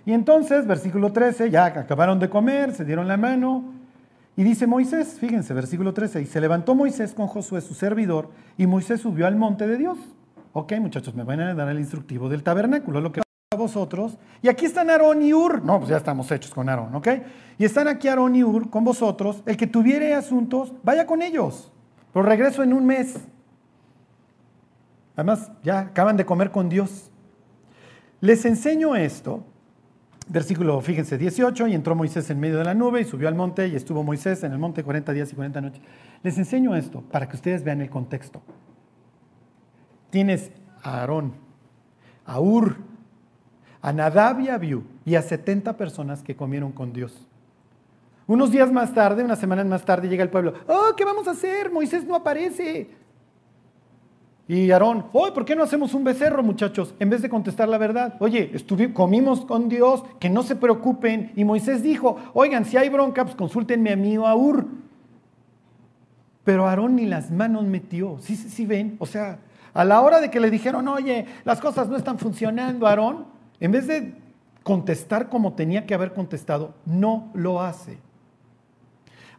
y 0.05 0.13
entonces, 0.13 0.65
versículo 0.65 1.11
13, 1.11 1.51
ya 1.51 1.65
acabaron 1.65 2.19
de 2.19 2.29
comer, 2.29 2.73
se 2.73 2.83
dieron 2.83 3.07
la 3.07 3.17
mano, 3.17 3.73
y 4.35 4.43
dice 4.43 4.65
Moisés, 4.65 5.17
fíjense, 5.19 5.53
versículo 5.53 5.93
13, 5.93 6.21
y 6.21 6.25
se 6.25 6.41
levantó 6.41 6.73
Moisés 6.73 7.13
con 7.13 7.27
Josué, 7.27 7.61
su 7.61 7.73
servidor, 7.73 8.29
y 8.57 8.65
Moisés 8.65 9.01
subió 9.01 9.27
al 9.27 9.35
monte 9.35 9.67
de 9.67 9.77
Dios. 9.77 9.99
Ok, 10.53 10.73
muchachos, 10.79 11.13
me 11.13 11.23
van 11.23 11.41
a 11.41 11.53
dar 11.53 11.69
el 11.69 11.77
instructivo 11.77 12.27
del 12.27 12.41
tabernáculo, 12.41 13.01
lo 13.01 13.11
que 13.11 13.21
a 13.51 13.55
vosotros. 13.55 14.17
Y 14.41 14.47
aquí 14.47 14.65
están 14.65 14.89
Aarón 14.89 15.21
y 15.21 15.33
Ur. 15.33 15.63
No, 15.63 15.77
pues 15.77 15.89
ya 15.89 15.97
estamos 15.97 16.31
hechos 16.31 16.53
con 16.53 16.69
Aarón, 16.69 16.95
¿ok? 16.95 17.07
Y 17.57 17.65
están 17.65 17.87
aquí 17.87 18.07
Aarón 18.07 18.35
y 18.35 18.43
Ur 18.43 18.69
con 18.69 18.83
vosotros. 18.83 19.43
El 19.45 19.57
que 19.57 19.67
tuviere 19.67 20.13
asuntos, 20.13 20.73
vaya 20.83 21.05
con 21.05 21.21
ellos. 21.21 21.71
Pero 22.13 22.23
regreso 22.23 22.63
en 22.63 22.73
un 22.73 22.85
mes. 22.85 23.15
Además, 25.19 25.51
ya 25.63 25.79
acaban 25.79 26.15
de 26.15 26.25
comer 26.25 26.49
con 26.49 26.69
Dios. 26.69 27.11
Les 28.21 28.45
enseño 28.45 28.95
esto. 28.95 29.43
Versículo, 30.29 30.79
fíjense, 30.79 31.17
18, 31.17 31.67
y 31.67 31.73
entró 31.73 31.93
Moisés 31.93 32.29
en 32.29 32.39
medio 32.39 32.57
de 32.57 32.63
la 32.63 32.73
nube 32.73 33.01
y 33.01 33.03
subió 33.03 33.27
al 33.27 33.35
monte 33.35 33.67
y 33.67 33.75
estuvo 33.75 34.01
Moisés 34.01 34.45
en 34.45 34.53
el 34.53 34.59
monte 34.59 34.81
40 34.81 35.11
días 35.11 35.29
y 35.33 35.35
40 35.35 35.59
noches. 35.59 35.81
Les 36.23 36.37
enseño 36.37 36.73
esto 36.73 37.01
para 37.01 37.27
que 37.27 37.35
ustedes 37.35 37.65
vean 37.65 37.81
el 37.81 37.89
contexto. 37.89 38.41
Tienes 40.09 40.53
a 40.83 41.01
Aarón, 41.01 41.33
a 42.25 42.39
Ur, 42.39 42.77
a 43.81 43.91
Nadab 43.91 44.39
y 44.39 44.47
a 44.47 44.53
Abiú 44.55 44.85
y 45.03 45.15
a 45.15 45.21
70 45.21 45.75
personas 45.75 46.23
que 46.23 46.37
comieron 46.37 46.71
con 46.71 46.93
Dios. 46.93 47.27
Unos 48.25 48.51
días 48.51 48.71
más 48.71 48.93
tarde, 48.93 49.25
unas 49.25 49.39
semanas 49.39 49.65
más 49.65 49.83
tarde, 49.83 50.07
llega 50.07 50.23
el 50.23 50.29
pueblo. 50.29 50.53
Oh, 50.67 50.93
¿qué 50.95 51.03
vamos 51.03 51.27
a 51.27 51.31
hacer? 51.31 51.69
Moisés 51.69 52.05
no 52.05 52.15
aparece. 52.15 52.98
Y 54.49 54.71
Aarón, 54.71 55.05
oh, 55.13 55.31
¿por 55.31 55.45
qué 55.45 55.55
no 55.55 55.61
hacemos 55.61 55.93
un 55.93 56.03
becerro, 56.03 56.41
muchachos? 56.41 56.95
En 56.97 57.11
vez 57.11 57.21
de 57.21 57.29
contestar 57.29 57.69
la 57.69 57.77
verdad. 57.77 58.15
Oye, 58.19 58.51
comimos 58.95 59.45
con 59.45 59.69
Dios, 59.69 60.03
que 60.19 60.27
no 60.27 60.41
se 60.41 60.55
preocupen. 60.55 61.31
Y 61.35 61.45
Moisés 61.45 61.83
dijo, 61.83 62.17
oigan, 62.33 62.65
si 62.65 62.75
hay 62.75 62.89
bronca, 62.89 63.25
pues 63.25 63.35
consúltenme 63.35 63.91
a 63.91 63.95
mí 63.95 64.17
o 64.17 64.25
a 64.25 64.35
Ur. 64.35 64.65
Pero 66.43 66.65
Aarón 66.65 66.95
ni 66.95 67.05
las 67.05 67.29
manos 67.29 67.63
metió. 67.65 68.17
¿Sí, 68.21 68.35
sí, 68.35 68.49
sí 68.49 68.65
ven? 68.65 68.95
O 68.97 69.05
sea, 69.05 69.37
a 69.71 69.85
la 69.85 70.01
hora 70.01 70.19
de 70.19 70.31
que 70.31 70.39
le 70.39 70.49
dijeron, 70.49 70.87
oye, 70.87 71.27
las 71.45 71.61
cosas 71.61 71.87
no 71.87 71.95
están 71.95 72.17
funcionando, 72.17 72.87
Aarón, 72.87 73.27
en 73.59 73.71
vez 73.71 73.85
de 73.85 74.15
contestar 74.63 75.29
como 75.29 75.53
tenía 75.53 75.85
que 75.85 75.93
haber 75.93 76.15
contestado, 76.15 76.73
no 76.87 77.29
lo 77.35 77.61
hace. 77.61 77.99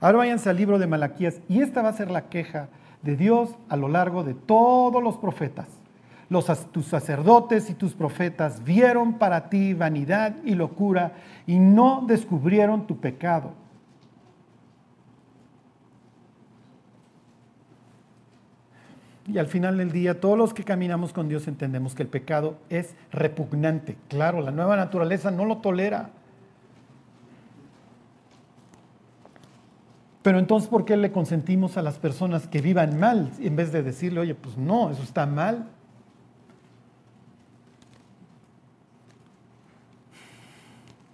Ahora 0.00 0.18
váyanse 0.18 0.48
al 0.48 0.56
libro 0.56 0.78
de 0.78 0.86
Malaquías 0.86 1.40
y 1.48 1.60
esta 1.60 1.82
va 1.82 1.90
a 1.90 1.94
ser 1.94 2.10
la 2.10 2.28
queja 2.28 2.68
de 3.02 3.16
Dios 3.16 3.54
a 3.68 3.76
lo 3.76 3.88
largo 3.88 4.24
de 4.24 4.34
todos 4.34 5.02
los 5.02 5.16
profetas. 5.18 5.68
Tus 6.72 6.86
sacerdotes 6.86 7.70
y 7.70 7.74
tus 7.74 7.94
profetas 7.94 8.62
vieron 8.62 9.14
para 9.18 9.50
ti 9.50 9.74
vanidad 9.74 10.36
y 10.44 10.54
locura 10.54 11.12
y 11.46 11.58
no 11.58 12.04
descubrieron 12.06 12.86
tu 12.86 12.98
pecado. 12.98 13.52
Y 19.26 19.38
al 19.38 19.46
final 19.46 19.76
del 19.76 19.92
día, 19.92 20.20
todos 20.20 20.38
los 20.38 20.54
que 20.54 20.64
caminamos 20.64 21.12
con 21.12 21.28
Dios 21.28 21.46
entendemos 21.46 21.94
que 21.94 22.02
el 22.02 22.08
pecado 22.08 22.58
es 22.68 22.94
repugnante. 23.12 23.96
Claro, 24.08 24.40
la 24.40 24.50
nueva 24.50 24.76
naturaleza 24.76 25.30
no 25.30 25.44
lo 25.44 25.58
tolera. 25.58 26.10
Pero 30.22 30.38
entonces, 30.38 30.68
¿por 30.68 30.84
qué 30.84 30.96
le 30.96 31.12
consentimos 31.12 31.76
a 31.76 31.82
las 31.82 31.98
personas 31.98 32.46
que 32.46 32.60
vivan 32.60 32.98
mal 33.00 33.32
en 33.38 33.56
vez 33.56 33.72
de 33.72 33.82
decirle, 33.82 34.20
oye, 34.20 34.34
pues 34.34 34.58
no, 34.58 34.90
eso 34.90 35.02
está 35.02 35.24
mal? 35.24 35.68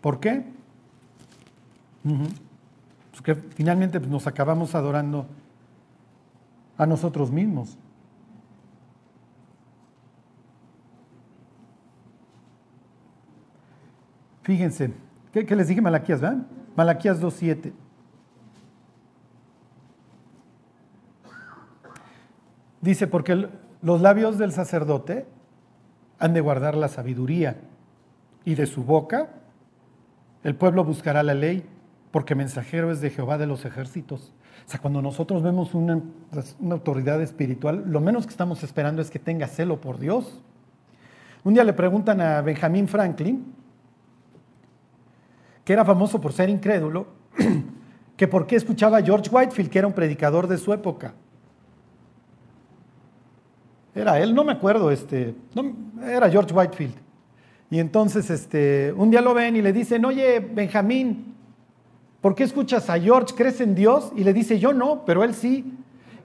¿Por 0.00 0.20
qué? 0.20 0.44
Porque 3.12 3.34
finalmente 3.54 3.98
pues, 3.98 4.10
nos 4.10 4.26
acabamos 4.26 4.74
adorando 4.74 5.26
a 6.76 6.86
nosotros 6.86 7.30
mismos. 7.30 7.76
Fíjense, 14.42 14.92
¿qué, 15.32 15.56
les 15.56 15.66
dije 15.66 15.80
Malaquías, 15.80 16.20
verdad? 16.20 16.46
Malaquías 16.76 17.20
2.7. 17.20 17.72
Dice, 22.86 23.08
porque 23.08 23.48
los 23.82 24.00
labios 24.00 24.38
del 24.38 24.52
sacerdote 24.52 25.26
han 26.20 26.34
de 26.34 26.40
guardar 26.40 26.76
la 26.76 26.86
sabiduría 26.86 27.56
y 28.44 28.54
de 28.54 28.66
su 28.66 28.84
boca 28.84 29.30
el 30.44 30.54
pueblo 30.54 30.84
buscará 30.84 31.24
la 31.24 31.34
ley, 31.34 31.66
porque 32.12 32.36
mensajero 32.36 32.92
es 32.92 33.00
de 33.00 33.10
Jehová 33.10 33.38
de 33.38 33.48
los 33.48 33.64
ejércitos. 33.64 34.32
O 34.64 34.70
sea, 34.70 34.78
cuando 34.78 35.02
nosotros 35.02 35.42
vemos 35.42 35.74
una, 35.74 36.00
una 36.60 36.74
autoridad 36.76 37.20
espiritual, 37.20 37.82
lo 37.88 38.00
menos 38.00 38.24
que 38.24 38.30
estamos 38.30 38.62
esperando 38.62 39.02
es 39.02 39.10
que 39.10 39.18
tenga 39.18 39.48
celo 39.48 39.80
por 39.80 39.98
Dios. 39.98 40.40
Un 41.42 41.54
día 41.54 41.64
le 41.64 41.72
preguntan 41.72 42.20
a 42.20 42.40
Benjamín 42.40 42.86
Franklin, 42.86 43.52
que 45.64 45.72
era 45.72 45.84
famoso 45.84 46.20
por 46.20 46.32
ser 46.32 46.50
incrédulo, 46.50 47.08
que 48.16 48.28
por 48.28 48.46
qué 48.46 48.54
escuchaba 48.54 48.98
a 48.98 49.02
George 49.02 49.28
Whitefield, 49.28 49.70
que 49.70 49.78
era 49.80 49.88
un 49.88 49.92
predicador 49.92 50.46
de 50.46 50.58
su 50.58 50.72
época. 50.72 51.14
Era 53.96 54.20
él, 54.20 54.34
no 54.34 54.44
me 54.44 54.52
acuerdo, 54.52 54.90
este, 54.90 55.34
era 56.06 56.28
George 56.28 56.52
Whitefield. 56.52 56.94
Y 57.70 57.80
entonces 57.80 58.28
este, 58.28 58.92
un 58.94 59.10
día 59.10 59.22
lo 59.22 59.32
ven 59.32 59.56
y 59.56 59.62
le 59.62 59.72
dicen, 59.72 60.04
oye, 60.04 60.38
Benjamín, 60.38 61.34
¿por 62.20 62.34
qué 62.34 62.44
escuchas 62.44 62.90
a 62.90 63.00
George? 63.00 63.34
¿Crees 63.34 63.58
en 63.62 63.74
Dios? 63.74 64.12
Y 64.14 64.22
le 64.22 64.34
dice, 64.34 64.58
yo 64.58 64.74
no, 64.74 65.02
pero 65.06 65.24
él 65.24 65.34
sí. 65.34 65.72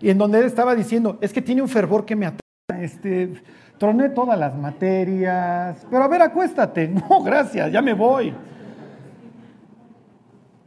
Y 0.02 0.10
en 0.10 0.18
donde 0.18 0.40
él 0.40 0.46
estaba 0.46 0.76
diciendo, 0.76 1.18
es 1.22 1.32
que 1.32 1.42
tiene 1.42 1.62
un 1.62 1.70
fervor 1.70 2.04
que 2.04 2.14
me 2.14 2.26
atrae. 2.26 2.84
Este, 2.84 3.42
troné 3.78 4.10
todas 4.10 4.38
las 4.38 4.58
materias, 4.58 5.88
pero 5.90 6.04
a 6.04 6.08
ver, 6.10 6.22
acuéstate. 6.24 6.88
No, 7.10 7.24
gracias, 7.24 7.72
ya 7.72 7.82
me 7.82 7.94
voy. 7.94 8.34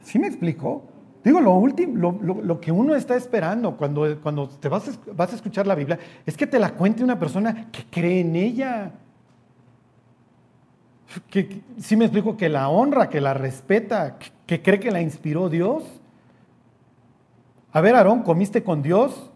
¿Sí 0.02 0.18
me 0.18 0.28
explico? 0.28 0.82
Digo, 1.24 1.40
lo 1.40 1.54
último, 1.54 2.18
lo, 2.20 2.60
que 2.60 2.70
uno 2.70 2.94
está 2.94 3.16
esperando 3.16 3.78
cuando, 3.78 4.20
cuando 4.20 4.46
te 4.46 4.68
vas 4.68 4.98
vas 5.16 5.32
a 5.32 5.36
escuchar 5.36 5.66
la 5.66 5.74
Biblia 5.74 5.98
es 6.26 6.36
que 6.36 6.46
te 6.46 6.58
la 6.58 6.74
cuente 6.74 7.02
una 7.02 7.18
persona 7.18 7.70
que 7.72 7.86
cree 7.90 8.20
en 8.20 8.36
ella. 8.36 8.92
Que, 11.30 11.62
sí 11.78 11.96
me 11.96 12.04
explico, 12.04 12.36
que 12.36 12.50
la 12.50 12.68
honra, 12.68 13.08
que 13.08 13.22
la 13.22 13.32
respeta, 13.32 14.18
que, 14.46 14.60
cree 14.60 14.78
que 14.78 14.90
la 14.90 15.00
inspiró 15.00 15.48
Dios. 15.48 15.82
A 17.72 17.80
ver, 17.80 17.94
Aarón, 17.94 18.22
comiste 18.22 18.62
con 18.62 18.82
Dios 18.82 19.30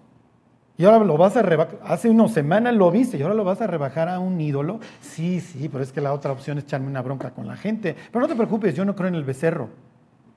y 0.77 0.85
ahora 0.85 0.99
lo 0.99 1.17
vas 1.17 1.39
a 1.39 1.43
rebajar. 1.43 1.79
Hace 1.85 2.11
unas 2.11 2.33
semanas 2.33 2.75
lo 2.75 2.91
viste 2.91 3.17
y 3.17 3.23
ahora 3.23 3.35
lo 3.35 3.45
vas 3.45 3.63
a 3.63 3.67
rebajar 3.67 4.11
a 4.11 4.19
un 4.19 4.39
ídolo. 4.39 4.79
Sí, 5.01 5.41
sí, 5.41 5.71
pero 5.71 5.83
es 5.83 5.91
que 5.91 6.03
la 6.03 6.13
otra 6.13 6.33
opción 6.33 6.59
es 6.59 6.65
echarme 6.65 6.89
una 6.89 7.01
bronca 7.01 7.31
con 7.31 7.47
la 7.47 7.57
gente. 7.57 7.97
Pero 8.13 8.21
no 8.21 8.29
te 8.29 8.37
preocupes, 8.37 8.75
yo 8.75 8.85
no 8.85 8.95
creo 8.95 9.09
en 9.09 9.15
el 9.15 9.25
becerro. 9.25 9.88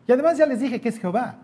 Y 0.07 0.11
además 0.11 0.37
ya 0.37 0.45
les 0.45 0.59
dije 0.59 0.81
que 0.81 0.89
es 0.89 0.99
Jehová. 0.99 1.37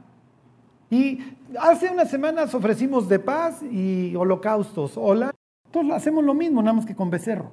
Y 0.89 1.19
hace 1.59 1.89
unas 1.89 2.09
semanas 2.09 2.53
ofrecimos 2.53 3.09
de 3.09 3.19
paz 3.19 3.61
y 3.63 4.15
holocaustos. 4.15 4.93
Hola. 4.95 5.33
Entonces 5.65 5.93
hacemos 5.93 6.23
lo 6.23 6.33
mismo, 6.33 6.61
nada 6.61 6.73
más 6.73 6.85
que 6.85 6.95
con 6.95 7.09
becerro. 7.09 7.51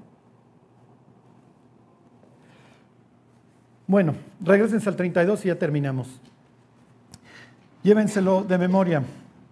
Bueno, 3.87 4.15
regresense 4.41 4.89
al 4.89 4.97
32 4.97 5.45
y 5.45 5.49
ya 5.49 5.59
terminamos. 5.59 6.21
Llévenselo 7.83 8.43
de 8.43 8.57
memoria. 8.57 9.03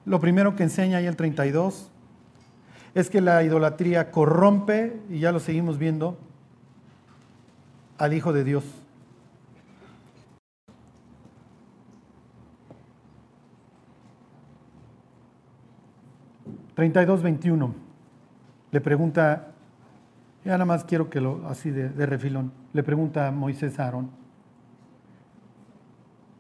Lo 0.07 0.21
primero 0.21 0.57
que 0.57 0.63
enseña 0.63 0.99
ahí 0.99 1.07
el 1.07 1.17
32 1.17 1.91
es 2.95 3.11
que 3.11 3.21
la 3.21 3.43
idolatría 3.43 4.11
corrompe, 4.11 5.01
y 5.11 5.19
ya 5.19 5.33
lo 5.33 5.41
seguimos 5.41 5.79
viendo, 5.79 6.19
al 7.99 8.15
Hijo 8.15 8.33
de 8.33 8.45
Dios. 8.45 8.65
32, 16.75 17.23
21. 17.23 17.75
Le 18.71 18.81
pregunta, 18.81 19.49
ya 20.45 20.53
nada 20.53 20.65
más 20.65 20.85
quiero 20.85 21.11
que 21.11 21.21
lo, 21.21 21.47
así 21.47 21.71
de, 21.71 22.07
refilón, 22.07 22.53
le 22.73 22.83
pregunta 22.83 23.29
a 23.29 23.31
Moisés 23.31 23.79
a 23.79 23.85
Aarón, 23.85 24.11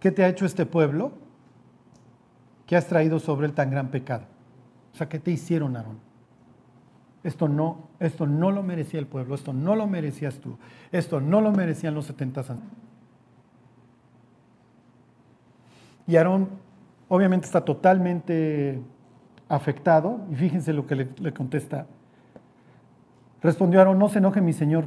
¿qué 0.01 0.11
te 0.11 0.25
ha 0.25 0.29
hecho 0.29 0.47
este 0.47 0.67
pueblo 0.67 1.13
que 2.67 2.77
has 2.77 2.87
traído 2.87 3.19
sobre 3.19 3.47
él 3.47 3.53
tan 3.53 3.71
gran 3.71 3.89
pecado? 3.89 4.25
O 4.95 4.97
sea, 4.97 5.09
¿qué 5.09 5.19
te 5.19 5.31
hicieron, 5.31 5.77
Aarón? 5.77 5.99
Esto 7.23 7.49
no, 7.49 7.89
esto 8.01 8.27
no 8.27 8.51
lo 8.51 8.63
merecía 8.63 8.99
el 8.99 9.07
pueblo, 9.07 9.35
esto 9.35 9.53
no 9.53 9.77
lo 9.77 9.87
merecías 9.87 10.39
tú, 10.39 10.59
esto 10.91 11.21
no 11.21 11.41
lo 11.41 11.53
merecían 11.53 11.95
los 11.95 12.07
70 12.07 12.41
años. 12.41 12.61
Y 16.07 16.17
Aarón 16.17 16.49
obviamente 17.09 17.47
está 17.47 17.65
totalmente 17.65 18.83
afectado, 19.53 20.21
y 20.31 20.35
fíjense 20.35 20.73
lo 20.73 20.87
que 20.87 20.97
le, 20.97 21.33
contesta. 21.35 21.87
Respondió 23.43 23.81
Aarón, 23.81 23.99
no 23.99 24.09
se 24.09 24.19
enoje 24.19 24.41
mi 24.41 24.53
señor. 24.53 24.87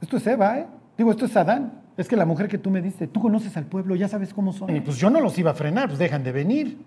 Esto 0.00 0.16
es 0.16 0.26
Eva, 0.26 0.58
¿eh? 0.58 0.66
Digo, 0.96 1.10
esto 1.10 1.26
es 1.26 1.36
Adán. 1.36 1.82
Es 1.96 2.08
que 2.08 2.16
la 2.16 2.24
mujer 2.24 2.48
que 2.48 2.58
tú 2.58 2.70
me 2.70 2.80
diste, 2.80 3.06
tú 3.06 3.20
conoces 3.20 3.56
al 3.56 3.66
pueblo, 3.66 3.94
ya 3.94 4.08
sabes 4.08 4.32
cómo 4.32 4.52
son. 4.52 4.74
Y 4.74 4.80
pues 4.80 4.96
yo 4.96 5.10
no 5.10 5.20
los 5.20 5.36
iba 5.38 5.50
a 5.50 5.54
frenar, 5.54 5.88
pues 5.88 5.98
dejan 5.98 6.22
de 6.22 6.32
venir. 6.32 6.78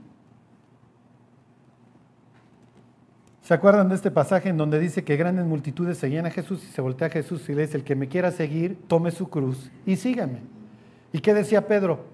¿Se 3.43 3.53
acuerdan 3.53 3.89
de 3.89 3.95
este 3.95 4.09
pasaje 4.09 4.49
en 4.49 4.57
donde 4.57 4.79
dice 4.79 5.03
que 5.03 5.17
grandes 5.17 5.45
multitudes 5.45 5.97
seguían 5.97 6.25
a 6.25 6.31
Jesús 6.31 6.63
y 6.63 6.71
se 6.71 6.81
voltea 6.81 7.07
a 7.07 7.11
Jesús 7.11 7.47
y 7.49 7.53
le 7.53 7.63
dice, 7.63 7.77
el 7.77 7.83
que 7.83 7.95
me 7.95 8.07
quiera 8.07 8.31
seguir, 8.31 8.79
tome 8.87 9.11
su 9.11 9.29
cruz 9.29 9.69
y 9.85 9.97
sígame? 9.97 10.39
¿Y 11.11 11.19
qué 11.19 11.33
decía 11.33 11.67
Pedro? 11.67 12.05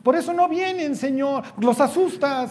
Pues 0.00 0.04
por 0.04 0.16
eso 0.16 0.32
no 0.32 0.48
vienen, 0.48 0.96
Señor, 0.96 1.44
los 1.58 1.80
asustas. 1.80 2.50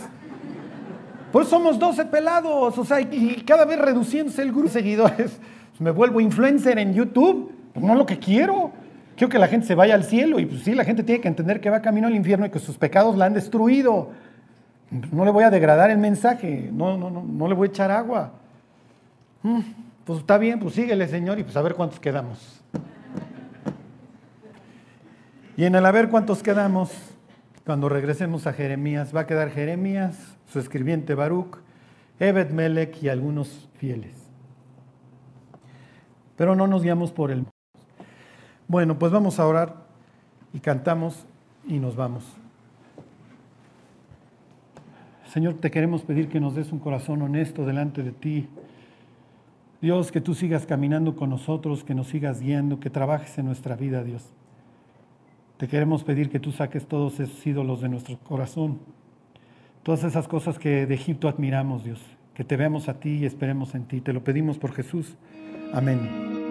Por 1.31 1.43
eso 1.43 1.51
somos 1.51 1.79
12 1.79 2.05
pelados, 2.05 2.77
o 2.77 2.85
sea, 2.85 3.01
y 3.01 3.43
cada 3.45 3.65
vez 3.65 3.79
reduciéndose 3.79 4.41
el 4.41 4.51
grupo 4.51 4.67
de 4.67 4.73
seguidores. 4.73 5.39
Pues 5.69 5.81
me 5.81 5.91
vuelvo 5.91 6.19
influencer 6.19 6.77
en 6.77 6.93
YouTube, 6.93 7.51
pues 7.73 7.85
no 7.85 7.95
lo 7.95 8.05
que 8.05 8.19
quiero. 8.19 8.71
Quiero 9.15 9.31
que 9.31 9.39
la 9.39 9.47
gente 9.47 9.67
se 9.67 9.75
vaya 9.75 9.95
al 9.95 10.03
cielo 10.03 10.39
y 10.39 10.45
pues 10.45 10.61
sí, 10.61 10.73
la 10.73 10.85
gente 10.85 11.03
tiene 11.03 11.21
que 11.21 11.27
entender 11.27 11.59
que 11.59 11.69
va 11.69 11.81
camino 11.81 12.07
al 12.07 12.15
infierno 12.15 12.45
y 12.45 12.49
que 12.49 12.59
sus 12.59 12.77
pecados 12.77 13.17
la 13.17 13.25
han 13.25 13.33
destruido. 13.33 14.11
No 15.11 15.25
le 15.25 15.31
voy 15.31 15.43
a 15.43 15.49
degradar 15.49 15.91
el 15.91 15.97
mensaje, 15.97 16.69
no, 16.71 16.97
no, 16.97 17.09
no, 17.09 17.23
no 17.23 17.47
le 17.47 17.53
voy 17.53 17.67
a 17.67 17.69
echar 17.69 17.91
agua. 17.91 18.31
Mm, 19.43 19.59
pues 20.05 20.19
está 20.19 20.37
bien, 20.37 20.59
pues 20.59 20.73
síguele, 20.73 21.07
Señor, 21.07 21.37
y 21.39 21.43
pues 21.43 21.55
a 21.57 21.61
ver 21.61 21.75
cuántos 21.75 21.99
quedamos. 21.99 22.61
Y 25.57 25.65
en 25.65 25.75
el 25.75 25.85
a 25.85 25.91
ver 25.91 26.09
cuántos 26.09 26.41
quedamos, 26.41 26.91
cuando 27.69 27.87
regresemos 27.87 28.47
a 28.47 28.53
Jeremías, 28.53 29.15
va 29.15 29.19
a 29.19 29.27
quedar 29.27 29.51
Jeremías, 29.51 30.35
su 30.51 30.57
escribiente 30.57 31.13
Baruch, 31.13 31.59
Ebed 32.19 32.49
Melech 32.49 33.03
y 33.03 33.09
algunos 33.09 33.69
fieles. 33.77 34.15
Pero 36.35 36.55
no 36.55 36.65
nos 36.65 36.81
guiamos 36.81 37.11
por 37.11 37.29
el. 37.29 37.45
Bueno, 38.67 38.97
pues 38.97 39.11
vamos 39.11 39.39
a 39.39 39.45
orar 39.45 39.85
y 40.51 40.61
cantamos 40.61 41.27
y 41.67 41.77
nos 41.77 41.95
vamos. 41.95 42.23
Señor, 45.27 45.53
te 45.53 45.69
queremos 45.69 46.01
pedir 46.01 46.27
que 46.27 46.39
nos 46.39 46.55
des 46.55 46.71
un 46.71 46.79
corazón 46.79 47.21
honesto 47.21 47.67
delante 47.67 48.01
de 48.01 48.13
ti. 48.13 48.49
Dios, 49.79 50.11
que 50.11 50.21
tú 50.21 50.33
sigas 50.33 50.65
caminando 50.65 51.15
con 51.15 51.29
nosotros, 51.29 51.83
que 51.83 51.93
nos 51.93 52.07
sigas 52.07 52.41
guiando, 52.41 52.79
que 52.79 52.89
trabajes 52.89 53.37
en 53.37 53.45
nuestra 53.45 53.75
vida, 53.75 54.03
Dios. 54.03 54.27
Te 55.59 55.67
queremos 55.67 56.05
pedir 56.05 56.29
que 56.29 56.39
tú 56.39 56.53
saques 56.53 56.85
todos 56.87 57.19
esos 57.19 57.45
ídolos 57.45 57.81
de 57.81 57.89
nuestro 57.89 58.17
corazón, 58.19 58.79
todas 59.83 60.05
esas 60.05 60.25
cosas 60.25 60.57
que 60.57 60.85
de 60.85 60.95
Egipto 60.95 61.27
admiramos, 61.27 61.83
Dios, 61.83 61.99
que 62.33 62.45
te 62.45 62.55
veamos 62.55 62.87
a 62.87 63.01
ti 63.01 63.17
y 63.17 63.25
esperemos 63.25 63.75
en 63.75 63.83
ti. 63.83 63.99
Te 63.99 64.13
lo 64.13 64.23
pedimos 64.23 64.57
por 64.57 64.71
Jesús. 64.71 65.17
Amén. 65.73 66.48